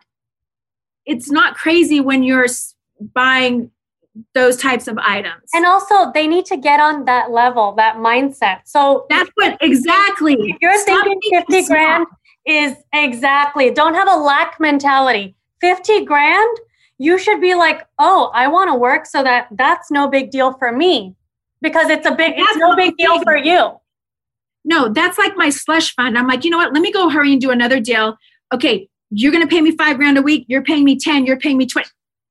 it's 1.04 1.30
not 1.30 1.56
crazy 1.56 2.00
when 2.00 2.22
you're 2.22 2.46
buying 3.14 3.70
those 4.34 4.56
types 4.56 4.88
of 4.88 4.98
items. 4.98 5.50
And 5.54 5.64
also, 5.64 6.12
they 6.12 6.26
need 6.26 6.44
to 6.46 6.56
get 6.56 6.80
on 6.80 7.04
that 7.06 7.30
level, 7.30 7.72
that 7.76 7.96
mindset. 7.96 8.60
So 8.64 9.06
that's 9.08 9.30
what 9.34 9.56
exactly. 9.60 10.56
you're 10.60 10.78
Stop 10.78 11.04
thinking 11.04 11.18
being 11.30 11.42
50 11.42 11.62
small. 11.62 11.76
grand 11.76 12.06
is 12.46 12.76
exactly, 12.92 13.70
don't 13.70 13.94
have 13.94 14.08
a 14.08 14.16
lack 14.16 14.58
mentality. 14.60 15.34
50 15.60 16.04
grand, 16.04 16.58
you 16.98 17.18
should 17.18 17.40
be 17.40 17.54
like, 17.54 17.86
oh, 17.98 18.30
I 18.34 18.48
want 18.48 18.70
to 18.70 18.74
work 18.74 19.06
so 19.06 19.22
that 19.22 19.48
that's 19.52 19.90
no 19.90 20.08
big 20.08 20.30
deal 20.30 20.52
for 20.54 20.72
me. 20.72 21.14
because 21.60 21.90
it's 21.90 22.06
a 22.06 22.14
big, 22.14 22.34
it's 22.36 22.56
no 22.56 22.76
big 22.76 22.96
deal 22.96 23.22
for 23.22 23.36
you. 23.36 23.72
No, 24.64 24.88
that's 24.88 25.18
like 25.18 25.36
my 25.36 25.50
slush 25.50 25.94
fund. 25.94 26.18
I'm 26.18 26.26
like, 26.26 26.44
you 26.44 26.50
know 26.50 26.58
what? 26.58 26.72
Let 26.72 26.82
me 26.82 26.92
go 26.92 27.08
hurry 27.08 27.32
and 27.32 27.40
do 27.40 27.50
another 27.50 27.80
deal. 27.80 28.16
Okay, 28.52 28.88
you're 29.10 29.32
going 29.32 29.46
to 29.46 29.48
pay 29.48 29.60
me 29.60 29.72
five 29.76 29.96
grand 29.96 30.18
a 30.18 30.22
week. 30.22 30.44
You're 30.48 30.62
paying 30.62 30.84
me 30.84 30.98
10. 30.98 31.26
You're 31.26 31.38
paying 31.38 31.56
me 31.56 31.66
20. 31.66 31.88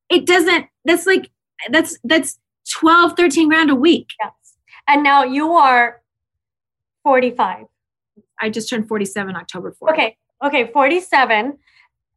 It 0.09 0.25
doesn't, 0.25 0.67
that's 0.85 1.05
like, 1.05 1.29
that's, 1.69 1.97
that's 2.03 2.39
12, 2.71 3.13
13 3.17 3.49
grand 3.49 3.69
a 3.69 3.75
week. 3.75 4.09
Yes. 4.21 4.31
And 4.87 5.03
now 5.03 5.23
you 5.23 5.53
are 5.53 6.01
45. 7.03 7.65
I 8.39 8.49
just 8.49 8.69
turned 8.69 8.87
47 8.87 9.35
October 9.35 9.75
4th. 9.81 9.91
Okay. 9.91 10.17
Okay. 10.43 10.71
47. 10.71 11.57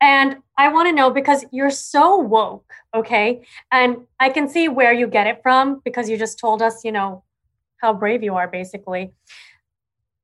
And 0.01 0.37
I 0.57 0.73
want 0.73 0.89
to 0.89 0.93
know 0.93 1.11
because 1.11 1.45
you're 1.53 1.71
so 1.71 2.17
woke, 2.17 2.73
okay? 2.95 3.43
And 3.71 4.07
I 4.19 4.31
can 4.31 4.49
see 4.49 4.69
where 4.69 4.93
you 4.93 5.07
get 5.07 5.27
it 5.27 5.41
from 5.43 5.81
because 5.85 6.09
you 6.09 6.17
just 6.17 6.39
told 6.39 6.63
us, 6.63 6.85
you 6.85 6.93
know, 6.93 7.23
how 7.79 7.93
brave 7.93 8.23
you 8.23 8.35
are, 8.37 8.49
basically. 8.49 9.13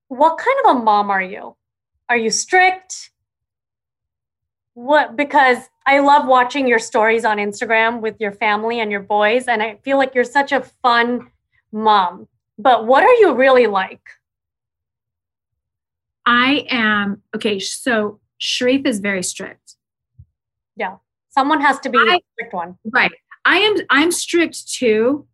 What 0.09 0.39
kind 0.39 0.57
of 0.65 0.77
a 0.77 0.81
mom 0.81 1.11
are 1.11 1.23
you? 1.23 1.57
Are 2.09 2.17
you 2.17 2.31
strict? 2.31 3.11
What? 4.75 5.17
Because 5.17 5.59
I 5.87 6.01
love 6.01 6.27
watching 6.27 6.67
your 6.67 6.79
stories 6.79 7.25
on 7.25 7.39
Instagram 7.39 8.01
with 8.01 8.17
your 8.21 8.33
family 8.33 8.81
and 8.81 8.91
your 8.91 9.01
boys, 9.01 9.49
and 9.49 9.63
I 9.63 9.77
feel 9.83 9.97
like 9.97 10.15
you're 10.15 10.25
such 10.25 10.53
a 10.53 10.61
fun 10.83 11.31
mom. 11.73 12.29
But 12.59 12.87
what 12.87 13.03
are 13.03 13.15
you 13.15 13.35
really 13.35 13.67
like? 13.67 14.03
I 16.25 16.67
am 16.69 17.23
okay. 17.35 17.59
So 17.59 18.21
Sharif 18.39 18.85
is 18.87 19.01
very 19.01 19.23
strict. 19.23 19.66
Yeah, 20.77 20.97
someone 21.31 21.61
has 21.61 21.79
to 21.81 21.91
be 21.91 21.99
I, 21.99 22.17
a 22.17 22.21
strict 22.35 22.55
one. 22.55 22.77
Right. 22.93 23.13
I 23.45 23.59
am. 23.59 23.77
I'm 23.91 24.13
strict 24.13 24.73
too, 24.73 25.27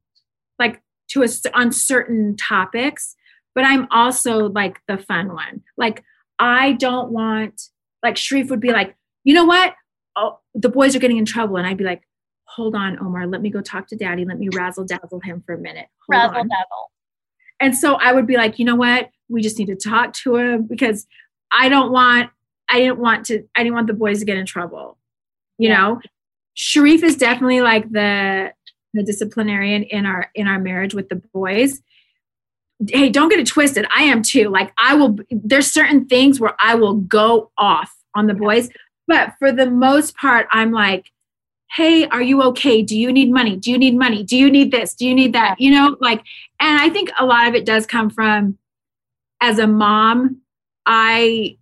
like 0.58 0.80
to 1.08 1.22
a 1.22 1.28
on 1.54 1.72
certain 1.72 2.36
topics. 2.36 3.16
But 3.54 3.64
I'm 3.64 3.86
also 3.90 4.48
like 4.48 4.80
the 4.88 4.98
fun 4.98 5.34
one. 5.34 5.62
Like 5.76 6.04
I 6.38 6.72
don't 6.72 7.10
want. 7.10 7.68
Like 8.02 8.16
Sharif 8.16 8.50
would 8.50 8.60
be 8.60 8.72
like, 8.72 8.96
you 9.24 9.34
know 9.34 9.44
what? 9.44 9.74
Oh, 10.16 10.40
the 10.54 10.68
boys 10.68 10.96
are 10.96 10.98
getting 10.98 11.18
in 11.18 11.24
trouble, 11.24 11.56
and 11.56 11.66
I'd 11.66 11.76
be 11.76 11.84
like, 11.84 12.02
hold 12.44 12.74
on, 12.74 12.98
Omar. 12.98 13.26
Let 13.26 13.40
me 13.40 13.50
go 13.50 13.60
talk 13.60 13.86
to 13.88 13.96
Daddy. 13.96 14.24
Let 14.24 14.38
me 14.38 14.48
razzle 14.52 14.84
dazzle 14.84 15.20
him 15.20 15.42
for 15.46 15.54
a 15.54 15.58
minute. 15.58 15.88
Hold 16.08 16.22
Razzle 16.22 16.40
on. 16.40 16.48
dazzle. 16.48 16.90
And 17.60 17.76
so 17.76 17.94
I 17.94 18.12
would 18.12 18.26
be 18.26 18.36
like, 18.36 18.58
you 18.58 18.64
know 18.64 18.74
what? 18.74 19.10
We 19.28 19.40
just 19.40 19.58
need 19.58 19.66
to 19.66 19.76
talk 19.76 20.12
to 20.24 20.36
him 20.36 20.66
because 20.66 21.06
I 21.52 21.68
don't 21.68 21.92
want, 21.92 22.30
I 22.68 22.80
didn't 22.80 22.98
want 22.98 23.26
to, 23.26 23.44
I 23.54 23.62
didn't 23.62 23.74
want 23.74 23.86
the 23.86 23.94
boys 23.94 24.18
to 24.18 24.24
get 24.24 24.36
in 24.36 24.46
trouble. 24.46 24.98
You 25.62 25.68
Yeah. 25.68 25.76
know, 25.78 26.00
Sharif 26.54 27.02
is 27.04 27.16
definitely 27.16 27.60
like 27.60 27.88
the 27.90 28.52
the 28.94 29.02
disciplinarian 29.02 29.84
in 29.84 30.04
our 30.04 30.30
in 30.34 30.46
our 30.48 30.58
marriage 30.58 30.92
with 30.92 31.08
the 31.08 31.22
boys. 31.32 31.80
Hey, 32.88 33.08
don't 33.10 33.28
get 33.28 33.38
it 33.38 33.46
twisted. 33.46 33.86
I 33.94 34.02
am 34.02 34.22
too. 34.22 34.48
Like 34.48 34.72
I 34.78 34.94
will. 34.94 35.16
There's 35.30 35.70
certain 35.70 36.06
things 36.06 36.40
where 36.40 36.54
I 36.60 36.74
will 36.74 36.94
go 36.94 37.52
off 37.56 37.90
on 38.16 38.26
the 38.26 38.34
boys, 38.34 38.68
but 39.06 39.34
for 39.38 39.52
the 39.52 39.70
most 39.70 40.16
part, 40.16 40.48
I'm 40.50 40.72
like, 40.72 41.06
hey, 41.76 42.06
are 42.08 42.20
you 42.22 42.42
okay? 42.42 42.82
Do 42.82 42.98
you 42.98 43.12
need 43.12 43.30
money? 43.32 43.56
Do 43.56 43.70
you 43.70 43.78
need 43.78 43.96
money? 43.96 44.24
Do 44.24 44.36
you 44.36 44.50
need 44.50 44.72
this? 44.72 44.94
Do 44.94 45.06
you 45.06 45.14
need 45.14 45.32
that? 45.32 45.60
You 45.60 45.70
know, 45.70 45.96
like, 46.00 46.22
and 46.60 46.78
I 46.80 46.90
think 46.90 47.10
a 47.18 47.24
lot 47.24 47.46
of 47.48 47.54
it 47.54 47.64
does 47.64 47.86
come 47.86 48.10
from 48.10 48.58
as 49.40 49.58
a 49.58 49.66
mom, 49.66 50.42
I 50.86 51.56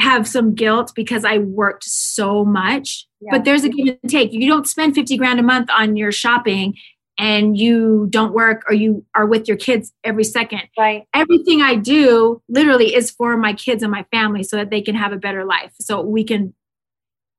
have 0.00 0.26
some 0.26 0.54
guilt 0.54 0.92
because 0.94 1.24
I 1.24 1.38
worked 1.38 1.84
so 1.84 2.44
much. 2.44 3.06
Yeah. 3.20 3.32
But 3.32 3.44
there's 3.44 3.64
a 3.64 3.68
give 3.68 3.98
and 4.02 4.10
take. 4.10 4.32
You 4.32 4.48
don't 4.48 4.66
spend 4.66 4.94
50 4.94 5.16
grand 5.16 5.38
a 5.40 5.42
month 5.42 5.68
on 5.70 5.96
your 5.96 6.12
shopping 6.12 6.74
and 7.18 7.56
you 7.56 8.06
don't 8.08 8.32
work 8.32 8.62
or 8.66 8.74
you 8.74 9.04
are 9.14 9.26
with 9.26 9.46
your 9.46 9.56
kids 9.56 9.92
every 10.04 10.24
second. 10.24 10.62
Right. 10.78 11.06
Everything 11.14 11.60
I 11.60 11.74
do 11.74 12.42
literally 12.48 12.94
is 12.94 13.10
for 13.10 13.36
my 13.36 13.52
kids 13.52 13.82
and 13.82 13.92
my 13.92 14.06
family 14.10 14.42
so 14.42 14.56
that 14.56 14.70
they 14.70 14.80
can 14.80 14.94
have 14.94 15.12
a 15.12 15.18
better 15.18 15.44
life. 15.44 15.72
So 15.80 16.00
we 16.00 16.24
can 16.24 16.54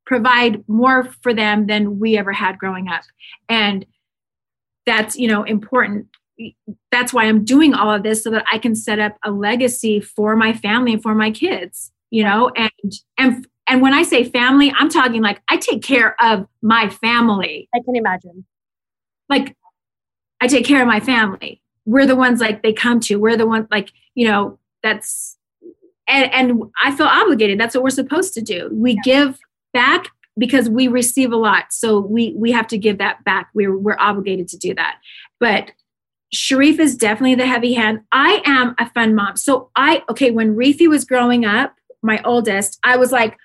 provide 0.06 0.64
more 0.68 1.06
for 1.22 1.34
them 1.34 1.68
than 1.68 2.00
we 2.00 2.18
ever 2.18 2.32
had 2.32 2.60
growing 2.60 2.90
up. 2.90 3.02
And 3.50 3.86
that's, 4.86 5.18
you 5.18 5.28
know, 5.28 5.44
important. 5.44 6.08
That's 6.92 7.14
why 7.14 7.26
I'm 7.26 7.44
doing 7.44 7.74
all 7.74 7.92
of 7.92 8.04
this 8.04 8.24
so 8.24 8.30
that 8.32 8.46
I 8.52 8.58
can 8.58 8.76
set 8.76 9.00
up 9.00 9.18
a 9.24 9.32
legacy 9.32 10.00
for 10.00 10.36
my 10.36 10.54
family 10.54 10.94
and 10.94 11.02
for 11.02 11.16
my 11.16 11.32
kids, 11.32 11.91
you 12.12 12.24
know, 12.24 12.52
and 12.56 12.72
and 13.18 13.48
and 13.68 13.82
when 13.82 13.94
I 13.94 14.04
say 14.04 14.24
family, 14.24 14.72
I'm 14.78 14.90
talking 14.90 15.22
like 15.22 15.42
I 15.50 15.58
take 15.58 15.82
care 15.82 16.16
of 16.22 16.46
my 16.62 16.90
family. 16.90 17.70
I 17.74 17.80
can 17.84 17.96
imagine. 17.96 18.46
Like 19.30 19.56
I 20.42 20.48
take 20.48 20.66
care 20.66 20.82
of 20.82 20.88
my 20.88 21.00
family. 21.00 21.62
We're 21.86 22.06
the 22.06 22.16
ones 22.16 22.40
like 22.40 22.62
they 22.62 22.74
come 22.74 23.00
to. 23.02 23.16
We're 23.16 23.38
the 23.38 23.48
ones 23.48 23.68
like, 23.72 23.92
you 24.14 24.28
know, 24.28 24.60
that's 24.84 25.38
and, 26.08 26.32
and 26.34 26.64
I 26.84 26.94
feel 26.94 27.08
obligated. 27.08 27.60
That's 27.60 27.74
what 27.74 27.84
we're 27.84 27.90
supposed 27.92 28.34
to 28.34 28.42
do. 28.42 28.70
We 28.74 29.00
give 29.04 29.40
back 29.74 30.10
because 30.38 30.70
we 30.70 30.88
receive 30.88 31.32
a 31.32 31.38
lot. 31.38 31.72
So 31.72 32.00
we 32.00 32.34
we 32.36 32.52
have 32.52 32.68
to 32.68 32.78
give 32.78 32.98
that 32.98 33.24
back. 33.24 33.50
We're 33.54 33.78
we're 33.78 33.98
obligated 34.00 34.48
to 34.50 34.58
do 34.58 34.74
that. 34.76 34.98
But 35.40 35.72
Sharif 36.34 36.80
is 36.80 36.96
definitely 36.96 37.36
the 37.36 37.48
heavy 37.48 37.74
hand. 37.74 38.02
I 38.12 38.42
am 38.46 38.76
a 38.80 38.90
fun 38.90 39.16
mom. 39.16 39.38
So 39.38 39.70
I 39.76 40.04
okay, 40.10 40.32
when 40.32 40.56
Reefy 40.56 40.88
was 40.88 41.06
growing 41.06 41.46
up, 41.46 41.76
my 42.02 42.22
oldest, 42.24 42.80
I 42.84 42.98
was 42.98 43.12
like, 43.12 43.38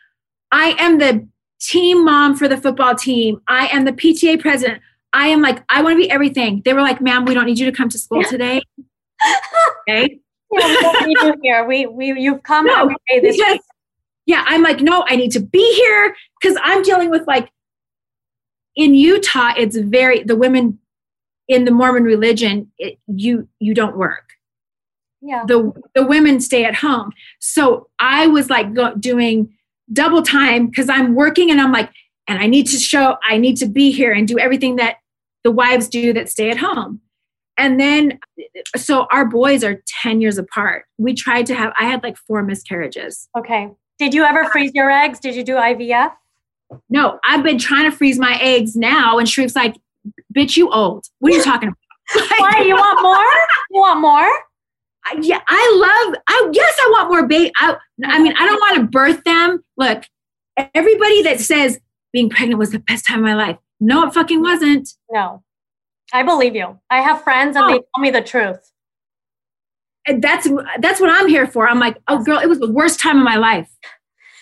I 0.52 0.74
am 0.78 0.98
the 0.98 1.26
team 1.60 2.04
mom 2.04 2.36
for 2.36 2.48
the 2.48 2.56
football 2.56 2.94
team. 2.94 3.40
I 3.48 3.66
am 3.68 3.84
the 3.84 3.92
PTA 3.92 4.40
president. 4.40 4.80
I 5.12 5.28
am 5.28 5.40
like, 5.40 5.62
I 5.70 5.82
want 5.82 5.94
to 5.94 5.98
be 5.98 6.10
everything. 6.10 6.62
They 6.64 6.72
were 6.74 6.82
like, 6.82 7.00
ma'am, 7.00 7.24
we 7.24 7.34
don't 7.34 7.46
need 7.46 7.58
you 7.58 7.66
to 7.66 7.72
come 7.76 7.88
to 7.88 7.98
school 7.98 8.22
today. 8.24 8.60
okay. 9.88 10.18
Yeah, 10.52 10.68
we 10.68 10.76
don't 10.80 11.06
need 11.06 11.16
you 11.22 11.34
here. 11.42 11.64
We 11.66 11.86
we 11.86 12.20
you've 12.20 12.42
come 12.42 12.66
No, 12.66 12.88
this 13.08 13.36
because- 13.36 13.52
week. 13.54 13.60
yeah, 14.26 14.44
I'm 14.46 14.62
like, 14.62 14.80
no, 14.80 15.04
I 15.08 15.16
need 15.16 15.32
to 15.32 15.40
be 15.40 15.74
here 15.76 16.14
because 16.40 16.56
I'm 16.62 16.82
dealing 16.82 17.10
with 17.10 17.26
like 17.26 17.50
in 18.76 18.94
Utah, 18.94 19.52
it's 19.56 19.76
very 19.76 20.22
the 20.22 20.36
women 20.36 20.78
in 21.48 21.64
the 21.64 21.70
Mormon 21.70 22.04
religion, 22.04 22.70
it, 22.78 22.98
you 23.06 23.48
you 23.58 23.72
don't 23.74 23.96
work. 23.96 24.30
Yeah. 25.26 25.44
The 25.46 25.72
the 25.94 26.06
women 26.06 26.40
stay 26.40 26.64
at 26.64 26.76
home. 26.76 27.12
So 27.40 27.88
I 27.98 28.26
was 28.26 28.48
like 28.48 28.72
go, 28.74 28.94
doing 28.94 29.52
double 29.92 30.22
time 30.22 30.66
because 30.66 30.88
I'm 30.88 31.14
working 31.14 31.50
and 31.50 31.60
I'm 31.60 31.72
like, 31.72 31.90
and 32.28 32.38
I 32.38 32.46
need 32.46 32.66
to 32.68 32.76
show, 32.78 33.16
I 33.28 33.38
need 33.38 33.56
to 33.58 33.66
be 33.66 33.90
here 33.90 34.12
and 34.12 34.26
do 34.26 34.38
everything 34.38 34.76
that 34.76 34.96
the 35.44 35.50
wives 35.50 35.88
do 35.88 36.12
that 36.12 36.28
stay 36.28 36.50
at 36.50 36.58
home. 36.58 37.00
And 37.58 37.80
then, 37.80 38.18
so 38.76 39.06
our 39.10 39.24
boys 39.24 39.64
are 39.64 39.82
10 40.02 40.20
years 40.20 40.36
apart. 40.36 40.84
We 40.98 41.14
tried 41.14 41.46
to 41.46 41.54
have, 41.54 41.72
I 41.78 41.84
had 41.84 42.02
like 42.02 42.16
four 42.16 42.42
miscarriages. 42.42 43.28
Okay. 43.38 43.70
Did 43.98 44.12
you 44.12 44.24
ever 44.24 44.44
freeze 44.50 44.72
your 44.74 44.90
eggs? 44.90 45.20
Did 45.20 45.34
you 45.34 45.42
do 45.42 45.54
IVF? 45.54 46.12
No, 46.90 47.18
I've 47.24 47.42
been 47.42 47.58
trying 47.58 47.90
to 47.90 47.96
freeze 47.96 48.18
my 48.18 48.38
eggs 48.42 48.76
now. 48.76 49.18
And 49.18 49.26
Sharif's 49.26 49.56
like, 49.56 49.76
bitch, 50.36 50.56
you 50.56 50.70
old. 50.70 51.06
What 51.20 51.32
are 51.32 51.36
you 51.36 51.42
talking 51.42 51.68
about? 51.68 51.78
Why? 52.38 52.62
You 52.66 52.74
want 52.74 53.02
more? 53.02 53.46
You 53.70 53.80
want 53.80 54.00
more? 54.00 54.30
I- 55.06 55.18
yeah, 55.22 55.40
I 55.48 56.04
love. 56.06 56.22
I 56.28 56.50
yes, 56.52 56.74
I 56.80 56.88
want 56.92 57.08
more 57.10 57.26
baby. 57.26 57.52
I, 57.58 57.76
I 58.04 58.18
mean, 58.20 58.34
I 58.38 58.44
don't 58.46 58.60
want 58.60 58.76
to 58.76 58.82
birth 58.84 59.22
them. 59.24 59.64
Look, 59.76 60.02
everybody 60.74 61.22
that 61.22 61.40
says 61.40 61.78
being 62.12 62.28
pregnant 62.28 62.58
was 62.58 62.70
the 62.70 62.78
best 62.80 63.06
time 63.06 63.18
of 63.20 63.24
my 63.24 63.34
life. 63.34 63.56
No, 63.80 64.06
it 64.06 64.14
fucking 64.14 64.40
wasn't. 64.42 64.88
No. 65.10 65.42
I 66.12 66.22
believe 66.22 66.54
you. 66.54 66.78
I 66.90 67.00
have 67.00 67.22
friends 67.22 67.56
and 67.56 67.64
Oh. 67.64 67.68
they 67.68 67.74
tell 67.78 68.00
me 68.00 68.10
the 68.10 68.22
truth. 68.22 68.72
And 70.06 70.22
that's 70.22 70.48
that's 70.78 71.00
what 71.00 71.10
I'm 71.10 71.28
here 71.28 71.46
for. 71.46 71.68
I'm 71.68 71.80
like, 71.80 71.98
oh, 72.08 72.22
girl, 72.22 72.38
it 72.38 72.48
was 72.48 72.60
the 72.60 72.70
worst 72.70 73.00
time 73.00 73.18
of 73.18 73.24
my 73.24 73.36
life. 73.36 73.68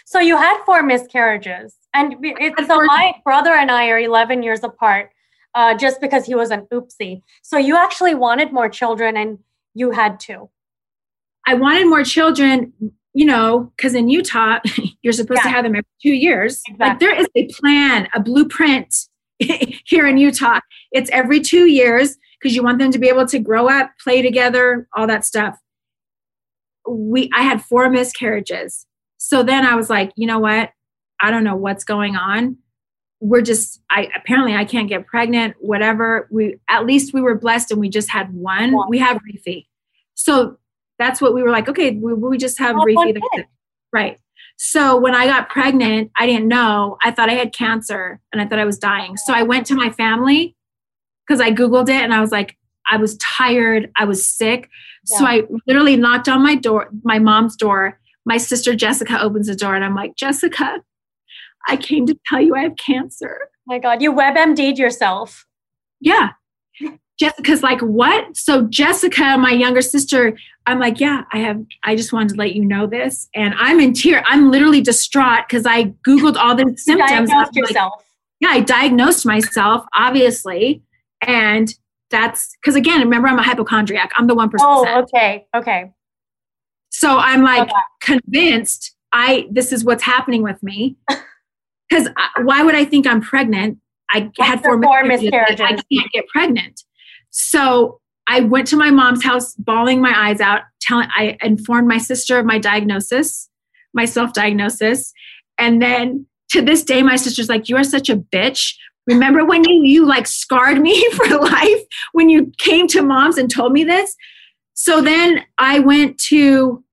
So 0.06 0.20
you 0.20 0.36
had 0.36 0.62
four 0.64 0.82
miscarriages, 0.82 1.74
and 1.94 2.14
it, 2.22 2.52
so 2.58 2.66
four- 2.66 2.84
my 2.84 3.14
brother 3.24 3.54
and 3.54 3.70
I 3.70 3.88
are 3.88 3.98
11 3.98 4.42
years 4.42 4.62
apart, 4.62 5.10
uh, 5.54 5.74
just 5.74 6.00
because 6.02 6.26
he 6.26 6.34
was 6.34 6.50
an 6.50 6.66
oopsie. 6.72 7.22
So 7.42 7.56
you 7.56 7.76
actually 7.76 8.14
wanted 8.14 8.52
more 8.52 8.68
children, 8.68 9.16
and 9.16 9.38
you 9.72 9.90
had 9.92 10.20
two. 10.20 10.50
I 11.46 11.54
wanted 11.54 11.88
more 11.88 12.04
children, 12.04 12.72
you 13.12 13.26
know, 13.26 13.72
because 13.76 13.94
in 13.94 14.08
Utah, 14.08 14.60
you're 15.02 15.12
supposed 15.12 15.42
to 15.42 15.48
have 15.48 15.64
them 15.64 15.74
every 15.74 15.86
two 16.02 16.14
years. 16.14 16.62
Like 16.78 16.98
there 16.98 17.14
is 17.14 17.26
a 17.34 17.46
plan, 17.48 18.08
a 18.14 18.20
blueprint 18.20 18.94
here 19.38 20.06
in 20.06 20.16
Utah. 20.16 20.60
It's 20.92 21.10
every 21.10 21.40
two 21.40 21.66
years 21.66 22.16
because 22.40 22.54
you 22.54 22.62
want 22.62 22.78
them 22.78 22.90
to 22.90 22.98
be 22.98 23.08
able 23.08 23.26
to 23.26 23.38
grow 23.38 23.68
up, 23.68 23.90
play 24.02 24.22
together, 24.22 24.86
all 24.96 25.06
that 25.06 25.24
stuff. 25.24 25.58
We 26.88 27.30
I 27.34 27.42
had 27.42 27.62
four 27.62 27.88
miscarriages. 27.88 28.86
So 29.16 29.42
then 29.42 29.64
I 29.64 29.74
was 29.74 29.88
like, 29.88 30.12
you 30.16 30.26
know 30.26 30.38
what? 30.38 30.70
I 31.20 31.30
don't 31.30 31.44
know 31.44 31.56
what's 31.56 31.84
going 31.84 32.16
on. 32.16 32.58
We're 33.20 33.40
just 33.40 33.80
I 33.90 34.10
apparently 34.14 34.54
I 34.54 34.64
can't 34.66 34.88
get 34.88 35.06
pregnant, 35.06 35.54
whatever. 35.60 36.28
We 36.30 36.58
at 36.68 36.84
least 36.84 37.14
we 37.14 37.22
were 37.22 37.34
blessed 37.34 37.70
and 37.70 37.80
we 37.80 37.88
just 37.88 38.10
had 38.10 38.34
one. 38.34 38.72
One. 38.72 38.90
We 38.90 38.98
have 38.98 39.20
Reefy. 39.24 39.66
So 40.14 40.58
that's 40.98 41.20
what 41.20 41.34
we 41.34 41.42
were 41.42 41.50
like, 41.50 41.68
okay, 41.68 41.92
we, 41.92 42.14
we 42.14 42.38
just 42.38 42.58
have 42.58 42.76
Oh, 42.76 42.78
one 42.78 42.86
Reefy. 42.86 43.12
that's 43.14 43.26
kid. 43.34 43.40
it. 43.40 43.46
Right. 43.92 44.18
So 44.56 44.96
when 44.96 45.14
I 45.14 45.26
got 45.26 45.48
pregnant, 45.48 46.10
I 46.16 46.26
didn't 46.26 46.46
know. 46.48 46.96
I 47.02 47.10
thought 47.10 47.28
I 47.28 47.34
had 47.34 47.52
cancer 47.52 48.20
and 48.32 48.40
I 48.40 48.46
thought 48.46 48.58
I 48.60 48.64
was 48.64 48.78
dying. 48.78 49.16
So 49.16 49.32
I 49.32 49.42
went 49.42 49.66
to 49.66 49.74
my 49.74 49.90
family 49.90 50.54
because 51.26 51.40
I 51.40 51.50
Googled 51.50 51.88
it 51.88 52.02
and 52.02 52.14
I 52.14 52.20
was 52.20 52.30
like, 52.30 52.56
I 52.90 52.96
was 52.96 53.16
tired. 53.16 53.90
I 53.96 54.04
was 54.04 54.26
sick. 54.26 54.68
Yeah. 55.08 55.18
So 55.18 55.24
I 55.26 55.42
literally 55.66 55.96
knocked 55.96 56.28
on 56.28 56.42
my 56.42 56.54
door, 56.54 56.88
my 57.02 57.18
mom's 57.18 57.56
door. 57.56 57.98
My 58.26 58.36
sister 58.36 58.74
Jessica 58.74 59.20
opens 59.20 59.48
the 59.48 59.54
door 59.56 59.74
and 59.74 59.84
I'm 59.84 59.94
like, 59.94 60.14
Jessica, 60.16 60.80
I 61.66 61.76
came 61.76 62.06
to 62.06 62.16
tell 62.26 62.40
you 62.40 62.54
I 62.54 62.62
have 62.62 62.76
cancer. 62.76 63.38
Oh 63.42 63.48
my 63.66 63.78
God, 63.78 64.02
you 64.02 64.12
WebMD'd 64.12 64.78
yourself. 64.78 65.46
Yeah. 66.00 66.30
Jessica's 67.18 67.62
like, 67.62 67.80
what? 67.80 68.36
So 68.36 68.62
Jessica, 68.62 69.36
my 69.38 69.50
younger 69.52 69.82
sister, 69.82 70.36
I'm 70.66 70.78
like, 70.80 70.98
yeah, 71.00 71.22
I 71.32 71.38
have, 71.38 71.62
I 71.84 71.94
just 71.94 72.12
wanted 72.12 72.30
to 72.30 72.34
let 72.36 72.54
you 72.54 72.64
know 72.64 72.86
this. 72.86 73.28
And 73.34 73.54
I'm 73.56 73.78
in 73.80 73.92
tear. 73.92 74.24
I'm 74.26 74.50
literally 74.50 74.80
distraught 74.80 75.44
because 75.48 75.64
I 75.66 75.84
Googled 76.06 76.36
all 76.36 76.54
the 76.54 76.64
You 76.66 76.76
symptoms. 76.76 77.10
diagnosed 77.10 77.32
I'm 77.32 77.38
like, 77.38 77.54
yourself. 77.56 78.04
yeah, 78.40 78.48
I 78.48 78.60
diagnosed 78.60 79.24
myself, 79.26 79.84
obviously. 79.94 80.82
And 81.22 81.72
that's 82.10 82.54
because 82.60 82.74
again, 82.76 83.00
remember, 83.00 83.28
I'm 83.28 83.38
a 83.38 83.42
hypochondriac. 83.42 84.10
I'm 84.16 84.26
the 84.26 84.34
1%. 84.34 84.50
Person. 84.50 84.66
Oh, 84.68 85.02
okay. 85.02 85.46
Okay. 85.54 85.92
So 86.90 87.18
I'm 87.18 87.42
like 87.42 87.62
Okay. 87.62 87.72
convinced 88.02 88.94
I 89.12 89.46
this 89.50 89.72
is 89.72 89.84
what's 89.84 90.02
happening 90.02 90.42
with 90.42 90.62
me. 90.62 90.96
Because 91.90 92.08
why 92.42 92.62
would 92.62 92.74
I 92.74 92.84
think 92.86 93.06
I'm 93.06 93.20
pregnant? 93.20 93.78
I 94.10 94.30
had 94.40 94.62
four, 94.64 94.82
four 94.82 95.04
miscarriages. 95.04 95.60
I 95.60 95.72
can't 95.92 96.10
get 96.12 96.26
pregnant. 96.28 96.82
So 97.36 98.00
I 98.28 98.40
went 98.40 98.68
to 98.68 98.76
my 98.76 98.92
mom's 98.92 99.24
house, 99.24 99.54
bawling 99.54 100.00
my 100.00 100.14
eyes 100.16 100.40
out. 100.40 100.62
Telling 100.80 101.08
I 101.16 101.36
informed 101.42 101.88
my 101.88 101.98
sister 101.98 102.38
of 102.38 102.46
my 102.46 102.58
diagnosis, 102.58 103.48
my 103.92 104.04
self-diagnosis, 104.04 105.12
and 105.58 105.82
then 105.82 106.26
to 106.50 106.62
this 106.62 106.84
day, 106.84 107.02
my 107.02 107.16
sister's 107.16 107.48
like, 107.48 107.68
"You 107.68 107.76
are 107.76 107.84
such 107.84 108.08
a 108.08 108.16
bitch." 108.16 108.74
Remember 109.08 109.44
when 109.44 109.64
you 109.64 109.82
you 109.82 110.06
like 110.06 110.26
scarred 110.26 110.80
me 110.80 111.04
for 111.12 111.26
life 111.26 111.82
when 112.12 112.28
you 112.28 112.52
came 112.58 112.86
to 112.88 113.02
mom's 113.02 113.36
and 113.36 113.50
told 113.50 113.72
me 113.72 113.82
this? 113.82 114.14
So 114.74 115.00
then 115.00 115.44
I 115.58 115.80
went 115.80 116.18
to 116.28 116.84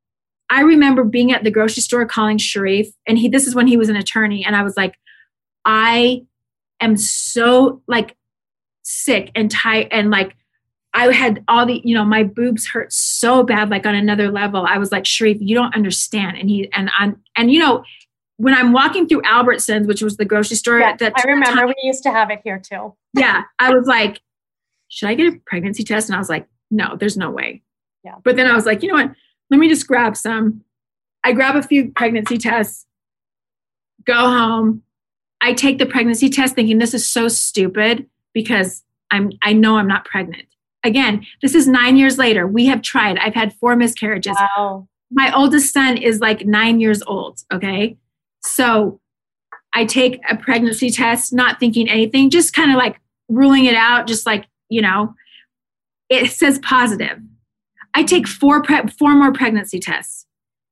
I 0.50 0.62
remember 0.62 1.04
being 1.04 1.32
at 1.32 1.44
the 1.44 1.52
grocery 1.52 1.82
store 1.82 2.06
calling 2.06 2.40
Sharif, 2.40 2.88
and 3.08 3.20
he 3.20 3.30
this 3.30 3.46
is 3.46 3.54
when 3.54 3.68
he 3.68 3.78
was 3.78 3.90
an 3.90 3.96
attorney, 3.96 4.44
and 4.44 4.56
I 4.56 4.64
was 4.64 4.76
like, 4.76 4.96
I 5.66 6.24
am 6.80 6.98
so 6.98 7.84
like 7.88 8.16
sick 8.92 9.32
and 9.36 9.50
tight 9.50 9.88
and 9.92 10.10
like 10.12 10.36
I 10.94 11.12
had 11.14 11.44
all 11.48 11.66
the, 11.66 11.82
you 11.86 11.96
know, 11.96 12.04
my 12.04 12.24
boobs 12.24 12.68
hurt 12.68 12.92
so 12.92 13.44
bad, 13.44 13.70
like 13.70 13.86
on 13.86 13.96
another 13.96 14.30
level. 14.30 14.66
I 14.68 14.78
was 14.78 14.92
like, 14.92 15.06
Sharif, 15.06 15.38
you 15.40 15.56
don't 15.56 15.74
understand. 15.74 16.38
And 16.38 16.50
he 16.50 16.70
and 16.74 16.92
I'm 16.98 17.22
and 17.38 17.52
you 17.52 17.60
know, 17.60 17.84
when 18.38 18.54
I'm 18.54 18.74
walking 18.74 19.08
through 19.08 19.22
Albertsons, 19.22 19.88
which 19.88 20.02
was 20.02 20.18
the 20.18 20.26
grocery 20.26 20.58
store 20.58 20.80
Yeah, 20.80 20.90
at 20.90 21.00
that 21.00 21.14
I 21.16 21.24
remember 21.24 21.62
time, 21.62 21.68
we 21.68 21.76
used 21.84 22.04
to 22.04 22.12
have 22.12 22.30
it 22.30 22.42
here 22.44 22.60
too. 22.60 22.94
yeah, 23.14 23.44
I 23.60 23.74
was 23.74 23.88
like, 23.88 24.20
should 24.90 25.08
I 25.08 25.14
get 25.16 25.34
a 25.34 25.40
pregnancy 25.46 25.84
test? 25.84 26.10
And 26.10 26.16
I 26.16 26.20
was 26.20 26.30
like, 26.30 26.48
no, 26.70 26.98
there's 26.98 27.16
no 27.18 27.30
way. 27.32 27.62
Yeah. 28.04 28.16
But 28.24 28.36
then 28.36 28.48
I 28.48 28.54
was 28.56 28.66
like, 28.66 28.84
you 28.84 28.90
know 28.90 28.96
what? 28.96 29.12
Let 29.50 29.60
me 29.60 29.70
just 29.70 29.88
grab 29.88 30.18
some. 30.18 30.64
I 31.24 31.34
grab 31.34 31.56
a 31.56 31.64
few 31.64 31.92
pregnancy 31.92 32.38
tests, 32.38 32.86
go 34.06 34.16
home. 34.16 34.84
I 35.40 35.54
take 35.54 35.78
the 35.78 35.86
pregnancy 35.86 36.30
test 36.30 36.56
thinking 36.56 36.80
this 36.80 36.94
is 36.94 37.10
so 37.10 37.28
stupid 37.28 38.08
because 38.34 38.84
I'm 39.12 39.32
I 39.44 39.54
know 39.54 39.78
I'm 39.78 39.88
not 39.88 40.06
pregnant. 40.06 40.46
Again, 40.84 41.26
this 41.42 41.54
is 41.54 41.68
9 41.68 41.96
years 41.96 42.18
later. 42.18 42.48
We 42.48 42.66
have 42.66 42.82
tried. 42.82 43.18
I've 43.20 43.36
had 43.36 43.54
four 43.56 43.76
miscarriages 43.76 44.36
Wow. 44.58 44.88
my 45.12 45.32
oldest 45.36 45.72
son 45.74 45.98
is 45.98 46.20
like 46.20 46.46
nine 46.46 46.80
years 46.80 47.04
old. 47.04 47.40
Okay. 47.54 47.98
So 48.44 49.00
I 49.74 49.86
take 49.86 50.20
a 50.30 50.36
pregnancy 50.36 50.90
test, 50.90 51.32
not 51.34 51.60
thinking 51.60 51.88
anything, 51.90 52.30
just 52.30 52.54
kind 52.54 52.72
of 52.72 52.78
like 52.78 53.00
ruling 53.30 53.66
it 53.66 53.76
out, 53.76 54.08
just 54.08 54.26
like, 54.26 54.46
you 54.70 54.82
know, 54.82 55.14
it 56.10 56.32
says 56.32 56.60
positive. 56.60 57.20
I 57.94 58.04
take 58.04 58.28
four, 58.28 58.62
pre- 58.64 58.88
four 58.88 59.14
more 59.16 59.32
pregnancy 59.32 59.80
tests. 59.80 60.26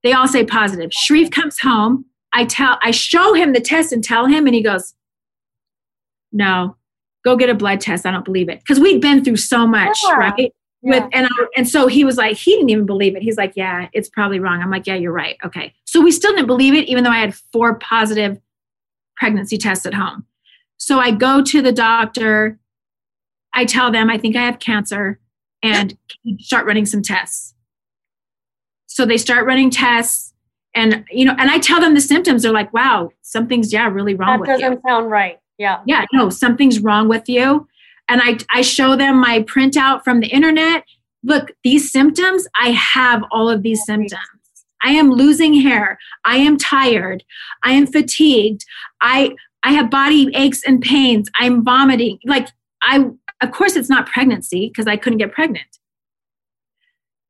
They 0.03 0.12
all 0.14 0.28
say 0.28 0.43
positive. 0.43 0.91
Sharif 0.91 1.32
comes 1.32 1.60
home. 1.60 2.05
I 2.34 2.45
tell, 2.45 2.78
I 2.82 2.91
show 2.91 3.34
him 3.34 3.53
the 3.53 3.62
test 3.62 3.91
and 3.93 4.03
tell 4.03 4.26
him, 4.26 4.45
and 4.47 4.55
he 4.55 4.62
goes, 4.64 4.93
no, 6.32 6.76
go 7.24 7.36
get 7.36 7.49
a 7.49 7.53
blood 7.55 7.82
test. 7.82 8.05
I 8.05 8.11
don't 8.11 8.26
believe 8.26 8.49
it. 8.49 8.65
Cause 8.65 8.80
we'd 8.80 9.01
been 9.01 9.24
through 9.24 9.38
so 9.38 9.67
much, 9.67 9.99
Yeah. 10.07 10.15
right? 10.15 10.53
Yeah. 10.82 11.01
with 11.01 11.09
and 11.11 11.26
I, 11.28 11.45
and 11.57 11.67
so 11.67 11.88
he 11.88 12.05
was 12.05 12.15
like 12.15 12.38
he 12.38 12.51
didn't 12.53 12.70
even 12.70 12.86
believe 12.86 13.13
it 13.17 13.22
he's 13.22 13.36
like 13.36 13.51
yeah 13.57 13.89
it's 13.91 14.07
probably 14.07 14.39
wrong 14.39 14.61
i'm 14.61 14.72
like 14.72 14.88
yeah 14.88 14.95
you're 14.95 15.11
right 15.11 15.36
okay 15.43 15.74
so 15.84 15.99
we 15.99 16.09
still 16.09 16.32
didn't 16.32 16.47
believe 16.47 16.74
it 16.74 16.88
even 16.88 17.03
though 17.03 17.09
i 17.09 17.17
had 17.20 17.36
four 17.36 17.76
positive 17.80 18.39
pregnancy 19.17 19.57
tests 19.57 19.86
at 19.86 19.93
home 19.93 20.26
so 20.78 20.97
i 20.97 21.11
go 21.11 21.43
to 21.43 21.61
the 21.61 21.74
doctor 21.74 22.57
i 23.53 23.65
tell 23.65 23.91
them 23.91 24.09
i 24.09 24.17
think 24.17 24.38
i 24.38 24.41
have 24.45 24.59
cancer 24.59 25.20
and 25.61 25.97
start 26.39 26.65
running 26.65 26.86
some 26.86 27.01
tests 27.01 27.53
so 28.86 29.05
they 29.05 29.17
start 29.17 29.45
running 29.45 29.70
tests 29.70 30.34
and 30.76 31.03
you 31.11 31.26
know 31.26 31.36
and 31.38 31.51
i 31.51 31.57
tell 31.59 31.82
them 31.82 31.93
the 31.93 31.99
symptoms 31.99 32.43
they're 32.43 32.53
like 32.53 32.72
wow 32.74 33.09
something's 33.22 33.74
yeah 33.74 33.89
really 33.89 34.15
wrong 34.15 34.39
that 34.43 34.59
doesn't 34.59 34.72
you 34.72 34.82
sound 34.88 35.11
right. 35.11 35.39
Yeah. 35.60 35.82
yeah, 35.86 36.05
no, 36.14 36.30
something's 36.30 36.80
wrong 36.80 37.07
with 37.10 37.30
you. 37.30 37.68
And 38.07 38.22
I, 38.24 38.39
I 38.51 38.62
show 38.62 38.95
them 38.95 39.20
my 39.20 39.43
printout 39.43 40.03
from 40.03 40.22
the 40.22 40.28
internet. 40.28 40.86
Look, 41.24 41.51
these 41.64 41.91
symptoms, 41.91 42.47
I 42.60 42.70
have 42.72 43.24
all 43.32 43.49
of 43.49 43.62
these 43.62 43.86
symptoms. 43.86 44.24
I 44.84 44.91
am 44.91 45.12
losing 45.12 45.53
hair. 45.53 45.99
I 46.26 46.38
am 46.38 46.57
tired. 46.57 47.24
I 47.64 47.74
am 47.74 47.86
fatigued. 47.86 48.66
I 49.01 49.36
I 49.62 49.74
have 49.74 49.91
body 49.91 50.32
aches 50.34 50.64
and 50.66 50.82
pains. 50.82 51.30
I'm 51.38 51.66
vomiting. 51.66 52.20
Like 52.26 52.47
I 52.82 53.10
of 53.41 53.51
course 53.51 53.76
it's 53.76 53.89
not 53.89 54.07
pregnancy 54.07 54.70
because 54.70 54.88
I 54.88 54.95
couldn't 54.95 55.20
get 55.20 55.34
pregnant. 55.34 55.68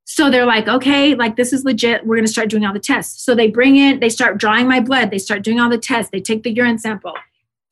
So 0.06 0.30
they're 0.30 0.46
like, 0.46 0.68
okay, 0.68 1.16
like 1.16 1.36
this 1.36 1.54
is 1.54 1.64
legit. 1.64 2.06
We're 2.06 2.16
going 2.16 2.26
to 2.26 2.32
start 2.32 2.50
doing 2.50 2.66
all 2.66 2.74
the 2.74 2.80
tests. 2.80 3.24
So 3.24 3.36
they 3.36 3.48
bring 3.48 3.76
in, 3.78 4.00
they 4.00 4.10
start 4.10 4.38
drawing 4.38 4.68
my 4.68 4.80
blood. 4.80 5.12
They 5.12 5.20
start 5.20 5.44
doing 5.44 5.60
all 5.60 5.70
the 5.70 5.78
tests. 5.78 6.12
They 6.12 6.20
take 6.20 6.42
the 6.44 6.52
urine 6.52 6.80
sample. 6.80 7.14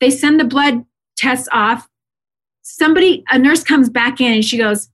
They 0.00 0.10
send 0.10 0.38
the 0.38 0.44
blood 0.44 0.84
tests 1.16 1.48
off. 1.52 1.88
Somebody, 2.62 3.24
a 3.30 3.38
nurse 3.38 3.64
comes 3.64 3.88
back 3.88 4.20
in 4.20 4.32
and 4.32 4.44
she 4.44 4.58
goes, 4.58 4.88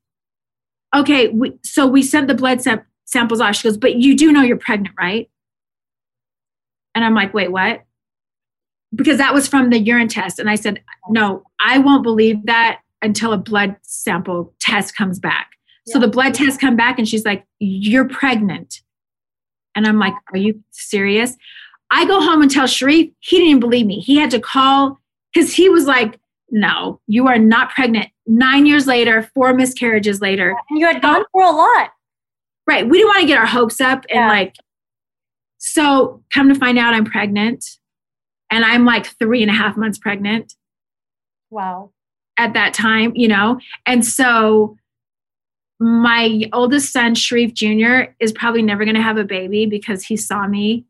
okay, 0.94 1.28
we, 1.28 1.52
so 1.64 1.86
we 1.86 2.02
sent 2.02 2.28
the 2.28 2.34
blood 2.34 2.62
sam- 2.62 2.84
samples 3.04 3.40
off. 3.40 3.56
She 3.56 3.68
goes, 3.68 3.76
but 3.76 3.96
you 3.96 4.16
do 4.16 4.32
know 4.32 4.42
you're 4.42 4.56
pregnant, 4.56 4.94
right? 4.98 5.28
And 6.94 7.04
I'm 7.04 7.14
like, 7.14 7.34
wait, 7.34 7.50
what? 7.50 7.84
Because 8.94 9.18
that 9.18 9.34
was 9.34 9.48
from 9.48 9.70
the 9.70 9.78
urine 9.78 10.08
test. 10.08 10.38
And 10.38 10.48
I 10.48 10.54
said, 10.54 10.80
no, 11.08 11.42
I 11.60 11.78
won't 11.78 12.04
believe 12.04 12.46
that 12.46 12.80
until 13.02 13.32
a 13.32 13.38
blood 13.38 13.76
sample 13.82 14.54
test 14.60 14.96
comes 14.96 15.18
back. 15.18 15.50
So 15.86 15.98
the 15.98 16.08
blood 16.08 16.32
tests 16.32 16.58
come 16.58 16.76
back 16.76 16.98
and 16.98 17.06
she's 17.06 17.24
like, 17.26 17.44
you're 17.58 18.08
pregnant. 18.08 18.80
And 19.74 19.86
I'm 19.86 19.98
like, 19.98 20.14
are 20.32 20.38
you 20.38 20.62
serious? 20.70 21.36
I 21.90 22.06
go 22.06 22.20
home 22.20 22.42
and 22.42 22.50
tell 22.50 22.66
Sharif, 22.66 23.10
he 23.20 23.38
didn't 23.38 23.60
believe 23.60 23.86
me. 23.86 24.00
He 24.00 24.16
had 24.16 24.30
to 24.32 24.40
call 24.40 24.98
because 25.32 25.54
he 25.54 25.68
was 25.68 25.86
like, 25.86 26.18
no, 26.50 27.00
you 27.06 27.26
are 27.28 27.38
not 27.38 27.70
pregnant. 27.70 28.08
Nine 28.26 28.66
years 28.66 28.86
later, 28.86 29.28
four 29.34 29.54
miscarriages 29.54 30.20
later. 30.20 30.54
And 30.70 30.78
you 30.78 30.86
had 30.86 31.02
gone 31.02 31.24
through 31.32 31.48
a 31.48 31.52
lot. 31.52 31.90
Right. 32.66 32.88
We 32.88 32.98
didn't 32.98 33.08
want 33.08 33.20
to 33.20 33.26
get 33.26 33.38
our 33.38 33.46
hopes 33.46 33.80
up 33.80 34.04
and 34.08 34.16
Yeah. 34.16 34.28
like, 34.28 34.54
so 35.58 36.22
come 36.32 36.48
to 36.48 36.54
find 36.54 36.78
out 36.78 36.94
I'm 36.94 37.04
pregnant 37.04 37.64
and 38.50 38.64
I'm 38.64 38.84
like 38.84 39.06
three 39.18 39.42
and 39.42 39.50
a 39.50 39.54
half 39.54 39.76
months 39.76 39.98
pregnant 39.98 40.54
Wow. 41.50 41.90
at 42.38 42.54
that 42.54 42.74
time, 42.74 43.12
you 43.14 43.28
know? 43.28 43.60
And 43.86 44.04
so 44.04 44.76
my 45.80 46.48
oldest 46.52 46.92
son, 46.92 47.14
Sharif 47.14 47.52
Jr., 47.54 48.12
is 48.20 48.32
probably 48.32 48.62
never 48.62 48.84
going 48.84 48.94
to 48.96 49.02
have 49.02 49.18
a 49.18 49.24
baby 49.24 49.66
because 49.66 50.04
he 50.04 50.16
saw 50.16 50.46
me 50.46 50.84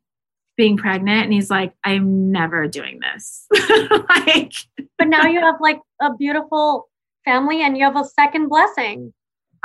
being 0.56 0.76
pregnant 0.76 1.24
and 1.24 1.32
he's 1.32 1.50
like, 1.50 1.72
I'm 1.84 2.30
never 2.30 2.68
doing 2.68 3.00
this. 3.00 3.46
like, 4.08 4.52
But 4.98 5.08
now 5.08 5.26
you 5.26 5.40
have 5.40 5.56
like 5.60 5.80
a 6.00 6.14
beautiful 6.16 6.88
family 7.24 7.62
and 7.62 7.76
you 7.76 7.84
have 7.84 7.96
a 7.96 8.04
second 8.04 8.48
blessing. 8.48 9.12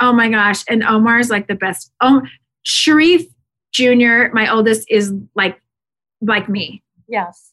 oh 0.00 0.12
my 0.12 0.28
gosh. 0.28 0.64
And 0.68 0.82
omar 0.84 1.18
is 1.18 1.30
like 1.30 1.46
the 1.46 1.54
best. 1.54 1.92
Oh, 2.00 2.22
Sharif 2.62 3.24
Jr., 3.72 4.32
my 4.32 4.50
oldest, 4.50 4.90
is 4.90 5.12
like, 5.34 5.60
like 6.20 6.48
me. 6.48 6.82
Yes. 7.08 7.52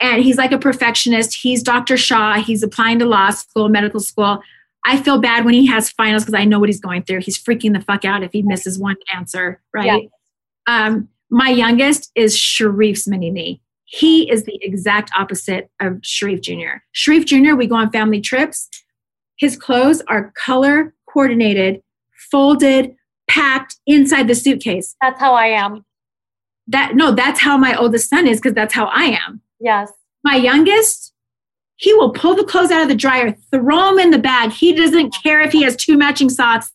and 0.00 0.22
he's 0.22 0.36
like 0.36 0.52
a 0.52 0.58
perfectionist. 0.58 1.34
He's 1.34 1.62
Dr. 1.62 1.96
Shah. 1.96 2.34
He's 2.40 2.62
applying 2.62 2.98
to 3.00 3.04
law 3.06 3.30
school, 3.30 3.68
medical 3.68 4.00
school. 4.00 4.40
I 4.84 4.96
feel 5.02 5.20
bad 5.20 5.44
when 5.44 5.54
he 5.54 5.66
has 5.66 5.90
finals 5.90 6.24
because 6.24 6.40
I 6.40 6.44
know 6.44 6.58
what 6.60 6.68
he's 6.68 6.80
going 6.80 7.02
through. 7.02 7.20
He's 7.20 7.36
freaking 7.42 7.74
the 7.74 7.80
fuck 7.80 8.04
out 8.04 8.22
if 8.22 8.32
he 8.32 8.42
misses 8.42 8.78
one 8.78 8.96
answer, 9.14 9.60
right? 9.74 10.08
Um, 10.66 11.08
my 11.30 11.50
youngest 11.50 12.10
is 12.14 12.36
Sharif's 12.36 13.06
mini 13.06 13.30
me. 13.30 13.60
He 13.84 14.30
is 14.30 14.44
the 14.44 14.58
exact 14.62 15.10
opposite 15.16 15.70
of 15.80 15.98
Sharif 16.02 16.42
Jr. 16.42 16.82
Sharif 16.92 17.24
Jr., 17.24 17.54
we 17.54 17.66
go 17.66 17.76
on 17.76 17.90
family 17.90 18.20
trips. 18.20 18.68
His 19.38 19.56
clothes 19.56 20.02
are 20.08 20.32
color 20.36 20.94
coordinated, 21.10 21.82
folded, 22.30 22.94
packed 23.28 23.76
inside 23.86 24.28
the 24.28 24.34
suitcase. 24.34 24.94
That's 25.00 25.20
how 25.20 25.34
I 25.34 25.46
am. 25.46 25.84
That 26.66 26.96
no, 26.96 27.12
that's 27.12 27.40
how 27.40 27.56
my 27.56 27.74
oldest 27.74 28.10
son 28.10 28.26
is 28.26 28.38
because 28.38 28.54
that's 28.54 28.74
how 28.74 28.86
I 28.86 29.04
am 29.04 29.40
Yes. 29.58 29.90
my 30.22 30.36
youngest 30.36 31.14
he 31.76 31.94
will 31.94 32.10
pull 32.10 32.34
the 32.34 32.44
clothes 32.44 32.72
out 32.72 32.82
of 32.82 32.88
the 32.88 32.94
dryer, 32.96 33.36
throw 33.52 33.90
them 33.90 34.00
in 34.00 34.10
the 34.10 34.18
bag. 34.18 34.50
He 34.50 34.74
doesn't 34.74 35.14
care 35.22 35.40
if 35.40 35.52
he 35.52 35.62
has 35.62 35.76
two 35.76 35.96
matching 35.96 36.28
socks 36.28 36.72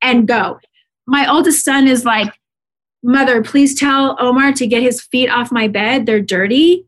and 0.00 0.26
go. 0.28 0.60
My 1.04 1.28
oldest 1.28 1.64
son 1.64 1.88
is 1.88 2.04
like, 2.04 2.32
Mother, 3.06 3.40
please 3.40 3.78
tell 3.78 4.16
Omar 4.18 4.52
to 4.54 4.66
get 4.66 4.82
his 4.82 5.00
feet 5.00 5.28
off 5.28 5.52
my 5.52 5.68
bed. 5.68 6.06
They're 6.06 6.20
dirty. 6.20 6.86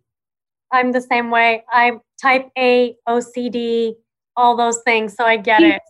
I'm 0.72 0.90
the 0.90 1.00
same 1.00 1.30
way. 1.30 1.64
I'm 1.72 2.00
type 2.20 2.50
A, 2.58 2.96
OCD, 3.08 3.94
all 4.36 4.56
those 4.56 4.80
things. 4.84 5.14
So 5.14 5.24
I 5.24 5.36
get 5.36 5.62
it. 5.62 5.80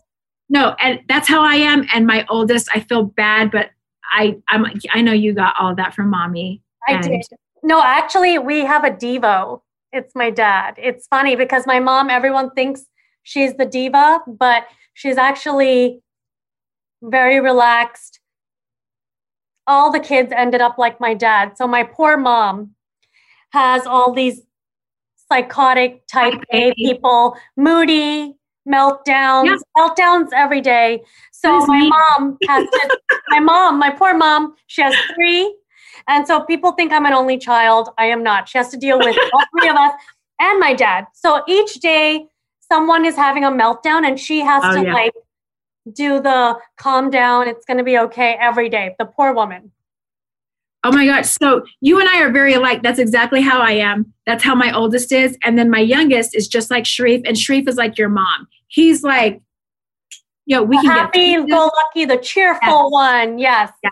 No, 0.51 0.77
and 0.81 1.01
that's 1.09 1.29
how 1.29 1.43
I 1.43 1.55
am. 1.55 1.87
And 1.95 2.07
my 2.07 2.27
oldest, 2.29 2.69
I 2.75 2.81
feel 2.81 3.05
bad, 3.05 3.51
but 3.51 3.71
I 4.13 4.37
I'm 4.51 4.67
I 4.93 5.01
know 5.01 5.13
you 5.13 5.33
got 5.33 5.55
all 5.59 5.75
that 5.77 5.95
from 5.95 6.11
mommy. 6.11 6.63
I 6.87 7.01
did. 7.01 7.23
No, 7.63 7.83
actually, 7.83 8.39
we 8.39 8.61
have 8.61 8.85
a 8.85 8.91
Devo. 8.91 9.63
It's 9.93 10.15
my 10.15 10.29
dad. 10.29 10.75
It's 10.77 11.07
funny 11.07 11.37
because 11.37 11.67
my 11.67 11.81
mom, 11.81 12.11
everyone 12.11 12.51
thinks 12.51 12.85
she's 13.23 13.55
the 13.55 13.65
diva, 13.65 14.21
but 14.27 14.65
she's 14.93 15.17
actually 15.17 16.03
very 17.03 17.41
relaxed. 17.41 18.18
All 19.69 19.93
the 19.93 20.01
kids 20.01 20.33
ended 20.35 20.61
up 20.61 20.79
like 20.79 20.99
my 21.01 21.15
dad. 21.15 21.57
So 21.59 21.69
my 21.69 21.85
poor 21.85 22.17
mom 22.17 22.75
has 23.53 23.87
all 23.87 24.13
these 24.13 24.43
psychotic 25.31 26.07
type 26.07 26.35
A 26.53 26.73
people, 26.75 27.37
moody, 27.57 28.35
meltdowns, 28.67 29.47
Yeah. 29.47 29.57
meltdowns 29.77 30.29
every 30.35 30.61
day. 30.61 31.03
So 31.33 31.51
my 31.67 31.79
me. 31.81 31.91
mom 32.19 32.39
has 32.49 32.65
to, 32.65 32.91
my 33.31 33.41
mom, 33.41 33.79
my 33.79 33.91
poor 33.91 34.15
mom, 34.17 34.55
she 34.67 34.83
has 34.83 34.95
three. 35.15 35.55
And 36.09 36.27
so 36.27 36.41
people 36.45 36.73
think 36.73 36.93
I'm 36.93 37.07
an 37.07 37.13
only 37.13 37.39
child. 37.39 37.91
I 37.99 38.07
am 38.07 38.23
not. 38.23 38.49
She 38.49 38.59
has 38.59 38.69
to 38.71 38.77
deal 38.77 39.01
with 39.03 39.17
all 39.33 39.45
three 39.59 39.69
of 39.69 39.77
us 39.77 39.93
and 40.41 40.59
my 40.61 40.75
dad. 40.75 41.07
So 41.13 41.43
each 41.47 41.75
day 41.81 42.27
someone 42.61 43.05
is 43.05 43.17
having 43.17 43.45
a 43.45 43.51
meltdown 43.51 44.07
and 44.07 44.19
she 44.19 44.41
has 44.41 44.63
Oh, 44.65 44.75
to 44.75 44.83
yeah. 44.83 44.95
like 44.95 45.13
do 45.93 46.21
the 46.21 46.59
calm 46.77 47.11
down. 47.11 47.49
It's 47.49 47.65
going 47.65 47.79
to 47.79 47.85
be 47.85 47.99
okay 47.99 48.37
every 48.41 48.69
day. 48.69 48.95
The 48.99 49.05
poor 49.05 49.33
woman. 49.33 49.73
Oh 50.85 50.93
my 50.93 51.07
gosh. 51.07 51.29
So 51.29 51.65
you 51.81 51.99
and 51.99 52.09
I 52.09 52.23
are 52.23 52.31
very 52.31 52.55
alike. 52.55 52.83
That's 52.83 52.99
exactly 52.99 53.41
how 53.41 53.61
I 53.61 53.73
am. 53.73 54.13
That's 54.27 54.45
how 54.45 54.55
my 54.55 54.73
oldest 54.73 55.11
is. 55.13 55.37
And 55.43 55.59
then 55.59 55.71
my 55.71 55.81
youngest 55.81 56.37
is 56.37 56.47
just 56.47 56.71
like 56.71 56.85
Sharrieff. 56.85 57.23
And 57.27 57.37
Sharrieff 57.37 57.69
is 57.69 57.77
like 57.77 57.99
your 57.99 58.09
mom. 58.09 58.47
He's 58.69 59.03
like, 59.03 59.41
yo, 60.47 60.63
we 60.63 60.77
The 60.77 60.83
can 60.83 60.91
happy 60.91 61.35
get 61.35 61.49
go 61.49 61.71
lucky, 61.77 62.05
the 62.05 62.17
cheerful 62.17 62.91
one. 62.91 63.39
Yes. 63.39 63.73
Yeah. 63.83 63.91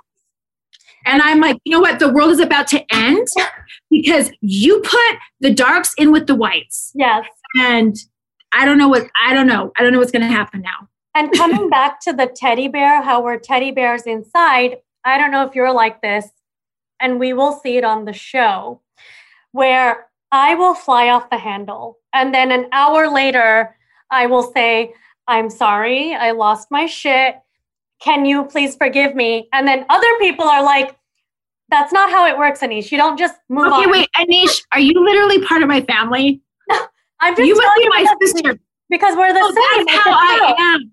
And 1.06 1.22
I'm 1.22 1.40
like, 1.40 1.58
you 1.64 1.72
know 1.72 1.80
what? 1.80 1.98
The 1.98 2.12
world 2.12 2.30
is 2.30 2.40
about 2.40 2.66
to 2.68 2.84
end 2.92 3.26
because 3.90 4.30
you 4.40 4.80
put 4.80 5.16
the 5.40 5.52
darks 5.52 5.92
in 5.98 6.12
with 6.12 6.26
the 6.26 6.34
whites. 6.34 6.92
Yes. 6.94 7.26
And 7.58 7.96
I 8.52 8.64
don't 8.64 8.78
know 8.78 8.88
what 8.88 9.08
I 9.24 9.34
don't 9.34 9.46
know. 9.46 9.72
I 9.76 9.82
don't 9.82 9.92
know 9.92 9.98
what's 9.98 10.12
gonna 10.12 10.26
happen 10.26 10.62
now. 10.62 10.88
And 11.16 11.32
coming 11.32 11.70
back 11.76 11.98
to 12.02 12.12
the 12.12 12.26
teddy 12.26 12.68
bear, 12.68 13.02
how 13.02 13.22
we're 13.22 13.38
teddy 13.38 13.70
bears 13.70 14.02
inside, 14.02 14.76
I 15.04 15.16
don't 15.18 15.30
know 15.30 15.46
if 15.46 15.54
you're 15.54 15.72
like 15.72 16.02
this, 16.02 16.26
and 17.00 17.18
we 17.18 17.32
will 17.32 17.52
see 17.62 17.76
it 17.78 17.84
on 17.84 18.04
the 18.04 18.12
show, 18.12 18.80
where 19.52 20.06
I 20.30 20.54
will 20.54 20.74
fly 20.74 21.08
off 21.08 21.30
the 21.30 21.38
handle. 21.38 21.98
And 22.12 22.34
then 22.34 22.50
an 22.52 22.66
hour 22.72 23.08
later, 23.10 23.74
I 24.10 24.26
will 24.26 24.52
say, 24.52 24.92
I'm 25.26 25.48
sorry, 25.50 26.14
I 26.14 26.32
lost 26.32 26.68
my 26.70 26.86
shit. 26.86 27.36
Can 28.00 28.26
you 28.26 28.44
please 28.44 28.76
forgive 28.76 29.14
me? 29.14 29.48
And 29.52 29.66
then 29.66 29.86
other 29.88 30.18
people 30.20 30.44
are 30.46 30.62
like, 30.62 30.96
that's 31.70 31.92
not 31.92 32.10
how 32.10 32.26
it 32.26 32.36
works, 32.36 32.60
Anish. 32.60 32.92
You 32.92 32.98
don't 32.98 33.18
just 33.18 33.36
move 33.48 33.66
Okay, 33.72 33.86
on. 33.86 33.90
wait, 33.90 34.08
Anish, 34.16 34.62
are 34.72 34.80
you 34.80 34.92
literally 35.02 35.40
part 35.46 35.62
of 35.62 35.68
my 35.68 35.80
family? 35.80 36.42
I'm 37.20 37.34
just 37.34 37.48
You 37.48 37.56
must 37.56 37.76
be 37.76 37.88
my 37.88 38.06
sister. 38.20 38.58
because 38.90 39.16
we're 39.16 39.32
the 39.32 39.40
Oh, 39.42 39.52
same. 39.76 39.86
that's 39.86 39.98
how 40.04 40.12
I 40.12 40.54
am. 40.58 40.92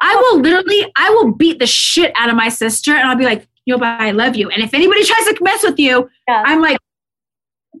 I 0.00 0.14
will 0.16 0.40
literally, 0.40 0.90
I 0.96 1.10
will 1.10 1.32
beat 1.32 1.58
the 1.58 1.66
shit 1.66 2.12
out 2.16 2.28
of 2.28 2.36
my 2.36 2.48
sister, 2.48 2.92
and 2.92 3.08
I'll 3.08 3.16
be 3.16 3.24
like, 3.24 3.46
"Yo, 3.64 3.78
but 3.78 4.00
I 4.00 4.10
love 4.10 4.36
you." 4.36 4.48
And 4.50 4.62
if 4.62 4.74
anybody 4.74 5.04
tries 5.04 5.24
to 5.26 5.36
mess 5.42 5.62
with 5.62 5.78
you, 5.78 6.08
Yes. 6.28 6.44
I'm 6.46 6.60
like, 6.60 6.78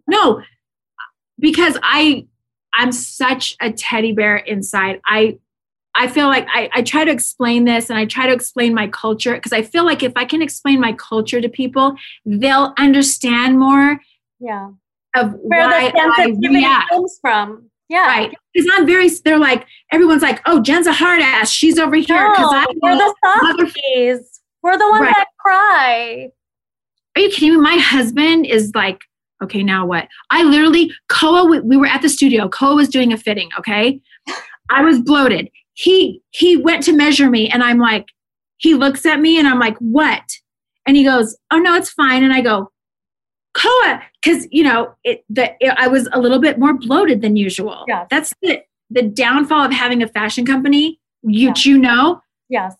"No," 0.08 0.42
because 1.38 1.78
I, 1.82 2.26
I'm 2.74 2.92
such 2.92 3.56
a 3.60 3.70
teddy 3.72 4.12
bear 4.12 4.36
inside. 4.36 5.00
I, 5.06 5.38
I 5.94 6.08
feel 6.08 6.26
like 6.26 6.46
I, 6.52 6.68
I 6.74 6.82
try 6.82 7.04
to 7.04 7.10
explain 7.10 7.64
this, 7.64 7.90
and 7.90 7.98
I 7.98 8.04
try 8.06 8.26
to 8.26 8.32
explain 8.32 8.74
my 8.74 8.88
culture 8.88 9.34
because 9.34 9.52
I 9.52 9.62
feel 9.62 9.84
like 9.84 10.02
if 10.02 10.12
I 10.16 10.24
can 10.24 10.42
explain 10.42 10.80
my 10.80 10.92
culture 10.94 11.40
to 11.40 11.48
people, 11.48 11.94
they'll 12.24 12.74
understand 12.78 13.58
more 13.58 14.00
yeah. 14.40 14.70
of 15.14 15.34
Where 15.34 15.68
why 15.68 15.90
the 15.90 15.98
I 15.98 16.16
sensitivity 16.16 16.56
react. 16.56 16.90
comes 16.90 17.18
from. 17.20 17.70
Yeah. 17.88 18.06
Right. 18.06 18.32
Because 18.52 18.70
I'm 18.72 18.86
very, 18.86 19.08
they're 19.24 19.38
like, 19.38 19.66
everyone's 19.92 20.22
like, 20.22 20.40
oh, 20.46 20.60
Jen's 20.62 20.86
a 20.86 20.92
hard 20.92 21.20
ass. 21.20 21.50
She's 21.50 21.78
over 21.78 21.96
here. 21.96 22.30
Because 22.30 22.50
No, 22.52 22.58
I 22.58 22.66
we're 22.82 22.96
the 22.96 23.14
mother- 23.42 23.66
softies. 23.68 24.40
We're 24.62 24.78
the 24.78 24.88
ones 24.90 25.02
Right. 25.02 25.14
that 25.16 25.26
cry. 25.38 26.28
Are 27.16 27.20
you 27.20 27.28
kidding 27.30 27.52
me? 27.54 27.56
My 27.58 27.76
husband 27.76 28.46
is 28.46 28.72
like, 28.74 29.00
okay, 29.42 29.62
now 29.62 29.84
what? 29.86 30.08
I 30.30 30.42
literally, 30.42 30.92
Koa, 31.08 31.44
we, 31.44 31.60
we 31.60 31.76
were 31.76 31.86
at 31.86 32.00
the 32.02 32.08
studio. 32.08 32.48
Koa 32.48 32.74
was 32.74 32.88
doing 32.88 33.12
a 33.12 33.18
fitting, 33.18 33.50
okay? 33.58 34.00
I 34.70 34.82
was 34.82 34.98
bloated. 35.00 35.50
He 35.74 36.22
he 36.30 36.56
went 36.56 36.82
to 36.84 36.92
measure 36.92 37.28
me 37.28 37.50
and 37.50 37.62
I'm 37.62 37.78
like, 37.78 38.06
he 38.56 38.74
looks 38.74 39.04
at 39.04 39.20
me 39.20 39.38
and 39.38 39.46
I'm 39.46 39.58
like, 39.58 39.76
what? 39.78 40.22
And 40.86 40.96
he 40.96 41.04
goes, 41.04 41.36
oh 41.50 41.58
no, 41.58 41.74
it's 41.74 41.90
fine. 41.90 42.24
And 42.24 42.32
I 42.32 42.40
go, 42.40 42.70
Koa, 43.54 44.02
because 44.22 44.46
you 44.50 44.62
know, 44.64 44.94
it 45.04 45.24
the 45.30 45.52
it, 45.60 45.74
I 45.78 45.86
was 45.88 46.08
a 46.12 46.20
little 46.20 46.40
bit 46.40 46.58
more 46.58 46.74
bloated 46.74 47.22
than 47.22 47.36
usual. 47.36 47.84
Yes. 47.88 48.06
That's 48.10 48.34
the 48.42 48.62
the 48.90 49.02
downfall 49.02 49.64
of 49.64 49.72
having 49.72 50.02
a 50.02 50.08
fashion 50.08 50.44
company. 50.44 50.98
You 51.22 51.48
Yeah. 51.48 51.54
you 51.64 51.78
know, 51.78 52.20
Yes. 52.48 52.74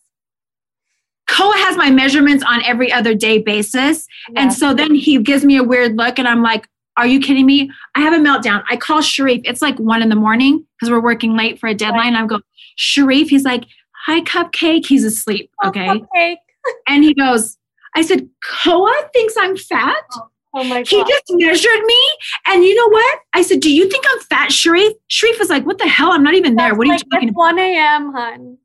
Koa 1.28 1.54
has 1.56 1.76
my 1.76 1.90
measurements 1.90 2.44
on 2.46 2.62
every 2.64 2.92
other 2.92 3.14
day 3.14 3.38
basis. 3.38 4.06
And 4.36 4.52
so 4.52 4.74
then 4.74 4.94
he 4.94 5.18
gives 5.18 5.44
me 5.44 5.56
a 5.56 5.62
weird 5.64 5.96
look, 5.96 6.18
and 6.18 6.28
I'm 6.28 6.42
like, 6.42 6.68
Are 6.96 7.06
you 7.06 7.18
kidding 7.20 7.46
me? 7.46 7.70
I 7.94 8.00
have 8.00 8.12
a 8.12 8.18
meltdown. 8.18 8.62
I 8.70 8.76
call 8.76 9.00
Sharrieff. 9.00 9.40
It's 9.44 9.62
like 9.62 9.78
one 9.78 10.02
in 10.02 10.08
the 10.10 10.16
morning 10.16 10.66
because 10.78 10.90
we're 10.90 11.00
working 11.02 11.36
late 11.36 11.58
for 11.58 11.68
a 11.68 11.74
deadline. 11.74 12.14
I 12.14 12.26
go, 12.26 12.40
Sharrieff, 12.78 13.28
he's 13.28 13.44
like, 13.44 13.64
Hi, 14.06 14.20
cupcake. 14.20 14.86
He's 14.86 15.04
asleep. 15.04 15.50
Oh, 15.62 15.68
Okay. 15.68 15.86
cupcake. 15.88 16.36
And 16.88 17.02
he 17.04 17.14
goes, 17.14 17.56
I 17.96 18.02
said, 18.02 18.28
Koa 18.64 18.92
thinks 19.12 19.34
I'm 19.38 19.56
fat. 19.56 19.96
Oh 20.16 20.28
Oh 20.54 20.64
my 20.64 20.84
He 20.86 21.02
just 21.04 21.24
measured 21.30 21.84
me. 21.84 22.10
And 22.46 22.64
you 22.64 22.74
know 22.74 22.88
what? 22.88 23.18
I 23.34 23.42
said, 23.42 23.60
Do 23.60 23.72
you 23.72 23.88
think 23.88 24.04
I'm 24.08 24.20
fat, 24.20 24.50
Sharrieff? 24.50 24.92
Sharrieff 25.10 25.38
was 25.38 25.50
like, 25.50 25.66
What 25.66 25.78
the 25.78 25.88
hell? 25.88 26.12
I'm 26.12 26.22
not 26.22 26.34
even 26.34 26.56
there. 26.56 26.68
That's 26.68 26.78
What 26.78 26.88
are 26.88 26.92
you 26.92 26.98
talking 26.98 27.28
it's 27.28 27.34
about? 27.34 27.56
1 27.56 27.58
a.m., 27.58 28.12
hun. 28.12 28.58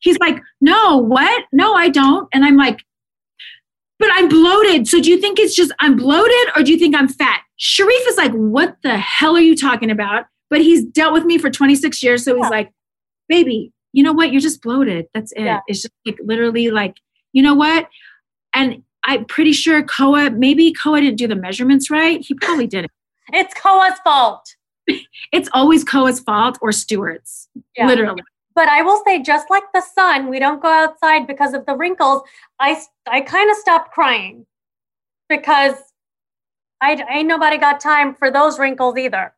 He's 0.00 0.18
like, 0.18 0.40
no, 0.60 0.98
what? 0.98 1.44
No, 1.52 1.74
I 1.74 1.88
don't. 1.88 2.28
And 2.32 2.44
I'm 2.44 2.56
like, 2.56 2.80
but 3.98 4.08
I'm 4.12 4.28
bloated. 4.28 4.86
So 4.86 5.00
do 5.00 5.10
you 5.10 5.20
think 5.20 5.38
it's 5.38 5.54
just 5.54 5.72
I'm 5.80 5.96
bloated 5.96 6.48
or 6.54 6.62
do 6.62 6.70
you 6.70 6.78
think 6.78 6.94
I'm 6.94 7.08
fat? 7.08 7.42
Sharrieff 7.58 8.06
is 8.06 8.16
like, 8.16 8.32
what 8.32 8.76
the 8.82 8.98
hell 8.98 9.34
are 9.36 9.40
you 9.40 9.56
talking 9.56 9.90
about? 9.90 10.26
But 10.50 10.60
he's 10.60 10.84
dealt 10.84 11.12
with 11.12 11.24
me 11.24 11.38
for 11.38 11.50
26 11.50 12.02
years. 12.02 12.24
So 12.24 12.36
he's 12.36 12.50
like, 12.50 12.70
baby, 13.28 13.72
you 13.92 14.02
know 14.02 14.12
what? 14.12 14.30
You're 14.30 14.40
just 14.40 14.62
bloated. 14.62 15.06
That's 15.14 15.32
it. 15.32 15.42
Yeah. 15.42 15.60
It's 15.66 15.82
just 15.82 15.94
like 16.04 16.18
literally 16.22 16.70
like, 16.70 16.94
you 17.32 17.42
know 17.42 17.54
what? 17.54 17.88
And 18.54 18.82
I'm 19.06 19.24
pretty 19.24 19.52
sure 19.52 19.82
Koa, 19.82 20.30
maybe 20.30 20.72
Koa 20.72 21.00
didn't 21.00 21.16
do 21.16 21.26
the 21.28 21.36
measurements 21.36 21.90
right. 21.90 22.20
He 22.20 22.34
probably 22.34 22.66
didn't. 22.66 22.90
It's 23.32 23.54
Koa's 23.54 23.98
fault. 24.04 24.54
It's 25.32 25.48
always 25.52 25.82
Koa's 25.82 26.20
fault 26.20 26.58
or 26.62 26.70
Stewart's, 26.70 27.48
Yeah. 27.76 27.88
literally. 27.88 28.22
But 28.54 28.68
I 28.68 28.82
will 28.82 29.02
say, 29.04 29.20
just 29.20 29.50
like 29.50 29.64
the 29.74 29.80
sun, 29.82 30.28
we 30.30 30.38
don't 30.38 30.62
go 30.62 30.68
outside 30.68 31.26
because 31.26 31.52
of 31.54 31.66
the 31.66 31.76
wrinkles. 31.76 32.22
I, 32.60 32.80
I 33.06 33.20
kind 33.22 33.50
of 33.50 33.56
stopped 33.56 33.92
crying 33.92 34.46
because 35.28 35.74
I 36.80 37.04
ain't 37.10 37.26
nobody 37.28 37.58
got 37.58 37.80
time 37.80 38.14
for 38.14 38.30
those 38.30 38.58
wrinkles 38.58 38.96
either. 38.96 39.34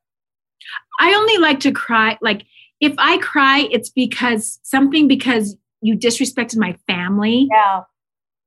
I 1.01 1.15
only 1.15 1.39
like 1.39 1.61
to 1.61 1.73
cry. 1.73 2.19
Like 2.21 2.43
if 2.81 2.95
I 2.99 3.19
cry, 3.19 3.67
it's 3.71 3.89
because 3.89 4.61
something 4.63 5.09
because 5.09 5.57
you 5.81 5.97
disrespected 5.97 6.59
my 6.59 6.77
family. 6.87 7.49
Yeah. 7.51 7.83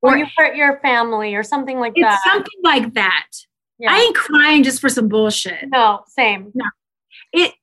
Or 0.02 0.14
Or 0.14 0.18
you 0.18 0.26
hurt 0.38 0.56
your 0.56 0.80
family 0.80 1.36
or 1.36 1.44
something 1.44 1.80
like 1.80 1.94
it's 1.96 2.04
that. 2.06 2.22
something 2.26 2.60
like 2.64 2.94
that. 2.96 3.28
Yeah. 3.78 3.94
I 3.94 4.00
ain't 4.00 4.16
crying 4.16 4.64
just 4.64 4.80
for 4.82 4.90
some 4.90 5.08
bullshit. 5.08 5.70
no, 5.70 6.04
same. 6.08 6.52
No. 6.54 6.66
It 7.34 7.54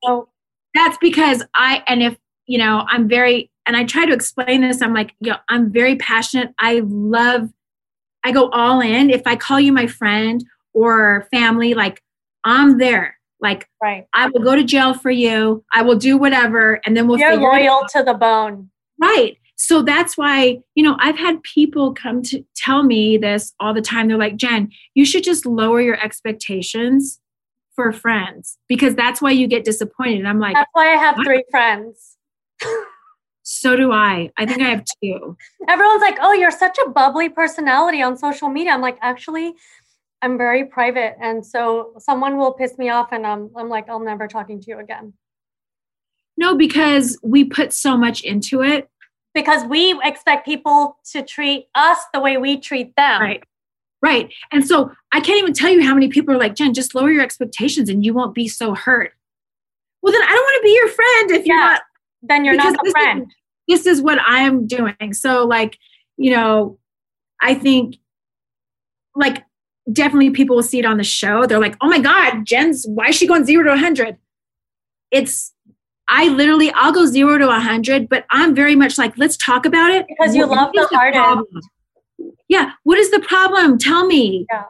that's 0.74 0.99
because 0.99 1.43
I 1.55 1.82
and 1.86 2.03
if 2.03 2.16
you 2.47 2.59
know, 2.59 2.84
I'm 2.89 3.09
very 3.09 3.51
and 3.66 3.76
I 3.76 3.84
try 3.84 4.07
to 4.07 4.12
explain 4.12 4.62
this. 4.62 4.80
I'm 4.80 4.95
like, 4.95 5.14
yo, 5.20 5.34
I'm 5.49 5.70
very 5.70 5.97
passionate. 5.97 6.55
I 6.59 6.82
love 6.84 7.51
I 8.24 8.32
go 8.32 8.49
all 8.51 8.80
in. 8.80 9.11
If 9.11 9.22
I 9.26 9.36
call 9.36 9.61
you 9.61 9.72
my 9.72 9.86
friend 9.86 10.45
or 10.74 11.28
family, 11.30 11.74
like 11.74 12.03
I'm 12.45 12.78
there. 12.78 13.16
Like 13.41 13.68
right. 13.82 14.07
I 14.14 14.28
will 14.28 14.43
go 14.43 14.57
to 14.57 14.64
jail 14.64 14.95
for 14.95 15.11
you. 15.11 15.64
I 15.72 15.82
will 15.82 15.97
do 15.97 16.16
whatever, 16.16 16.80
and 16.84 16.97
then 16.97 17.07
we'll 17.07 17.18
You're 17.18 17.36
loyal 17.36 17.84
to 17.93 18.03
the 18.03 18.14
bone. 18.14 18.70
Right. 19.01 19.39
So 19.61 19.83
that's 19.83 20.17
why, 20.17 20.61
you 20.77 20.85
know, 20.85 20.97
I've 21.01 21.19
had 21.19 21.43
people 21.43 21.93
come 21.93 22.23
to 22.23 22.45
tell 22.55 22.85
me 22.85 23.19
this 23.19 23.53
all 23.59 23.75
the 23.75 23.83
time. 23.83 24.07
They're 24.07 24.17
like, 24.17 24.37
Jen, 24.37 24.71
you 24.95 25.05
should 25.05 25.25
just 25.25 25.45
lower 25.45 25.81
your 25.81 26.01
expectations 26.01 27.21
for 27.75 27.93
friends 27.93 28.57
because 28.69 28.95
that's 28.95 29.21
why 29.21 29.33
you 29.33 29.49
get 29.49 29.65
disappointed. 29.65 30.21
And 30.21 30.29
I'm 30.29 30.39
like, 30.39 30.55
That's 30.55 30.71
why 30.73 30.95
I 30.95 30.97
have 30.97 31.17
three 31.25 31.43
friends. 31.51 32.17
so 33.43 33.75
do 33.77 33.91
I. 33.91 34.31
I 34.39 34.47
think 34.47 34.63
I 34.63 34.69
have 34.69 34.85
two. 35.03 35.37
Everyone's 35.69 36.03
like, 36.03 36.19
"Oh, 36.21 36.33
you're 36.33 36.53
such 36.53 36.79
a 36.85 36.91
bubbly 36.91 37.29
personality 37.29 38.01
on 38.01 38.17
social 38.17 38.49
media." 38.49 38.73
I'm 38.73 38.81
like, 38.81 38.99
"Actually, 39.01 39.55
I'm 40.23 40.39
very 40.39 40.67
private." 40.67 41.17
And 41.21 41.45
so 41.45 41.95
someone 41.99 42.37
will 42.37 42.53
piss 42.53 42.79
me 42.79 42.91
off 42.91 43.09
and 43.11 43.27
I'm 43.27 43.51
I'm 43.57 43.69
like, 43.69 43.89
"I'm 43.89 44.05
never 44.05 44.29
talking 44.29 44.61
to 44.61 44.71
you 44.71 44.79
again." 44.79 45.15
No, 46.37 46.57
because 46.57 47.19
we 47.25 47.45
put 47.45 47.73
so 47.73 47.97
much 47.97 48.23
into 48.23 48.63
it. 48.63 48.89
Because 49.39 49.64
we 49.66 49.97
expect 50.03 50.45
people 50.45 50.99
to 51.12 51.22
treat 51.22 51.68
us 51.76 51.97
the 52.12 52.18
way 52.18 52.39
we 52.39 52.59
treat 52.59 52.97
them. 52.97 53.20
Right. 53.20 53.45
Right. 54.03 54.32
And 54.51 54.66
so 54.66 54.91
I 55.12 55.20
can't 55.20 55.39
even 55.39 55.53
tell 55.53 55.70
you 55.70 55.80
how 55.84 55.95
many 55.95 56.09
people 56.09 56.34
are 56.34 56.39
like, 56.39 56.57
Jen, 56.57 56.74
just 56.74 56.93
lower 56.93 57.11
your 57.11 57.22
expectations 57.22 57.89
and 57.89 58.05
you 58.05 58.14
won't 58.14 58.34
be 58.34 58.49
so 58.49 58.74
hurt. 58.74 59.12
Well, 60.03 60.12
then 60.12 60.22
I 60.22 60.26
don't 60.26 60.43
want 60.43 60.57
to 60.57 60.62
be 60.64 60.74
your 60.74 60.89
friend 60.89 61.30
if 61.30 61.47
you're 61.47 61.57
not. 61.57 61.82
Then 62.22 62.45
you're 62.45 62.57
not 62.57 62.74
a 62.74 62.78
this 62.82 62.89
is- 62.89 62.93
friend. 62.93 63.32
this 63.68 63.86
is 63.86 64.03
what 64.03 64.18
I 64.20 64.41
am 64.41 64.66
doing. 64.66 65.12
So, 65.12 65.45
like, 65.47 65.78
you 66.16 66.32
know, 66.34 66.78
I 67.41 67.55
think, 67.55 67.97
like, 69.14 69.45
definitely 69.93 70.30
people 70.30 70.57
will 70.57 70.64
see 70.64 70.80
it 70.80 70.84
on 70.84 70.97
the 70.97 71.05
show. 71.05 71.47
They're 71.47 71.61
like, 71.61 71.76
oh 71.80 71.89
my 71.89 72.01
God, 72.01 72.45
Jen's, 72.45 72.84
why 72.89 73.09
is 73.11 73.14
she 73.14 73.28
going 73.28 73.45
zero 73.45 73.62
to 73.62 73.70
100? 73.70 74.16
It's, 75.12 75.55
I 76.09 76.29
literally, 76.29 76.71
I'll 76.73 76.93
go 76.93 77.07
zero 77.07 77.39
to 77.39 77.45
a 77.45 77.49
100, 77.49 78.09
but 78.09 78.25
I'm 78.31 78.55
very 78.55 78.75
much 78.75 78.97
like, 78.99 79.17
let's 79.19 79.37
talk 79.37 79.67
about 79.67 79.91
it. 79.91 80.07
Because 80.09 80.35
you 80.35 80.47
What 80.49 80.57
love 80.57 80.73
the 80.73 80.97
hard 80.97 81.15
end. 81.15 81.23
problem? 81.23 81.63
Yeah. 82.49 82.73
What 82.85 82.99
is 82.99 83.11
the 83.11 83.21
problem? 83.21 83.79
Tell 83.79 84.07
me. 84.07 84.47
Yeah. 84.51 84.65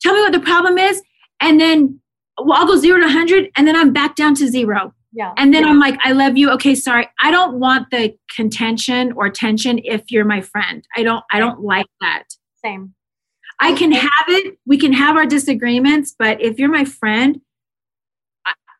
Tell 0.00 0.14
me 0.14 0.20
what 0.20 0.32
the 0.32 0.40
problem 0.40 0.78
is. 0.78 1.00
And 1.40 1.60
then 1.60 2.00
well, 2.38 2.58
I'll 2.58 2.66
go 2.66 2.76
zero 2.76 2.98
to 2.98 3.04
a 3.04 3.06
100 3.06 3.50
and 3.56 3.68
then 3.68 3.76
I'm 3.76 3.92
back 3.92 4.16
down 4.16 4.34
to 4.36 4.48
zero. 4.48 4.92
Yeah. 5.12 5.32
And 5.36 5.52
then 5.52 5.64
I'm 5.64 5.78
like, 5.78 5.98
I 6.04 6.12
love 6.12 6.38
you. 6.38 6.50
Okay, 6.52 6.74
sorry. 6.74 7.06
I 7.22 7.30
don't 7.30 7.60
want 7.60 7.90
the 7.90 8.16
contention 8.34 9.12
or 9.12 9.28
tension 9.28 9.78
if 9.84 10.10
you're 10.10 10.24
my 10.24 10.40
friend. 10.40 10.86
I 10.96 11.02
don't 11.02 11.22
I 11.30 11.38
don't 11.38 11.60
like 11.60 11.86
that. 12.00 12.24
Same. 12.64 12.94
I 13.60 13.74
can 13.74 13.92
have 13.92 14.10
it. 14.28 14.58
We 14.66 14.78
can 14.78 14.92
have 14.94 15.16
our 15.16 15.26
disagreements, 15.26 16.14
but 16.18 16.40
if 16.40 16.58
you're 16.58 16.70
my 16.70 16.84
friend, 16.86 17.40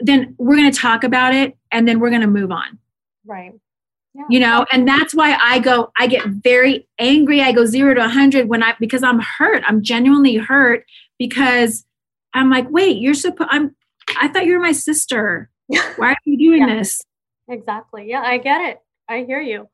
then 0.03 0.35
we're 0.39 0.57
going 0.57 0.71
to 0.71 0.79
talk 0.79 1.05
about 1.05 1.35
it 1.35 1.57
and 1.71 1.87
then 1.87 2.01
we're 2.01 2.11
going 2.11 2.23
to 2.23 2.27
move 2.27 2.51
on. 2.51 2.79
Right. 3.25 3.53
Yeah. 4.15 4.25
You 4.29 4.41
know, 4.41 4.67
and 4.71 4.87
that's 4.87 5.15
why 5.15 5.39
I 5.41 5.59
go 5.59 5.91
I 5.99 6.07
get 6.07 6.27
very 6.27 6.87
angry. 6.99 7.41
I 7.41 7.53
go 7.53 7.65
0 7.65 7.95
to 7.95 8.01
100 8.01 8.49
when 8.49 8.63
I 8.63 8.75
because 8.79 9.03
I'm 9.03 9.21
hurt. 9.21 9.63
I'm 9.67 9.83
genuinely 9.83 10.37
hurt 10.37 10.85
because 11.19 11.87
I'm 12.35 12.51
like, 12.51 12.69
"Wait, 12.71 12.99
you're 12.99 13.15
supposed 13.15 13.49
I'm 13.51 13.75
I 14.21 14.29
thought 14.29 14.45
you 14.45 14.53
were 14.55 14.61
my 14.63 14.73
sister. 14.73 15.49
Why 15.97 16.11
are 16.13 16.17
you 16.27 16.37
doing 16.37 16.69
Yeah. 16.69 16.77
this?" 16.77 17.01
Exactly. 17.49 18.09
Yeah, 18.09 18.21
I 18.23 18.37
get 18.39 18.61
it. 18.61 18.81
I 19.09 19.25
hear 19.25 19.41
you. 19.41 19.69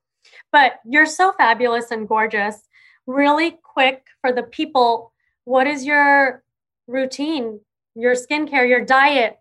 But 0.53 0.75
you're 0.85 1.07
so 1.07 1.33
fabulous 1.33 1.91
and 1.91 2.07
gorgeous. 2.09 2.63
Really 3.07 3.59
quick 3.63 4.05
for 4.21 4.33
the 4.33 4.43
people, 4.43 5.13
what 5.45 5.67
is 5.67 5.85
your 5.85 6.43
routine, 6.87 7.61
your 7.95 8.15
skincare, 8.15 8.69
your 8.69 8.85
diet? 8.85 9.39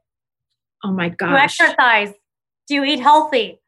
Oh 0.84 0.92
my 0.92 1.10
gosh. 1.10 1.58
Do 1.58 1.64
you 1.64 1.70
exercise? 1.70 2.14
Do 2.68 2.76
you 2.76 2.84
eat 2.84 3.00
healthy? 3.00 3.60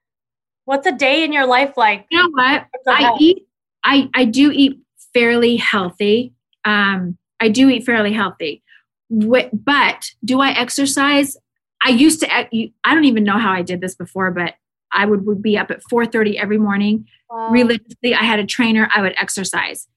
What's 0.65 0.85
a 0.87 0.91
day 0.91 1.23
in 1.23 1.33
your 1.33 1.45
life 1.47 1.73
like? 1.77 2.05
You 2.11 2.21
know 2.21 2.29
what? 2.31 2.65
What's 2.71 2.87
a 2.87 2.91
I 2.91 3.01
health? 3.07 3.21
eat 3.21 3.47
I 3.83 4.09
I 4.13 4.25
do 4.25 4.51
eat 4.51 4.79
fairly 5.13 5.55
healthy. 5.57 6.33
Um 6.65 7.17
I 7.39 7.49
do 7.49 7.69
eat 7.69 7.85
fairly 7.85 8.13
healthy. 8.13 8.61
Wh- 9.09 9.49
But 9.53 10.11
do 10.23 10.41
I 10.41 10.51
exercise? 10.51 11.37
I 11.83 11.89
used 11.89 12.19
to 12.21 12.31
I 12.33 12.93
don't 12.93 13.05
even 13.05 13.23
know 13.23 13.37
how 13.37 13.51
I 13.51 13.61
did 13.61 13.81
this 13.81 13.95
before, 13.95 14.31
but 14.31 14.55
I 14.91 15.05
would, 15.05 15.25
would 15.25 15.41
be 15.41 15.57
up 15.57 15.71
at 15.71 15.81
4:30 15.89 16.37
every 16.39 16.57
morning 16.57 17.05
Wow. 17.29 17.51
religiously. 17.51 18.15
I 18.15 18.23
had 18.23 18.39
a 18.39 18.45
trainer, 18.45 18.89
I 18.93 19.01
would 19.03 19.13
exercise. 19.19 19.87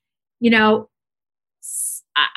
You 0.41 0.51
know, 0.51 0.91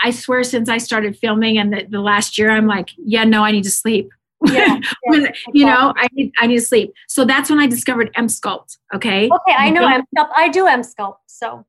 I 0.03 0.11
swear 0.11 0.43
since 0.43 0.69
I 0.69 0.77
started 0.77 1.17
filming 1.17 1.57
and 1.57 1.73
the, 1.73 1.85
the 1.89 1.99
last 1.99 2.37
year, 2.37 2.49
I'm 2.49 2.65
like, 2.67 2.89
yeah, 2.97 3.25
no, 3.25 3.43
I 3.43 3.51
need 3.51 3.63
to 3.65 3.71
sleep. 3.71 4.09
Yeah, 4.51 4.79
When- 5.05 5.33
you 5.53 5.65
know, 5.65 5.93
I 5.97 6.07
need 6.13 6.31
I 6.39 6.47
need 6.47 6.55
to 6.59 6.61
sleep. 6.65 6.93
So 7.07 7.25
that's 7.25 7.49
when 7.49 7.59
I 7.59 7.67
discovered 7.67 8.13
Emsculpt. 8.15 8.77
Okay. 8.93 9.25
Okay, 9.25 9.55
I 9.57 9.69
know 9.69 9.87
M 9.87 10.03
sculpt. 10.15 10.29
I 10.35 10.49
do 10.49 10.65
Emsculpt. 10.65 11.17
So 11.27 11.65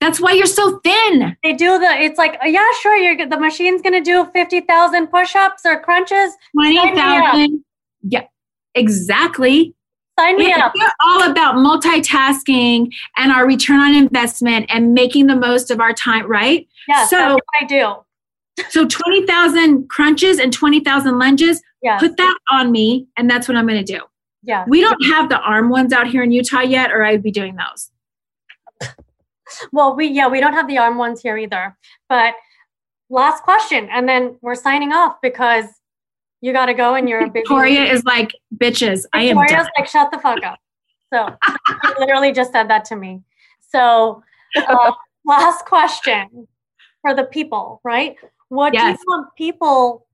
That's 0.00 0.20
why 0.20 0.32
you're 0.32 0.46
so 0.46 0.78
thin. 0.84 1.36
they 1.42 1.52
do 1.54 1.78
the. 1.78 1.88
It's 2.00 2.18
like, 2.18 2.38
oh, 2.42 2.46
yeah, 2.46 2.64
sure. 2.82 2.96
You're 2.96 3.26
the 3.28 3.38
machine's 3.40 3.82
gonna 3.82 4.02
do 4.02 4.26
fifty 4.32 4.60
thousand 4.60 5.08
push-ups 5.08 5.62
or 5.64 5.80
crunches. 5.80 6.32
Twenty 6.54 6.76
Sign 6.76 6.94
me 6.94 7.00
up. 7.00 7.24
thousand. 7.32 7.64
Yeah, 8.02 8.24
exactly. 8.74 9.74
Sign 10.18 10.36
me 10.38 10.52
up. 10.52 10.72
We're 10.78 10.90
all 11.04 11.30
about 11.30 11.56
multitasking 11.56 12.90
and 13.16 13.32
our 13.32 13.46
return 13.46 13.80
on 13.80 13.94
investment 13.94 14.66
and 14.68 14.94
making 14.94 15.26
the 15.26 15.36
most 15.36 15.70
of 15.70 15.80
our 15.80 15.92
time, 15.92 16.26
right? 16.26 16.66
Yes, 16.88 17.10
So- 17.10 17.38
I 17.60 17.64
do. 17.66 17.96
So 18.70 18.86
20,000 18.86 19.86
crunches 19.90 20.38
and 20.38 20.50
20,000 20.50 21.18
lunges, 21.18 21.60
Yes. 21.86 22.00
put 22.00 22.16
that 22.16 22.36
on 22.50 22.72
me, 22.72 23.06
and 23.16 23.30
that's 23.30 23.46
what 23.46 23.56
I'm 23.56 23.64
going 23.64 23.82
to 23.84 23.92
do. 23.98 24.00
yeah. 24.42 24.64
We 24.66 24.80
don't 24.80 25.00
have 25.06 25.28
the 25.28 25.38
arm 25.38 25.68
ones 25.70 25.92
out 25.92 26.08
here 26.08 26.24
in 26.24 26.32
Utah 26.32 26.62
yet, 26.62 26.90
or 26.90 27.04
I'd 27.04 27.22
be 27.22 27.30
doing 27.30 27.56
those. 27.56 27.90
Well, 29.72 29.94
we 29.94 30.08
yeah, 30.08 30.26
we 30.26 30.40
don't 30.40 30.54
have 30.54 30.66
the 30.66 30.78
arm 30.78 30.98
ones 30.98 31.22
here 31.22 31.38
either. 31.38 31.76
But 32.08 32.34
last 33.08 33.44
question, 33.44 33.88
and 33.92 34.08
then 34.08 34.36
we're 34.42 34.56
signing 34.56 34.92
off 34.92 35.18
because 35.22 35.66
you 36.40 36.52
got 36.52 36.66
to 36.66 36.74
go 36.74 36.96
and 36.96 37.08
you're. 37.08 37.30
Victoria 37.30 37.84
is 37.84 38.02
like, 38.04 38.32
bitches, 38.56 39.04
I 39.12 39.22
am 39.22 39.38
Victoria's 39.38 39.68
like, 39.78 39.88
shut 39.88 40.10
the 40.10 40.18
fuck 40.18 40.42
up. 40.42 40.58
So 41.14 41.36
she 41.68 41.92
literally 42.00 42.32
just 42.32 42.50
said 42.50 42.68
that 42.70 42.84
to 42.86 42.96
me. 42.96 43.22
So 43.70 44.22
uh, 44.56 44.92
last 45.24 45.64
question 45.64 46.48
for 47.00 47.14
the 47.14 47.24
people, 47.24 47.80
right? 47.84 48.16
What 48.48 48.72
do 48.72 48.80
you 48.80 48.96
want 49.06 49.28
people 49.36 50.05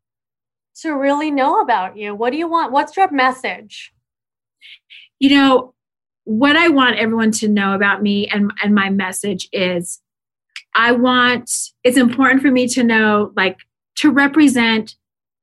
to 0.80 0.92
really 0.92 1.30
know 1.30 1.60
about 1.60 1.96
you? 1.96 2.14
What 2.14 2.30
do 2.30 2.38
you 2.38 2.48
want? 2.48 2.72
What's 2.72 2.96
your 2.96 3.10
message? 3.10 3.92
you 5.22 5.30
know 5.30 5.72
what 6.24 6.56
i 6.56 6.68
want 6.68 6.96
everyone 6.96 7.30
to 7.30 7.48
know 7.48 7.74
about 7.74 8.02
me 8.02 8.28
and 8.28 8.52
and 8.62 8.74
my 8.74 8.90
message 8.90 9.48
is 9.52 10.00
i 10.74 10.90
want 10.92 11.50
it's 11.84 11.96
important 11.96 12.42
for 12.42 12.50
me 12.50 12.66
to 12.66 12.82
know 12.82 13.32
like 13.36 13.58
to 13.94 14.10
represent 14.10 14.96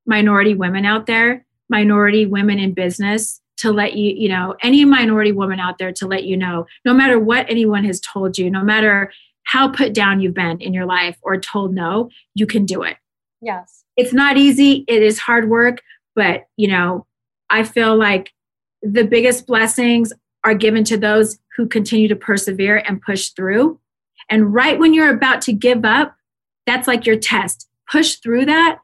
minority 0.06 0.54
women 0.54 0.84
out 0.84 1.06
there 1.06 1.46
minority 1.70 2.26
women 2.26 2.58
in 2.58 2.74
business 2.74 3.40
to 3.56 3.72
let 3.72 3.94
you 3.94 4.12
you 4.14 4.28
know 4.28 4.54
any 4.62 4.84
minority 4.84 5.32
woman 5.32 5.58
out 5.58 5.78
there 5.78 5.92
to 5.92 6.06
let 6.06 6.24
you 6.24 6.36
know 6.36 6.66
no 6.84 6.92
matter 6.92 7.18
what 7.18 7.46
anyone 7.48 7.84
has 7.84 8.00
told 8.00 8.36
you 8.36 8.50
no 8.50 8.62
matter 8.62 9.10
how 9.44 9.66
put 9.66 9.94
down 9.94 10.20
you've 10.20 10.34
been 10.34 10.60
in 10.60 10.74
your 10.74 10.86
life 10.86 11.16
or 11.22 11.38
told 11.38 11.74
no 11.74 12.10
you 12.34 12.46
can 12.46 12.66
do 12.66 12.82
it 12.82 12.96
Yes. 13.42 13.84
It's 14.00 14.12
not 14.12 14.36
easy 14.36 14.84
it 14.88 15.02
is 15.02 15.18
hard 15.18 15.48
work 15.48 15.82
but 16.14 16.44
you 16.56 16.68
know 16.68 17.06
i 17.50 17.62
feel 17.62 17.96
like 17.96 18.32
the 18.82 19.04
biggest 19.04 19.46
blessings 19.46 20.12
are 20.44 20.54
given 20.54 20.84
to 20.84 20.96
those 20.96 21.38
who 21.56 21.66
continue 21.66 22.08
to 22.08 22.16
persevere 22.16 22.82
and 22.86 23.02
push 23.02 23.30
through. 23.30 23.78
And 24.28 24.54
right 24.54 24.78
when 24.78 24.94
you're 24.94 25.14
about 25.14 25.42
to 25.42 25.52
give 25.52 25.84
up 25.84 26.14
that's 26.66 26.86
like 26.86 27.04
your 27.04 27.16
test. 27.16 27.68
Push 27.90 28.16
through 28.16 28.46
that. 28.46 28.78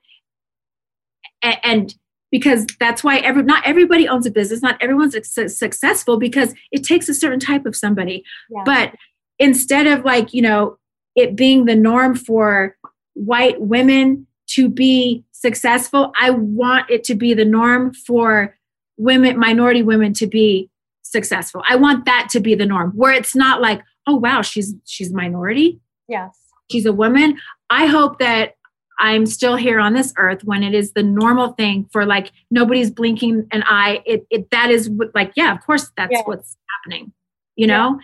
A- 1.44 1.64
and 1.64 1.94
because 2.32 2.66
that's 2.80 3.04
why 3.04 3.18
every 3.18 3.44
not 3.44 3.64
everybody 3.64 4.08
owns 4.08 4.26
a 4.26 4.30
business 4.30 4.62
not 4.62 4.76
everyone's 4.82 5.16
suc- 5.28 5.48
successful 5.48 6.18
because 6.18 6.52
it 6.72 6.82
takes 6.82 7.08
a 7.08 7.14
certain 7.14 7.38
type 7.38 7.64
of 7.64 7.76
somebody. 7.76 8.24
Yeah. 8.50 8.62
but 8.64 8.94
instead 9.38 9.86
of 9.86 10.04
like 10.04 10.34
you 10.34 10.42
know 10.42 10.78
it 11.14 11.36
being 11.36 11.66
the 11.66 11.76
norm 11.76 12.16
for 12.16 12.76
white 13.14 13.60
women 13.60 14.26
to 14.48 14.68
be 14.68 15.24
successful. 15.32 16.12
I 16.20 16.30
want 16.30 16.90
it 16.90 17.04
to 17.04 17.14
be 17.14 17.34
the 17.34 17.44
norm 17.44 17.92
for 17.94 18.56
women 18.96 19.38
minority 19.38 19.82
women 19.82 20.12
to 20.14 20.26
be 20.26 20.70
successful. 21.02 21.62
I 21.68 21.76
want 21.76 22.04
that 22.06 22.28
to 22.32 22.40
be 22.40 22.54
the 22.54 22.66
norm 22.66 22.92
where 22.94 23.12
it's 23.12 23.34
not 23.36 23.60
like 23.60 23.82
oh 24.06 24.16
wow 24.16 24.42
she's 24.42 24.74
she's 24.84 25.12
minority. 25.12 25.80
Yes. 26.08 26.36
she's 26.70 26.86
a 26.86 26.92
woman. 26.92 27.38
I 27.70 27.86
hope 27.86 28.18
that 28.20 28.54
i'm 28.98 29.26
still 29.26 29.56
here 29.56 29.78
on 29.78 29.92
this 29.92 30.14
earth 30.16 30.42
when 30.44 30.62
it 30.62 30.72
is 30.72 30.92
the 30.94 31.02
normal 31.02 31.52
thing 31.52 31.86
for 31.92 32.06
like 32.06 32.32
nobody's 32.50 32.90
blinking 32.90 33.46
an 33.52 33.62
eye. 33.66 34.02
It, 34.06 34.26
it 34.30 34.50
that 34.50 34.70
is 34.70 34.88
what, 34.88 35.08
like 35.14 35.32
yeah 35.36 35.52
of 35.54 35.60
course 35.66 35.90
that's 35.96 36.12
Yeah. 36.12 36.22
what's 36.24 36.56
happening 36.70 37.12
you 37.56 37.66
know? 37.66 38.00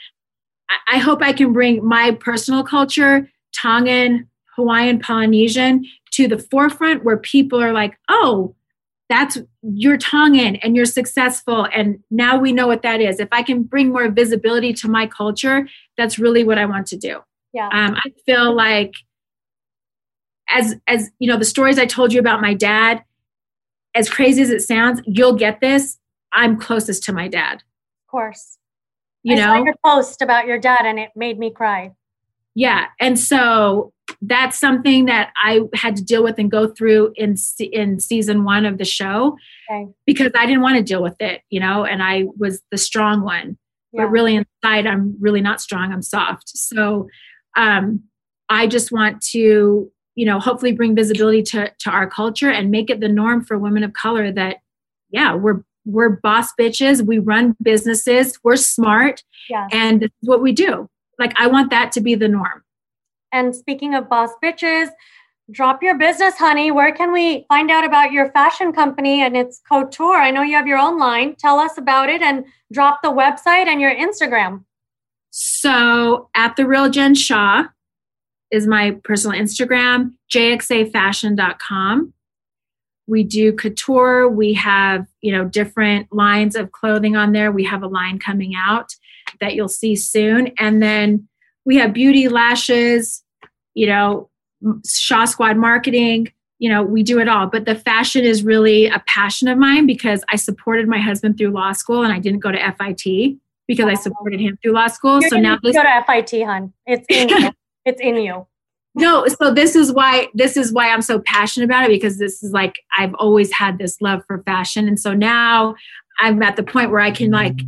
I, 0.69 0.97
I 0.97 0.99
hope 0.99 1.23
i 1.23 1.33
can 1.33 1.53
bring 1.55 1.83
my 1.85 2.11
personal 2.13 2.63
culture 2.63 3.31
tongan 3.57 4.29
hawaiian 4.55 4.99
polynesian 4.99 5.85
to 6.13 6.29
the 6.29 6.39
forefront 6.39 7.05
where 7.05 7.17
people 7.17 7.61
are 7.61 7.73
like 7.73 7.99
oh 8.09 8.55
that's 9.09 9.39
your 9.63 9.99
Tongan 9.99 10.57
and 10.57 10.75
you're 10.75 10.87
successful 10.87 11.67
and 11.75 11.99
now 12.11 12.39
we 12.39 12.53
know 12.53 12.67
what 12.67 12.83
that 12.83 13.01
is 13.01 13.21
if 13.21 13.29
i 13.33 13.43
can 13.43 13.63
bring 13.63 13.91
more 13.91 14.09
visibility 14.09 14.73
to 14.73 14.89
my 14.89 15.07
culture 15.07 15.69
that's 15.99 16.19
really 16.19 16.45
what 16.45 16.59
i 16.59 16.65
want 16.65 16.87
to 16.87 16.97
do 16.97 17.21
Yeah. 17.53 17.69
um, 17.73 17.97
i 17.97 18.13
feel 18.25 18.55
like 18.55 18.93
as 20.49 20.77
as 20.87 21.11
you 21.19 21.29
know 21.29 21.37
the 21.39 21.45
stories 21.45 21.79
i 21.79 21.87
told 21.87 22.13
you 22.13 22.21
about 22.21 22.41
my 22.41 22.55
dad 22.55 23.03
as 23.95 24.09
crazy 24.09 24.43
as 24.43 24.51
it 24.51 24.63
sounds, 24.63 25.01
you'll 25.07 25.35
get 25.35 25.61
this. 25.61 25.99
I'm 26.33 26.59
closest 26.59 27.05
to 27.05 27.13
my 27.13 27.29
dad. 27.29 27.57
Of 27.57 28.11
course. 28.11 28.59
You 29.23 29.35
I 29.35 29.39
know, 29.39 29.43
saw 29.43 29.65
your 29.65 29.75
post 29.85 30.23
about 30.23 30.47
your 30.47 30.59
dad 30.59 30.83
and 30.85 30.99
it 30.99 31.11
made 31.15 31.39
me 31.39 31.51
cry. 31.51 31.93
Yeah. 32.55 32.87
And 33.01 33.19
so 33.19 33.93
that's 34.21 34.59
something 34.59 35.07
that 35.07 35.33
I 35.43 35.61
had 35.75 35.97
to 35.97 36.05
deal 36.05 36.23
with 36.23 36.39
and 36.39 36.51
go 36.51 36.69
through 36.69 37.13
in 37.17 37.37
in 37.61 37.99
season 38.01 38.45
one 38.45 38.67
of 38.67 38.79
the 38.79 38.85
show 38.85 39.37
Okay. 39.71 39.91
because 40.07 40.33
I 40.37 40.45
didn't 40.47 40.61
want 40.63 40.77
to 40.77 40.83
deal 40.83 41.03
with 41.03 41.17
it, 41.21 41.41
you 41.51 41.61
know, 41.61 41.85
and 41.85 42.03
I 42.03 42.25
was 42.39 42.63
the 42.71 42.79
strong 42.79 43.23
one. 43.23 43.57
Yeah. 43.93 44.03
But 44.05 44.11
really 44.11 44.37
inside, 44.37 44.87
I'm 44.87 45.17
really 45.21 45.41
not 45.41 45.61
strong. 45.61 45.93
I'm 45.93 46.03
soft. 46.03 46.49
So 46.49 47.09
um, 47.57 48.03
I 48.49 48.67
just 48.67 48.93
want 48.93 49.23
to, 49.33 49.91
you 50.15 50.27
know, 50.27 50.39
hopefully 50.41 50.73
bring 50.73 50.95
visibility 50.95 51.43
to 51.45 51.71
to 51.81 51.91
our 51.91 52.09
culture 52.09 52.51
and 52.51 52.71
make 52.71 52.91
it 52.91 53.01
the 53.01 53.09
norm 53.09 53.45
for 53.45 53.59
women 53.59 53.83
of 53.83 53.93
color 53.95 54.31
that, 54.33 54.57
yeah, 55.11 55.35
we're 55.35 55.63
we're 55.85 56.11
boss 56.23 56.49
bitches. 56.59 57.05
We 57.05 57.19
run 57.19 57.57
businesses. 57.63 58.39
We're 58.45 58.57
smart, 58.57 59.23
Yes. 59.51 59.69
and 59.73 60.01
this 60.01 60.11
is 60.23 60.29
what 60.29 60.41
we 60.43 60.53
do. 60.53 60.89
Like 61.19 61.33
I 61.37 61.47
want 61.47 61.71
that 61.71 61.93
to 61.93 62.01
be 62.01 62.15
the 62.15 62.29
norm. 62.29 62.65
And 63.33 63.55
speaking 63.55 63.95
of 63.95 64.09
boss 64.09 64.31
bitches, 64.43 64.89
drop 65.51 65.83
your 65.83 65.99
business, 65.99 66.37
honey. 66.37 66.71
Where 66.71 66.93
can 66.93 67.13
we 67.13 67.45
find 67.49 67.71
out 67.71 67.85
about 67.85 68.13
your 68.13 68.31
fashion 68.33 68.73
company 68.73 69.23
and 69.23 69.37
its 69.37 69.61
couture? 69.69 70.17
I 70.17 70.31
know 70.31 70.43
you 70.43 70.55
have 70.57 70.67
your 70.67 70.79
own 70.79 70.99
line. 70.99 71.35
Tell 71.37 71.59
us 71.59 71.79
about 71.79 72.09
it 72.09 72.23
and 72.23 72.45
drop 72.73 73.03
the 73.03 73.11
website 73.11 73.67
and 73.67 73.81
your 73.81 73.95
Instagram. 73.95 74.65
So 75.31 76.29
at 76.35 76.57
the 76.57 76.67
real 76.67 76.91
Jen 76.91 77.15
Shah 77.15 77.69
is 78.51 78.67
my 78.67 78.93
personal 79.03 79.39
Instagram, 79.39 80.13
jxafashion.com. 80.31 82.13
We 83.07 83.25
do 83.25 83.53
couture. 83.53 84.29
We 84.29 84.53
have, 84.55 85.07
you 85.23 85.33
know, 85.33 85.45
different 85.45 86.13
lines 86.13 86.55
of 86.55 86.71
clothing 86.73 87.17
on 87.17 87.33
there. 87.33 87.51
We 87.51 87.65
have 87.65 87.83
a 87.83 87.89
line 87.89 88.19
coming 88.19 88.55
out 88.55 88.95
that 89.41 89.55
you'll 89.55 89.69
see 89.69 89.97
soon. 89.97 90.53
And 90.59 90.83
then 90.83 91.29
we 91.65 91.77
have 91.77 91.93
beauty 91.93 92.29
lashes, 92.29 93.23
you 93.75 93.87
know, 93.87 94.29
Shah 94.87 95.25
Squad 95.25 95.57
marketing. 95.57 96.33
You 96.59 96.69
know, 96.69 96.83
we 96.83 97.03
do 97.03 97.19
it 97.19 97.29
all. 97.29 97.49
But 97.49 97.65
the 97.65 97.75
fashion 97.75 98.25
is 98.25 98.45
really 98.45 98.87
a 98.87 99.03
passion 99.07 99.49
of 99.49 99.59
mine 99.59 99.87
because 99.87 100.23
I 100.29 100.37
supported 100.37 100.87
my 100.89 100.99
husband 100.99 101.37
through 101.37 101.51
law 101.51 101.73
school 101.73 102.05
and 102.05 102.13
I 102.13 102.21
didn't 102.21 102.41
go 102.41 102.53
to 102.53 102.59
FIT 102.59 103.37
because 103.67 103.87
I 103.87 103.95
supported 103.95 104.41
him 104.41 104.57
through 104.63 104.73
law 104.73 104.87
school. 104.87 105.21
You're 105.21 105.31
so 105.31 105.37
now 105.39 105.59
this 105.63 105.75
go 105.75 105.83
to 105.83 106.05
FIT, 106.07 106.45
hun. 106.45 106.73
It's 106.87 107.07
in 107.09 107.29
you. 107.29 107.51
It's 107.85 108.01
in 108.01 108.15
you. 108.17 108.47
no 108.95 109.27
so 109.27 109.53
this 109.53 109.75
is 109.75 109.93
why 109.93 110.29
this 110.35 110.57
is 110.57 110.73
why 110.73 110.91
i'm 110.91 111.03
so 111.03 111.19
passionate 111.19 111.65
about 111.65 111.85
it 111.85 111.89
because 111.89 112.19
this 112.19 112.43
is 112.43 112.53
like 112.53 112.77
i've 112.99 113.15
always 113.15 113.51
had 113.53 113.79
this 113.79 114.01
love 114.01 114.23
for 114.27 114.43
fashion 114.45 114.87
and 114.87 115.01
so 115.01 115.15
now 115.15 115.75
i'm 116.21 116.43
at 116.43 116.57
the 116.57 116.63
point 116.63 116.91
where 116.91 117.01
i 117.01 117.11
can 117.11 117.31
like 117.31 117.61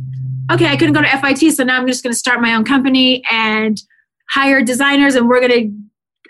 okay 0.51 0.67
i 0.67 0.75
couldn't 0.75 0.93
go 0.93 1.01
to 1.01 1.17
fit 1.35 1.53
so 1.53 1.63
now 1.63 1.77
i'm 1.77 1.87
just 1.87 2.03
going 2.03 2.13
to 2.13 2.17
start 2.17 2.41
my 2.41 2.53
own 2.53 2.63
company 2.63 3.23
and 3.31 3.81
hire 4.29 4.61
designers 4.61 5.15
and 5.15 5.27
we're 5.29 5.39
going 5.39 5.51
to 5.51 5.71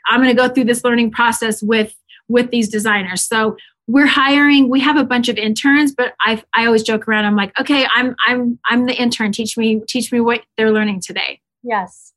i'm 0.10 0.22
going 0.22 0.36
to 0.36 0.40
go 0.42 0.48
through 0.50 0.66
this 0.66 0.84
learning 0.84 1.12
process 1.12 1.62
with 1.64 1.94
with 2.28 2.50
these 2.52 2.70
designers 2.70 3.22
so 3.22 3.56
we're 3.88 4.08
hiring 4.08 4.68
we 4.70 4.80
have 4.80 4.98
a 4.98 5.04
bunch 5.04 5.30
of 5.30 5.38
interns 5.38 5.94
but 5.94 6.14
i 6.22 6.42
i 6.54 6.66
always 6.66 6.84
joke 6.84 7.08
around 7.08 7.26
i'm 7.26 7.36
like 7.36 7.52
okay 7.60 7.86
i'm 7.96 8.16
i'm 8.26 8.58
i'm 8.66 8.86
the 8.86 8.94
intern 8.96 9.32
teach 9.32 9.58
me 9.58 9.82
teach 9.88 10.12
me 10.12 10.20
what 10.20 10.42
they're 10.58 10.72
learning 10.72 11.00
today 11.00 11.40
Yes. 11.68 12.14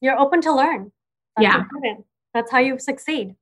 You're 0.00 0.18
open 0.18 0.40
to 0.42 0.52
learn. 0.54 0.92
That's 1.36 1.42
Yeah. 1.42 1.58
important. 1.62 2.04
That's 2.32 2.50
how 2.52 2.60
you 2.60 2.78
succeed. 2.78 3.34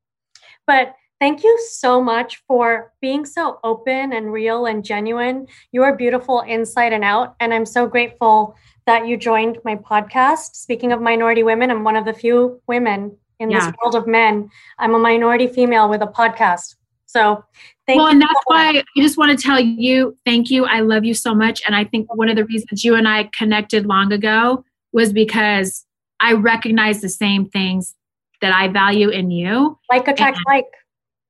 But 0.66 0.94
thank 1.24 1.42
you 1.42 1.58
so 1.70 2.02
much 2.02 2.42
for 2.46 2.92
being 3.00 3.24
so 3.24 3.58
open 3.64 4.12
and 4.12 4.30
real 4.30 4.66
and 4.66 4.84
genuine. 4.84 5.46
You 5.72 5.82
are 5.82 5.96
beautiful 5.96 6.42
inside 6.42 6.92
and 6.92 7.02
out. 7.02 7.34
And 7.40 7.54
I'm 7.54 7.64
so 7.64 7.86
grateful 7.86 8.54
that 8.84 9.06
you 9.06 9.16
joined 9.16 9.56
my 9.64 9.74
podcast. 9.74 10.54
Speaking 10.54 10.92
of 10.92 11.00
minority 11.00 11.42
women, 11.42 11.70
I'm 11.70 11.82
one 11.82 11.96
of 11.96 12.04
the 12.04 12.12
few 12.12 12.60
women 12.66 13.16
in 13.40 13.50
Yeah. 13.50 13.60
this 13.64 13.74
world 13.82 13.94
of 13.94 14.06
men. 14.06 14.50
I'm 14.78 14.94
a 14.94 14.98
minority 14.98 15.46
female 15.46 15.88
with 15.88 16.02
a 16.02 16.06
podcast. 16.06 16.74
So 17.06 17.42
thank 17.86 17.96
well, 17.96 18.08
you. 18.08 18.12
and 18.12 18.20
that's 18.20 18.44
why 18.44 18.82
I 18.96 19.00
just 19.00 19.16
want 19.16 19.30
to 19.38 19.42
tell 19.42 19.58
you 19.58 20.14
thank 20.26 20.50
you. 20.50 20.66
I 20.66 20.80
love 20.80 21.06
you 21.06 21.14
so 21.14 21.34
much. 21.34 21.62
And 21.66 21.74
I 21.74 21.84
think 21.84 22.14
one 22.14 22.28
of 22.28 22.36
the 22.36 22.44
reasons 22.44 22.84
you 22.84 22.96
and 22.96 23.08
I 23.08 23.30
connected 23.38 23.86
long 23.86 24.12
ago 24.12 24.62
was 24.92 25.10
because 25.10 25.86
I 26.20 26.34
recognize 26.34 27.00
the 27.00 27.08
same 27.08 27.46
things 27.48 27.94
that 28.42 28.54
I 28.54 28.68
value 28.68 29.08
in 29.08 29.30
you. 29.30 29.78
like 29.90 30.06
attract 30.06 30.36
and- 30.36 30.44
like. 30.54 30.66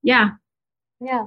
Yeah. 0.05 0.31
Yeah. 1.01 1.27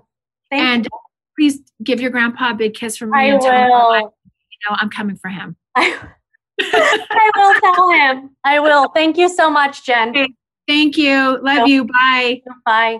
Thank 0.49 0.63
and 0.63 0.85
you. 0.85 0.89
please 1.37 1.59
give 1.83 1.99
your 1.99 2.09
grandpa 2.11 2.51
a 2.51 2.53
big 2.53 2.73
kiss 2.73 2.95
from 2.95 3.11
me 3.11 3.17
I 3.19 3.23
and 3.23 3.41
tell 3.41 3.51
him 3.51 3.71
I, 3.71 3.99
you 3.99 4.69
know 4.69 4.77
I'm 4.79 4.89
coming 4.89 5.17
for 5.17 5.29
him. 5.29 5.57
I, 5.75 5.97
I 6.61 7.31
will 7.35 7.73
tell 7.75 7.91
him. 7.91 8.35
I 8.45 8.59
will. 8.59 8.89
Thank 8.95 9.17
you 9.17 9.27
so 9.27 9.49
much, 9.49 9.85
Jen. 9.85 10.13
Thank 10.67 10.97
you. 10.97 11.39
Love 11.41 11.57
So- 11.57 11.65
you. 11.65 11.85
Bye. 11.85 12.41
Bye. 12.65 12.99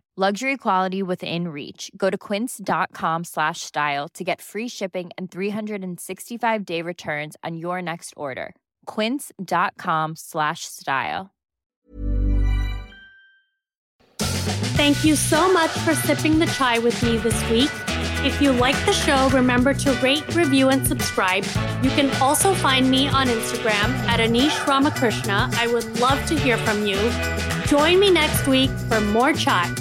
Luxury 0.17 0.57
quality 0.57 1.01
within 1.01 1.47
reach. 1.47 1.89
Go 1.95 2.09
to 2.09 2.17
quince.com 2.17 3.23
slash 3.23 3.61
style 3.61 4.09
to 4.09 4.25
get 4.25 4.41
free 4.41 4.67
shipping 4.67 5.09
and 5.17 5.31
365 5.31 6.65
day 6.65 6.81
returns 6.81 7.37
on 7.45 7.55
your 7.55 7.81
next 7.81 8.13
order. 8.17 8.53
Quince.com 8.87 10.17
slash 10.17 10.65
style. 10.65 11.31
Thank 14.75 15.01
you 15.05 15.15
so 15.15 15.53
much 15.53 15.71
for 15.71 15.95
sipping 15.95 16.39
the 16.39 16.47
chai 16.47 16.79
with 16.79 17.01
me 17.03 17.15
this 17.15 17.49
week. 17.49 17.71
If 18.25 18.41
you 18.41 18.51
like 18.51 18.75
the 18.85 18.93
show, 18.93 19.29
remember 19.29 19.73
to 19.75 19.93
rate, 20.01 20.35
review, 20.35 20.69
and 20.69 20.85
subscribe. 20.85 21.45
You 21.83 21.89
can 21.91 22.09
also 22.21 22.53
find 22.53 22.91
me 22.91 23.07
on 23.07 23.27
Instagram 23.27 23.93
at 24.09 24.19
Anish 24.19 24.67
Ramakrishna. 24.67 25.51
I 25.53 25.67
would 25.67 25.99
love 26.01 26.25
to 26.25 26.37
hear 26.37 26.57
from 26.57 26.85
you. 26.85 26.97
Join 27.67 27.97
me 27.97 28.11
next 28.11 28.45
week 28.45 28.71
for 28.89 28.99
more 28.99 29.31
chai. 29.31 29.73